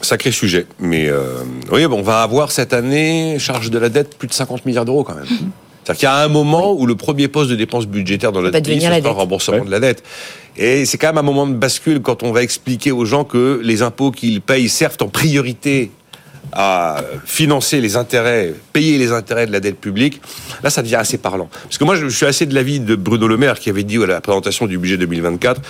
Sacré 0.00 0.30
sujet. 0.32 0.66
Mais 0.78 1.08
euh, 1.08 1.38
oui, 1.72 1.86
bon, 1.86 1.98
on 2.00 2.02
va 2.02 2.22
avoir 2.22 2.52
cette 2.52 2.72
année, 2.72 3.36
charge 3.38 3.70
de 3.70 3.78
la 3.78 3.88
dette, 3.88 4.16
plus 4.18 4.28
de 4.28 4.32
50 4.34 4.66
milliards 4.66 4.84
d'euros 4.84 5.04
quand 5.04 5.14
même. 5.14 5.24
C'est-à-dire 5.26 5.98
qu'il 6.00 6.06
y 6.08 6.12
a 6.12 6.16
un 6.24 6.28
moment 6.28 6.72
où 6.72 6.86
le 6.86 6.94
premier 6.94 7.28
poste 7.28 7.50
de 7.50 7.56
dépenses 7.56 7.86
budgétaires 7.86 8.32
dans 8.32 8.40
notre 8.42 8.58
pays, 8.58 8.80
c'est 8.80 9.00
le 9.00 9.08
remboursement 9.08 9.58
Ouais. 9.58 9.64
de 9.66 9.70
la 9.70 9.80
dette. 9.80 10.02
Et 10.56 10.86
c'est 10.86 10.96
quand 10.98 11.08
même 11.08 11.18
un 11.18 11.22
moment 11.22 11.46
de 11.46 11.54
bascule 11.54 12.00
quand 12.00 12.22
on 12.22 12.32
va 12.32 12.42
expliquer 12.42 12.90
aux 12.92 13.04
gens 13.04 13.24
que 13.24 13.60
les 13.62 13.82
impôts 13.82 14.10
qu'ils 14.10 14.40
payent 14.40 14.68
servent 14.68 14.96
en 15.00 15.08
priorité 15.08 15.90
à 16.52 17.02
financer 17.24 17.80
les 17.80 17.96
intérêts, 17.96 18.54
payer 18.72 18.96
les 18.98 19.10
intérêts 19.12 19.46
de 19.46 19.52
la 19.52 19.60
dette 19.60 19.80
publique, 19.80 20.20
là 20.62 20.70
ça 20.70 20.82
devient 20.82 20.94
assez 20.96 21.18
parlant. 21.18 21.48
Parce 21.64 21.78
que 21.78 21.84
moi 21.84 21.96
je 21.96 22.06
suis 22.06 22.26
assez 22.26 22.46
de 22.46 22.54
l'avis 22.54 22.78
de 22.80 22.94
Bruno 22.94 23.26
Le 23.26 23.36
Maire 23.36 23.58
qui 23.58 23.70
avait 23.70 23.82
dit 23.82 24.00
à 24.02 24.06
la 24.06 24.20
présentation 24.20 24.66
du 24.66 24.78
budget 24.78 24.96
2024, 24.96 25.60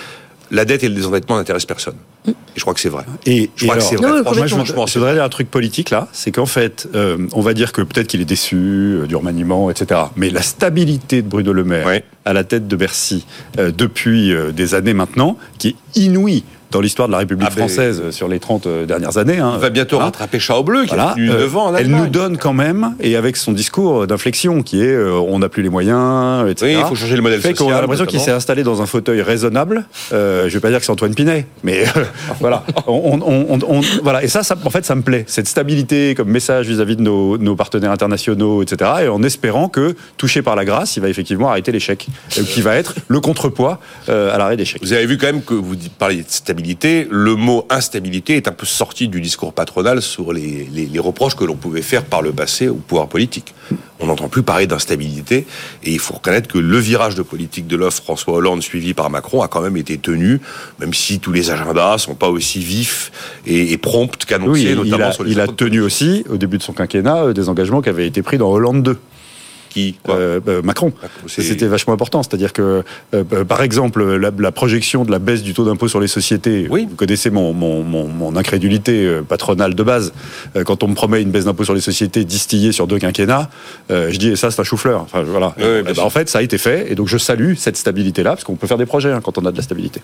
la 0.50 0.64
dette 0.64 0.84
et 0.84 0.88
le 0.88 0.94
désendettement 0.94 1.36
n'intéressent 1.36 1.66
personne. 1.66 1.94
Et 2.26 2.32
je 2.56 2.60
crois 2.62 2.72
que 2.74 2.80
c'est 2.80 2.88
vrai. 2.88 3.04
Et, 3.26 3.50
Je 3.56 3.64
crois 3.64 3.76
que 3.76 3.82
c'est 3.82 3.96
vrai. 3.96 4.08
Non, 4.08 4.22
Franchement, 4.24 4.56
moi, 4.56 4.64
je, 4.86 4.92
je 4.92 4.98
voudrais 4.98 5.14
dire 5.14 5.24
un 5.24 5.28
truc 5.28 5.50
politique 5.50 5.90
là, 5.90 6.08
c'est 6.12 6.30
qu'en 6.30 6.46
fait, 6.46 6.88
euh, 6.94 7.18
on 7.32 7.40
va 7.40 7.52
dire 7.54 7.72
que 7.72 7.82
peut-être 7.82 8.06
qu'il 8.06 8.20
est 8.20 8.24
déçu 8.26 8.56
euh, 8.56 9.06
du 9.06 9.16
remaniement, 9.16 9.70
etc. 9.70 10.00
Mais 10.16 10.30
la 10.30 10.42
stabilité 10.42 11.22
de 11.22 11.28
Bruno 11.28 11.52
Le 11.52 11.64
Maire 11.64 11.86
Ouais. 11.86 12.04
à 12.24 12.32
la 12.32 12.44
tête 12.44 12.66
de 12.68 12.76
Bercy 12.76 13.26
euh, 13.58 13.72
depuis 13.76 14.32
euh, 14.32 14.52
des 14.52 14.74
années 14.74 14.94
maintenant, 14.94 15.36
qui 15.58 15.68
est 15.94 16.00
inouïe 16.00 16.44
dans 16.74 16.80
l'histoire 16.80 17.08
de 17.08 17.12
la 17.12 17.18
République 17.18 17.46
Ah, 17.50 17.54
ben- 17.54 17.66
française 17.68 18.02
euh, 18.04 18.10
sur 18.10 18.26
les 18.28 18.40
30 18.40 18.66
euh, 18.66 18.84
dernières 18.84 19.16
années. 19.16 19.38
hein. 19.38 19.52
On 19.54 19.58
va 19.58 19.70
bientôt 19.70 20.00
Hein. 20.00 20.04
rattraper 20.06 20.40
Chao 20.40 20.62
Bleu 20.64 20.82
qui 20.82 20.88
Voilà, 20.88 21.10
a 21.10 21.14
tenu 21.14 21.30
euh, 21.30 21.38
9 21.38 21.56
ans 21.56 21.66
en 21.68 21.74
elle 21.76 21.88
nous 21.88 22.08
donne 22.08 22.36
quand 22.36 22.52
même, 22.52 22.94
et 23.00 23.16
avec 23.16 23.36
son 23.36 23.52
discours 23.52 24.06
d'inflexion 24.08 24.62
qui 24.62 24.80
est 24.82 24.86
euh, 24.92 25.12
on 25.12 25.38
n'a 25.38 25.48
plus 25.48 25.62
les 25.62 25.68
moyens, 25.68 26.50
etc. 26.50 26.72
Oui, 26.74 26.80
il 26.82 26.88
faut 26.88 26.94
changer 26.96 27.14
le 27.16 27.22
modèle 27.22 27.40
fait 27.40 27.54
social, 27.56 27.76
a 27.78 27.80
l'impression 27.80 28.06
qu'il 28.06 28.20
s'est 28.20 28.32
installé 28.32 28.62
dans 28.64 28.82
un 28.82 28.86
fauteuil 28.86 29.22
raisonnable. 29.22 29.84
Euh, 30.12 30.48
je 30.48 30.54
vais 30.54 30.60
pas 30.60 30.70
dire 30.70 30.80
que 30.80 30.84
c'est 30.84 30.90
Antoine 30.92 31.14
Pinet, 31.14 31.46
mais 31.62 31.84
euh, 31.96 32.04
voilà. 32.40 32.64
On, 32.88 33.20
on- 33.24 33.46
on- 33.50 33.58
on- 33.68 33.80
voilà. 34.02 34.24
Et 34.24 34.28
ça, 34.28 34.42
ça, 34.42 34.56
en 34.64 34.70
fait, 34.70 34.84
ça 34.84 34.94
me 34.96 35.02
plaît. 35.02 35.24
Cette 35.28 35.46
stabilité 35.46 36.14
comme 36.16 36.28
message 36.28 36.66
vis-à-vis 36.68 36.96
de 36.96 37.02
nos, 37.02 37.38
nos 37.38 37.54
partenaires 37.56 37.92
internationaux, 37.92 38.62
etc. 38.62 38.90
Et 39.04 39.08
en 39.08 39.22
espérant 39.22 39.68
que, 39.68 39.94
touché 40.16 40.42
par 40.42 40.56
la 40.56 40.64
grâce, 40.64 40.96
il 40.96 41.00
va 41.00 41.08
effectivement 41.08 41.50
arrêter 41.50 41.70
l'échec, 41.72 42.06
euh, 42.38 42.42
qui 42.42 42.60
va 42.62 42.74
être 42.74 42.94
le 43.08 43.20
contrepoids 43.20 43.78
euh, 44.08 44.34
à 44.34 44.38
l'arrêt 44.38 44.56
d'échec. 44.56 44.80
Vous 44.82 44.92
avez 44.92 45.06
vu 45.06 45.18
quand 45.18 45.26
même 45.26 45.42
que 45.42 45.54
vous 45.54 45.76
parliez 45.98 46.22
de 46.22 46.28
stabilité, 46.28 46.63
le 47.10 47.34
mot 47.34 47.66
instabilité 47.70 48.36
est 48.36 48.48
un 48.48 48.52
peu 48.52 48.64
sorti 48.66 49.08
du 49.08 49.20
discours 49.20 49.52
patronal 49.52 50.00
sur 50.00 50.32
les, 50.32 50.66
les- 50.72 50.86
les 50.86 50.98
reproches 50.98 51.36
que 51.36 51.44
l'on 51.44 51.56
pouvait 51.56 51.82
faire 51.82 52.04
par 52.04 52.22
le 52.22 52.32
passé 52.32 52.68
au 52.68 52.74
pouvoir 52.76 53.08
politique. 53.08 53.54
On 54.00 54.06
n'entend 54.06 54.28
plus 54.28 54.42
parler 54.42 54.66
d'instabilité 54.66 55.46
et 55.82 55.92
il 55.92 55.98
faut 55.98 56.14
reconnaître 56.14 56.48
que 56.48 56.58
le 56.58 56.78
virage 56.78 57.14
de 57.14 57.22
politique 57.22 57.66
de 57.66 57.76
l'offre 57.76 58.02
François 58.02 58.34
Hollande 58.34 58.62
suivi 58.62 58.94
par 58.94 59.08
Macron 59.10 59.42
a 59.42 59.48
quand 59.48 59.60
même 59.60 59.76
été 59.76 59.98
tenu, 59.98 60.40
même 60.80 60.94
si 60.94 61.20
tous 61.20 61.32
les 61.32 61.50
agendas 61.50 61.98
sont 61.98 62.14
pas 62.14 62.28
aussi 62.28 62.58
vifs 62.60 63.12
et, 63.46 63.72
et 63.72 63.78
prompts 63.78 64.24
qu'annoncés, 64.24 64.74
Oui, 64.74 64.88
il 64.88 64.94
a, 65.02 65.12
sur 65.12 65.24
les 65.24 65.32
il 65.32 65.40
a 65.40 65.44
impôts 65.44 65.52
de 65.52 65.56
tenu 65.56 65.80
aussi, 65.80 66.24
au 66.28 66.36
début 66.36 66.58
de 66.58 66.62
son 66.62 66.72
quinquennat, 66.72 67.24
euh, 67.24 67.32
des 67.32 67.48
engagements 67.48 67.82
qui 67.82 67.88
avaient 67.88 68.06
été 68.06 68.22
pris 68.22 68.38
dans 68.38 68.50
Hollande 68.50 68.82
2. 68.82 68.98
Qui 69.74 69.96
Euh, 70.08 70.40
euh, 70.48 70.62
Macron. 70.62 70.92
c'est- 71.26 71.42
C'était 71.42 71.66
vachement 71.66 71.92
important. 71.92 72.22
C'est-à-dire 72.22 72.52
que, 72.52 72.82
euh, 73.12 73.24
par 73.44 73.60
exemple, 73.62 74.02
la, 74.16 74.30
la 74.38 74.52
projection 74.52 75.04
de 75.04 75.10
la 75.10 75.18
baisse 75.18 75.42
du 75.42 75.52
taux 75.52 75.64
d'impôt 75.64 75.88
sur 75.88 75.98
les 76.00 76.06
sociétés, 76.06 76.68
Oui. 76.70 76.86
vous 76.88 76.94
connaissez 76.96 77.28
mon, 77.30 77.52
mon, 77.52 77.82
mon, 77.82 78.06
mon 78.06 78.36
incrédulité 78.36 79.18
patronale 79.28 79.74
de 79.74 79.82
base. 79.82 80.12
Quand 80.64 80.82
on 80.84 80.88
me 80.88 80.94
promet 80.94 81.20
une 81.22 81.30
baisse 81.32 81.44
d'impôt 81.46 81.64
sur 81.64 81.74
les 81.74 81.80
sociétés 81.80 82.24
distillée 82.24 82.70
sur 82.72 82.86
deux 82.86 82.98
quinquennats, 82.98 83.50
euh, 83.90 84.10
je 84.12 84.18
dis, 84.18 84.28
et 84.28 84.36
ça, 84.36 84.50
c'est 84.52 84.60
un 84.60 84.64
chou-fleur. 84.64 85.00
Enfin, 85.02 85.22
voilà. 85.22 85.54
Oui, 85.58 85.64
Eh 85.80 85.82
ben, 85.82 85.98
en 86.02 86.10
fait, 86.10 86.28
ça 86.28 86.38
a 86.38 86.42
été 86.42 86.56
fait. 86.58 86.90
Et 86.90 86.94
donc, 86.94 87.08
je 87.08 87.18
salue 87.18 87.54
cette 87.56 87.76
stabilité-là, 87.76 88.30
parce 88.30 88.44
qu'on 88.44 88.54
peut 88.56 88.66
faire 88.68 88.78
des 88.78 88.86
projets 88.86 89.10
hein, 89.12 89.20
quand 89.22 89.36
on 89.38 89.44
a 89.44 89.50
de 89.52 89.56
la 89.56 89.62
stabilité. 89.62 90.00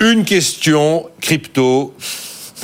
Une 0.00 0.24
question 0.24 1.06
crypto 1.20 1.94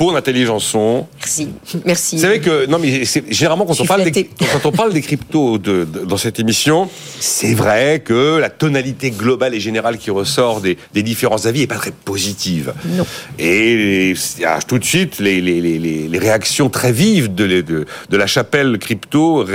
pour 0.01 0.13
Nathalie 0.13 0.47
Janson. 0.47 1.05
Merci. 1.19 1.49
Merci. 1.85 2.15
Vous 2.15 2.21
savez 2.23 2.39
que 2.39 2.65
non 2.65 2.79
mais 2.79 3.05
c'est- 3.05 3.31
généralement 3.31 3.67
quand 3.67 3.79
on 3.79 3.85
parle 3.85 4.09
des, 4.09 4.23
quand 4.51 4.65
on 4.65 4.71
parle 4.71 4.93
des 4.93 5.01
cryptos 5.03 5.59
de- 5.59 5.85
de- 5.85 6.05
dans 6.05 6.17
cette 6.17 6.39
émission, 6.39 6.89
c'est 7.19 7.53
vrai 7.53 8.01
que 8.03 8.37
la 8.37 8.49
tonalité 8.49 9.11
globale 9.11 9.53
et 9.53 9.59
générale 9.59 9.99
qui 9.99 10.09
ressort 10.09 10.59
des, 10.59 10.79
des 10.95 11.03
différents 11.03 11.45
avis 11.45 11.61
est 11.61 11.67
pas 11.67 11.75
très 11.75 11.91
positive. 11.91 12.73
Non. 12.83 13.05
Et 13.37 14.09
il 14.09 14.17
y 14.39 14.43
a 14.45 14.57
tout 14.63 14.79
de 14.79 14.83
suite 14.83 15.19
les, 15.19 15.39
les, 15.39 15.61
les, 15.61 15.77
les- 15.77 16.17
réactions 16.17 16.69
très 16.71 16.91
vives 16.91 17.35
de, 17.35 17.61
de, 17.61 17.85
de 18.09 18.17
la 18.17 18.25
chapelle 18.25 18.79
crypto 18.79 19.45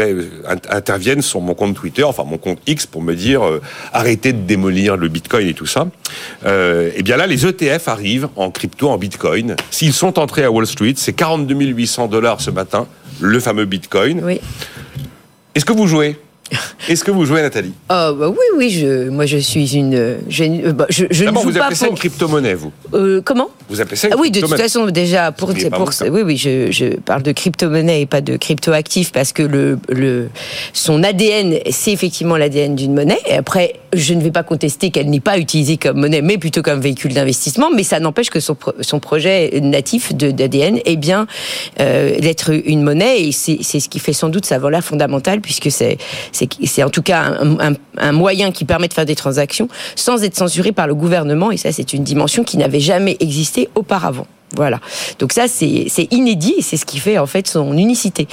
interviennent 0.71 1.23
sur 1.23 1.41
mon 1.41 1.55
compte 1.55 1.75
Twitter, 1.75 2.05
enfin 2.05 2.23
mon 2.23 2.39
compte 2.39 2.59
X, 2.69 2.87
pour 2.87 3.03
me 3.03 3.15
dire 3.17 3.45
euh, 3.45 3.61
arrêtez 3.93 4.33
de 4.33 4.43
démolir 4.43 4.97
le 4.97 5.09
Bitcoin 5.09 5.49
et 5.49 5.55
tout 5.55 5.67
ça. 5.67 5.89
Euh, 6.45 6.91
et 6.97 7.03
bien 7.03 7.17
là, 7.17 7.27
les 7.27 7.45
ETF 7.47 7.89
arrivent 7.89 8.29
en 8.37 8.53
crypto, 8.53 8.89
en 8.91 8.97
Bitcoin. 8.99 9.57
S'ils 9.73 9.93
sont 9.93 10.19
à 10.45 10.51
Wall 10.51 10.67
Street, 10.67 10.95
c'est 10.97 11.13
42 11.13 11.55
800 11.55 12.09
dollars 12.09 12.41
ce 12.41 12.51
matin, 12.51 12.87
le 13.21 13.41
fameux 13.41 13.65
Bitcoin. 13.65 14.23
Oui. 14.25 14.41
Est-ce 15.55 15.65
que 15.65 15.73
vous 15.73 15.87
jouez? 15.87 16.19
Est-ce 16.89 17.03
que 17.05 17.11
vous 17.11 17.25
jouez, 17.25 17.43
Nathalie? 17.43 17.73
Oh, 17.91 18.13
bah 18.19 18.29
oui, 18.29 18.37
oui, 18.57 18.71
je, 18.71 19.09
moi 19.09 19.27
je 19.27 19.39
suis 19.39 19.75
une. 19.77 20.17
Je, 20.29 20.45
euh, 20.45 20.73
bah, 20.73 20.87
je, 20.89 21.05
je 21.11 21.25
ne 21.25 21.31
joue 21.33 21.41
vous 21.41 21.53
pas 21.53 21.65
appelez 21.65 21.75
ça 21.77 21.87
une 21.87 21.91
pour. 21.91 21.99
crypto-monnaie, 21.99 22.55
vous? 22.55 22.73
Euh, 22.95 23.21
comment? 23.25 23.49
Vous 23.69 23.81
appelez 23.81 23.97
ça 23.97 24.07
une 24.09 24.15
Ah 24.15 24.17
oui, 24.21 24.31
de 24.31 24.41
toute 24.41 24.57
façon, 24.57 24.87
déjà, 24.87 25.33
pour, 25.33 25.53
pour 25.73 25.91
oui, 26.11 26.23
oui, 26.25 26.37
je, 26.37 26.71
je 26.71 26.97
parle 26.97 27.23
de 27.23 27.33
crypto-monnaie 27.33 28.03
et 28.03 28.07
pas 28.07 28.21
de 28.21 28.37
crypto-actif 28.37 29.11
parce 29.13 29.33
que 29.33 29.43
le, 29.43 29.79
le, 29.89 30.29
son 30.73 31.03
ADN, 31.03 31.59
c'est 31.71 31.93
effectivement 31.93 32.37
l'ADN 32.37 32.77
d'une 32.77 32.95
monnaie. 32.95 33.19
Et 33.27 33.35
après, 33.35 33.75
je 33.93 34.15
ne 34.15 34.23
vais 34.23 34.31
pas 34.31 34.43
contester 34.43 34.91
qu'elle 34.91 35.11
n'est 35.11 35.21
pas 35.21 35.39
utilisée 35.39 35.77
comme 35.79 35.99
monnaie, 35.99 36.23
mais 36.23 36.39
plutôt 36.39 36.63
comme 36.63 36.81
véhicule 36.81 37.13
d'investissement. 37.15 37.71
Mais 37.75 37.83
ça 37.83 37.99
n'empêche 37.99 38.31
que 38.31 38.41
son, 38.41 38.55
pro- 38.55 38.75
son 38.81 39.01
projet 39.01 39.59
natif 39.63 40.15
d'ADN 40.15 40.79
est 40.85 40.97
bien 40.97 41.27
euh, 41.81 42.19
d'être 42.21 42.51
une 42.67 42.83
monnaie 42.83 43.23
et 43.23 43.33
c'est 43.33 43.59
c'est 43.63 43.81
ce 43.81 43.89
qui 43.89 43.99
fait 43.99 44.13
sans 44.13 44.29
doute 44.29 44.45
sa 44.47 44.59
valeur 44.59 44.83
fondamentale 44.83 45.41
puisque 45.41 45.71
c'est 45.71 45.99
c'est 46.65 46.83
en 46.83 46.91
tout 46.91 47.03
cas 47.03 47.35
un 47.99 48.13
moyen 48.13 48.53
qui 48.53 48.65
permet 48.65 48.89
de 48.89 48.95
faire 48.95 49.07
des 49.07 49.17
transactions 49.17 49.69
sans 49.95 50.23
être 50.23 50.37
censuré 50.37 50.73
par 50.73 50.87
le 50.87 50.95
gouvernement 50.95 51.51
et 51.51 51.57
ça 51.57 51.73
c'est 51.73 51.93
une 51.93 52.05
dimension 52.05 52.45
qui 52.45 52.57
n'avait 52.57 52.81
jamais 52.81 53.17
existé 53.21 53.69
auparavant. 53.75 54.27
Voilà. 54.57 54.81
Donc 55.19 55.33
ça, 55.33 55.47
c'est 55.49 56.09
inédit 56.11 56.55
et 56.59 56.63
c'est 56.63 56.77
ce 56.77 56.87
qui 56.87 56.99
fait 56.99 57.19
en 57.19 57.27
fait 57.27 57.47
son 57.47 57.77
unicité. 57.77 58.27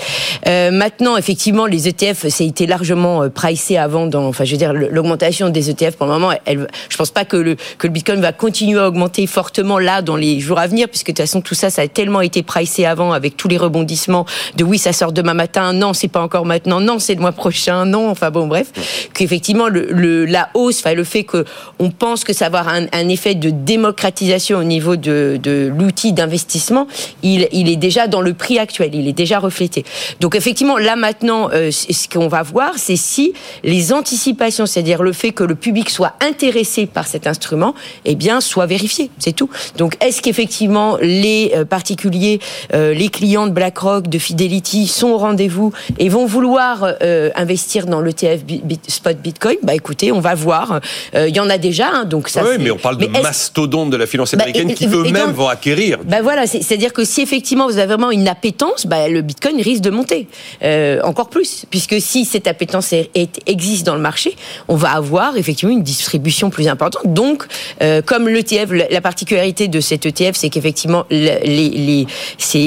Euh, 0.48 0.72
maintenant, 0.72 1.18
effectivement, 1.18 1.66
les 1.66 1.88
ETF, 1.88 2.28
ça 2.28 2.44
a 2.44 2.48
été 2.48 2.66
largement 2.66 3.24
euh, 3.24 3.30
pricé 3.30 3.78
avant. 3.78 4.08
Dans, 4.08 4.28
enfin, 4.28 4.46
je 4.46 4.52
veux 4.52 4.58
dire, 4.58 4.74
l'augmentation 4.74 5.50
des 5.50 5.70
ETF 5.70 5.98
pour 5.98 6.08
le 6.08 6.14
moment, 6.14 6.32
elle, 6.46 6.68
je 6.90 6.98
pense 6.98 7.12
pas 7.12 7.26
que 7.26 7.38
le 7.38 7.56
que 7.78 7.88
le 7.88 7.94
Bitcoin 7.94 8.22
va 8.22 8.32
continuer 8.32 8.80
à 8.80 8.88
augmenter 8.88 9.28
fortement 9.28 9.80
là 9.80 10.02
dans 10.02 10.16
les 10.16 10.40
jours 10.40 10.60
à 10.60 10.68
venir, 10.68 10.88
puisque 10.88 11.08
de 11.08 11.12
toute 11.12 11.20
façon 11.20 11.42
tout 11.42 11.56
ça, 11.56 11.70
ça 11.70 11.82
a 11.82 11.88
tellement 11.88 12.22
été 12.22 12.44
pricé 12.44 12.86
avant 12.86 13.12
avec 13.12 13.38
tous 13.38 13.48
les 13.48 13.58
rebondissements 13.58 14.26
de 14.56 14.64
oui, 14.64 14.78
ça 14.78 14.94
sort 14.94 15.12
demain 15.12 15.34
matin, 15.34 15.74
non, 15.74 15.94
c'est 15.94 16.08
pas 16.08 16.22
encore 16.22 16.46
maintenant, 16.46 16.80
non, 16.80 17.00
c'est 17.00 17.16
le 17.16 17.22
mois 17.22 17.32
prochain, 17.32 17.86
non. 17.86 18.10
Enfin 18.10 18.32
bon, 18.32 18.48
bref, 18.48 18.72
qu'effectivement 19.14 19.68
le, 19.68 19.88
le 19.92 20.26
la 20.26 20.50
hausse, 20.54 20.80
enfin 20.80 20.94
le 20.94 21.04
fait 21.04 21.24
que 21.24 21.46
on 21.80 21.90
pense 21.90 22.24
que 22.24 22.34
ça 22.34 22.50
va 22.50 22.60
avoir 22.60 22.76
un, 22.76 22.86
un 22.94 23.10
effet 23.10 23.36
de 23.36 23.50
démocratisation 23.50 24.60
au 24.60 24.64
niveau 24.64 24.96
de, 24.96 25.40
de 25.42 25.72
l'outil 25.76 26.13
d'investissement, 26.14 26.88
il, 27.22 27.48
il 27.52 27.70
est 27.70 27.76
déjà 27.76 28.08
dans 28.08 28.22
le 28.22 28.34
prix 28.34 28.60
actuel, 28.60 28.92
il 28.94 29.08
est 29.08 29.14
déjà 29.14 29.40
reflété. 29.40 29.84
Donc 30.20 30.36
effectivement, 30.36 30.78
là 30.78 30.96
maintenant, 30.96 31.50
euh, 31.54 31.72
ce 31.72 32.08
qu'on 32.08 32.28
va 32.28 32.44
voir, 32.44 32.72
c'est 32.78 32.96
si 32.96 33.34
les 33.64 33.94
anticipations, 33.94 34.66
c'est-à-dire 34.66 35.04
le 35.04 35.14
fait 35.14 35.32
que 35.32 35.44
le 35.44 35.56
public 35.56 35.90
soit 35.90 36.14
intéressé 36.22 36.86
par 36.86 37.08
cet 37.08 37.28
instrument, 37.28 37.74
eh 38.06 38.16
bien, 38.16 38.42
soit 38.42 38.66
vérifié, 38.66 39.10
c'est 39.20 39.34
tout. 39.36 39.50
Donc 39.78 39.96
est-ce 40.02 40.22
qu'effectivement 40.22 40.98
les 41.02 41.52
euh, 41.56 41.66
particuliers, 41.66 42.40
euh, 42.74 42.94
les 42.94 43.10
clients 43.10 43.48
de 43.48 43.52
BlackRock, 43.52 44.08
de 44.08 44.18
Fidelity 44.20 44.88
sont 44.88 45.10
au 45.10 45.18
rendez-vous 45.18 45.74
et 45.98 46.10
vont 46.10 46.26
vouloir 46.26 46.86
euh, 47.02 47.30
investir 47.36 47.86
dans 47.86 48.02
l'ETF 48.02 48.44
Bit- 48.46 48.90
Spot 48.90 49.18
Bitcoin? 49.18 49.58
Bah 49.64 49.74
écoutez, 49.76 50.12
on 50.12 50.20
va 50.20 50.36
voir. 50.36 50.80
Il 51.16 51.36
y 51.36 51.40
en 51.40 51.50
a 51.50 51.58
déjà, 51.58 51.88
hein, 51.94 52.06
donc 52.06 52.30
ça. 52.30 52.44
Oui, 52.44 52.58
mais 52.60 52.72
on 52.72 52.78
parle 52.78 52.98
de 52.98 53.08
mastodontes 53.08 53.90
de 53.90 53.98
la 53.98 54.06
finance 54.06 54.34
Bah, 54.36 54.44
américaine 54.44 54.70
et- 54.70 54.74
qui 54.74 54.86
eux-mêmes 54.88 55.32
vont 55.32 55.48
acquérir. 55.48 55.93
Bah 56.06 56.22
voilà, 56.22 56.48
c'est- 56.48 56.62
c'est-à-dire 56.62 56.94
que 56.94 57.04
si 57.06 57.22
effectivement 57.22 57.68
vous 57.68 57.78
avez 57.78 57.88
vraiment 57.88 58.12
une 58.12 58.28
appétence, 58.28 58.86
bah, 58.86 59.08
le 59.08 59.22
Bitcoin 59.22 59.62
risque 59.62 59.82
de 59.82 59.90
monter 59.90 60.28
euh, 60.64 61.02
encore 61.04 61.30
plus, 61.30 61.66
puisque 61.70 62.00
si 62.02 62.26
cette 62.26 62.48
appétence 62.48 62.94
est- 62.94 63.10
est- 63.16 63.40
existe 63.48 63.86
dans 63.86 63.96
le 63.96 64.02
marché, 64.02 64.36
on 64.68 64.76
va 64.76 64.92
avoir 64.92 65.38
effectivement 65.38 65.74
une 65.74 65.84
distribution 65.84 66.50
plus 66.50 66.68
importante. 66.68 67.08
Donc, 67.14 67.46
euh, 67.82 68.02
comme 68.02 68.28
l'ETF, 68.30 68.72
la 68.72 68.88
la 68.90 69.02
particularité 69.02 69.68
de 69.68 69.80
cet 69.80 70.06
ETF, 70.06 70.36
c'est 70.36 70.50
qu'effectivement 70.50 71.06
le- 71.10 71.40
les 71.46 71.70
les, 71.70 72.08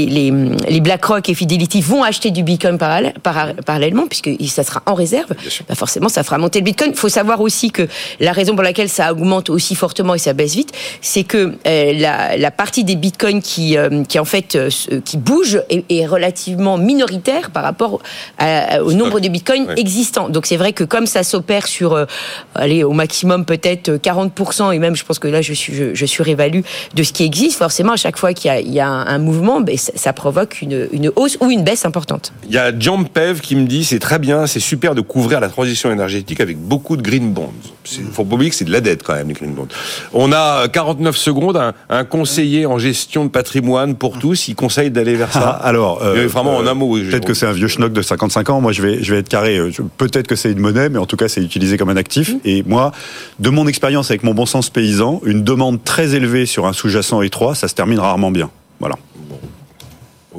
les 0.06 0.32
les 0.68 0.80
BlackRock 0.80 1.28
et 1.28 1.34
Fidelity 1.34 1.80
vont 1.80 2.02
acheter 2.02 2.30
du 2.30 2.42
Bitcoin 2.42 2.76
parallè- 2.76 3.12
para- 3.22 3.54
parallèlement, 3.64 4.06
puisque 4.06 4.30
ça 4.48 4.62
sera 4.64 4.82
en 4.86 4.94
réserve. 4.94 5.30
Bah 5.68 5.74
forcément, 5.74 6.08
ça 6.08 6.22
fera 6.22 6.38
monter 6.38 6.58
le 6.60 6.64
Bitcoin. 6.64 6.90
Il 6.92 6.96
faut 6.96 7.08
savoir 7.08 7.40
aussi 7.40 7.70
que 7.70 7.86
la 8.20 8.32
raison 8.32 8.54
pour 8.54 8.62
laquelle 8.62 8.88
ça 8.88 9.12
augmente 9.12 9.50
aussi 9.50 9.74
fortement 9.74 10.14
et 10.14 10.18
ça 10.18 10.32
baisse 10.32 10.54
vite, 10.54 10.72
c'est 11.00 11.24
que 11.24 11.54
euh, 11.66 11.92
la, 11.94 12.36
la 12.36 12.50
partie 12.50 12.84
des 12.84 12.96
bitcoins 12.96 13.15
qui, 13.16 13.76
euh, 13.76 14.04
qui 14.04 14.18
en 14.18 14.24
fait 14.24 14.56
euh, 14.56 14.68
qui 15.04 15.16
bouge 15.16 15.60
est, 15.70 15.84
est 15.90 16.06
relativement 16.06 16.78
minoritaire 16.78 17.50
par 17.50 17.62
rapport 17.64 18.00
à- 18.38 18.82
au 18.82 18.92
nombre 18.92 19.20
de 19.20 19.28
bitcoins 19.28 19.66
Ouais. 19.66 19.74
existants. 19.78 20.28
Donc 20.28 20.46
c'est 20.46 20.56
vrai 20.56 20.72
que 20.72 20.84
comme 20.84 21.06
ça 21.06 21.22
s'opère 21.22 21.66
sur, 21.66 21.94
euh, 21.94 22.04
allez, 22.54 22.84
au 22.84 22.92
maximum 22.92 23.44
peut-être 23.44 23.96
40%, 23.96 24.70
et 24.72 24.78
même 24.78 24.94
je 24.96 25.04
pense 25.04 25.18
que 25.18 25.28
là 25.28 25.42
je 25.42 25.52
suis 25.52 25.74
je, 25.74 25.94
je 25.94 26.06
surévalue 26.06 26.60
de 26.94 27.02
ce 27.02 27.12
qui 27.12 27.24
existe, 27.24 27.58
forcément 27.58 27.92
à 27.92 27.96
chaque 27.96 28.18
fois 28.18 28.32
qu'il 28.34 28.48
y 28.48 28.54
a, 28.54 28.60
il 28.60 28.72
y 28.72 28.80
a 28.80 28.88
un, 28.88 29.06
un 29.06 29.18
mouvement, 29.18 29.60
ben, 29.60 29.76
ça, 29.76 29.92
ça 29.94 30.12
provoque 30.12 30.60
une, 30.62 30.88
une 30.92 31.10
hausse 31.16 31.38
ou 31.40 31.50
une 31.50 31.64
baisse 31.64 31.84
importante. 31.84 32.32
Il 32.48 32.54
y 32.54 32.58
a 32.58 32.76
Jampev 32.78 33.40
qui 33.40 33.56
me 33.56 33.66
dit 33.66 33.84
c'est 33.84 33.98
très 33.98 34.18
bien, 34.18 34.46
c'est 34.46 34.60
super 34.60 34.94
de 34.94 35.00
couvrir 35.00 35.40
la 35.40 35.48
transition 35.48 35.90
énergétique 35.90 36.40
avec 36.40 36.58
beaucoup 36.58 36.96
de 36.96 37.02
green 37.02 37.32
bonds. 37.32 37.52
Il 37.98 38.04
faut 38.12 38.24
pas 38.24 38.34
oublier 38.34 38.50
que 38.50 38.56
c'est 38.56 38.64
de 38.64 38.72
la 38.72 38.80
dette 38.80 39.02
quand 39.02 39.14
même, 39.14 39.28
les 39.28 39.34
green 39.34 39.52
bonds. 39.54 39.68
On 40.12 40.32
a 40.32 40.66
49 40.68 41.16
secondes, 41.16 41.56
un, 41.56 41.72
un 41.88 42.04
conseiller 42.04 42.66
en 42.66 42.78
gestion 42.78 43.05
de 43.14 43.28
patrimoine 43.28 43.94
pour 43.94 44.18
tous, 44.18 44.48
il 44.48 44.54
conseille 44.54 44.90
d'aller 44.90 45.14
vers 45.14 45.32
ça. 45.32 45.58
Ah, 45.60 45.66
alors, 45.66 46.02
euh, 46.02 46.26
vraiment 46.26 46.56
en 46.56 46.66
euh, 46.66 46.70
un 46.70 46.74
mot. 46.74 46.96
Peut-être 46.96 47.24
que 47.24 47.34
c'est 47.34 47.46
un 47.46 47.52
vieux 47.52 47.68
schnock 47.68 47.92
de 47.92 48.02
55 48.02 48.50
ans. 48.50 48.60
Moi, 48.60 48.72
je 48.72 48.82
vais, 48.82 49.02
je 49.02 49.14
vais 49.14 49.20
être 49.20 49.28
carré. 49.28 49.56
Euh, 49.58 49.70
Peut-être 49.96 50.26
que 50.26 50.36
c'est 50.36 50.52
une 50.52 50.58
monnaie, 50.58 50.88
mais 50.88 50.98
en 50.98 51.06
tout 51.06 51.16
cas, 51.16 51.28
c'est 51.28 51.42
utilisé 51.42 51.78
comme 51.78 51.88
un 51.88 51.96
actif. 51.96 52.34
Mmh. 52.34 52.38
Et 52.44 52.62
moi, 52.66 52.92
de 53.38 53.50
mon 53.50 53.66
expérience 53.66 54.10
avec 54.10 54.22
mon 54.22 54.34
bon 54.34 54.46
sens 54.46 54.70
paysan, 54.70 55.20
une 55.24 55.44
demande 55.44 55.82
très 55.82 56.14
élevée 56.14 56.46
sur 56.46 56.66
un 56.66 56.72
sous-jacent 56.72 57.22
étroit, 57.22 57.54
ça 57.54 57.68
se 57.68 57.74
termine 57.74 57.98
rarement 57.98 58.30
bien. 58.30 58.50
Voilà. 58.80 58.96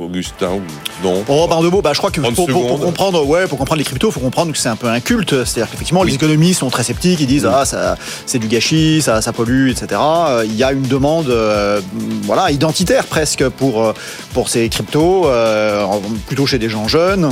Augustin 0.02 0.50
ou 0.52 0.62
non 1.04 1.24
Oh, 1.28 1.48
en 1.50 1.62
deux 1.62 1.70
mots, 1.70 1.82
bah, 1.82 1.92
je 1.94 1.98
crois 1.98 2.12
que 2.12 2.22
30 2.22 2.36
pour, 2.36 2.48
pour- 2.48 2.62
pour 2.62 2.70
secondes. 2.78 2.86
comprendre, 2.86 3.26
ouais, 3.26 3.48
pour 3.48 3.58
comprendre 3.58 3.80
les 3.80 3.84
cryptos, 3.86 4.10
il 4.10 4.14
faut 4.14 4.20
comprendre 4.20 4.52
que 4.52 4.58
c'est 4.58 4.70
un 4.70 4.76
peu 4.76 4.88
un 4.88 5.00
culte. 5.00 5.44
C'est-à-dire 5.46 5.70
qu'effectivement, 5.72 6.04
les 6.04 6.14
économistes 6.16 6.60
sont 6.60 6.70
très 6.70 6.84
sceptiques. 6.84 7.20
Ils 7.20 7.28
disent, 7.28 7.46
ah, 7.52 7.66
ça, 7.66 7.98
c'est 8.26 8.40
du 8.40 8.48
gâchis, 8.48 9.02
ça, 9.02 9.22
ça 9.22 9.34
pollue, 9.34 9.70
etc. 9.70 9.88
Euh, 10.02 10.44
Il 10.46 10.56
y 10.56 10.64
a 10.64 10.72
une 10.72 10.82
demande, 10.84 11.30
euh, 11.30 11.82
voilà, 12.24 12.52
identitaire 12.52 13.06
presque 13.06 13.48
pour, 13.50 13.84
euh, 13.84 13.94
pour 14.34 14.50
ces 14.50 14.68
cryptos, 14.70 15.28
euh, 15.28 15.86
plutôt 16.28 16.46
chez 16.46 16.60
des 16.60 16.70
gens 16.70 16.88
jeunes. 16.88 17.30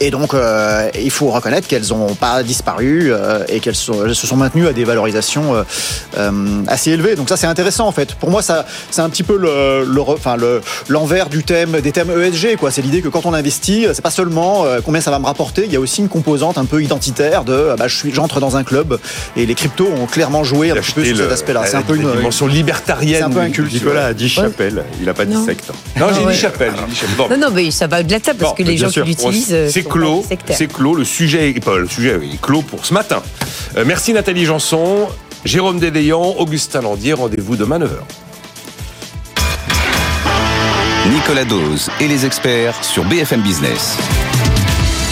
Et 0.00 0.10
donc, 0.10 0.34
euh, 0.34 0.88
il 1.00 1.10
faut 1.10 1.28
reconnaître 1.30 1.66
qu'elles 1.68 1.88
n'ont 1.88 2.14
pas 2.14 2.42
disparu 2.42 3.08
euh, 3.12 3.44
et 3.48 3.60
qu'elles 3.60 3.74
sont- 3.74 4.04
elles 4.06 4.14
se 4.14 4.26
sont 4.26 4.36
maintenues 4.36 4.66
à 4.68 4.72
des 4.72 4.84
valorisations 4.84 5.54
euh, 5.54 5.62
euh, 6.18 6.62
assez 6.66 6.90
élevées. 6.90 7.16
Donc 7.16 7.28
ça, 7.28 7.36
c'est 7.36 7.46
intéressant 7.46 7.86
en 7.86 7.92
fait. 7.92 8.14
Pour 8.14 8.30
moi, 8.30 8.42
ça, 8.42 8.64
c'est 8.90 9.00
un 9.00 9.10
petit 9.10 9.22
peu 9.22 9.36
le, 9.36 9.84
le, 9.84 10.00
enfin, 10.02 10.36
le, 10.36 10.60
l'envers 10.88 11.28
du 11.28 11.42
thème 11.44 11.80
des 11.80 11.92
thèmes 11.92 12.10
ESG. 12.10 12.56
Quoi. 12.56 12.70
C'est 12.70 12.82
l'idée 12.82 13.02
que 13.02 13.08
quand 13.08 13.26
on 13.26 13.34
investit, 13.34 13.86
c'est 13.92 14.02
pas 14.02 14.10
seulement 14.10 14.64
euh, 14.64 14.80
combien 14.84 15.00
ça 15.00 15.10
va 15.10 15.18
me 15.18 15.26
rapporter. 15.26 15.64
Il 15.66 15.72
y 15.72 15.76
a 15.76 15.80
aussi 15.80 16.00
une 16.00 16.08
composante 16.08 16.58
un 16.58 16.64
peu 16.64 16.82
identitaire 16.82 17.44
de, 17.44 17.52
euh, 17.52 17.76
bah, 17.76 17.88
je 17.88 17.96
suis, 17.96 18.12
j'entre 18.12 18.40
dans 18.40 18.56
un 18.56 18.64
club 18.64 18.98
et 19.36 19.46
les 19.46 19.54
cryptos 19.54 19.88
ont 20.00 20.06
clairement 20.06 20.44
joué 20.44 20.70
un 20.70 20.74
petit 20.76 20.92
peu 20.92 21.04
sur 21.04 21.16
cet 21.16 21.32
aspect-là. 21.32 21.62
C'est 21.66 21.76
un 21.76 21.82
peu 21.82 21.96
une 21.96 22.10
dimension 22.12 22.46
libertarienne. 22.46 23.16
c'est 23.18 23.22
un 23.24 23.30
peu 23.30 23.40
un 23.40 23.50
culte. 23.50 23.72
Nicolas 23.72 24.06
a 24.06 24.14
dit 24.14 24.28
chapelle. 24.28 24.84
Il 25.00 25.08
a 25.08 25.14
pas 25.14 25.24
dit 25.24 25.36
secte. 25.44 25.70
Non, 25.98 26.06
j'ai 26.12 26.20
Ah 26.22 26.26
ouais. 26.26 26.32
dit 26.32 26.38
chapelle. 26.38 26.72
j'ai 26.78 26.86
dit 26.86 26.96
chapelle. 27.16 27.38
Non, 27.38 27.48
non, 27.48 27.52
mais 27.54 27.70
ça 27.70 27.86
va 27.86 28.00
au-delà 28.00 28.18
de 28.18 28.24
ça 28.24 28.34
parce 28.34 28.50
Bon, 28.50 28.56
que 28.56 28.62
les 28.62 28.76
gens 28.76 28.88
sûr. 28.90 29.02
qui 29.04 29.10
l'utilisent. 29.10 29.54
C'est 29.82 29.88
clos, 29.88 30.24
c'est. 30.50 30.78
Le 30.78 31.04
sujet 31.04 31.50
est 31.50 31.64
pas 31.64 31.76
le 31.76 31.86
sujet 31.86 32.16
est 32.16 32.40
clos 32.40 32.62
pour 32.62 32.84
ce 32.84 32.92
matin. 32.94 33.22
Euh, 33.76 33.84
merci 33.86 34.12
Nathalie 34.12 34.44
Janson, 34.44 35.08
Jérôme 35.44 35.78
Dédéan, 35.78 36.34
Augustin 36.38 36.82
Landier. 36.82 37.12
Rendez-vous 37.12 37.56
demain 37.56 37.78
9h. 37.78 38.00
Nicolas 41.10 41.44
Dose 41.44 41.90
et 42.00 42.08
les 42.08 42.26
experts 42.26 42.82
sur 42.82 43.04
BFM 43.04 43.40
Business. 43.40 43.96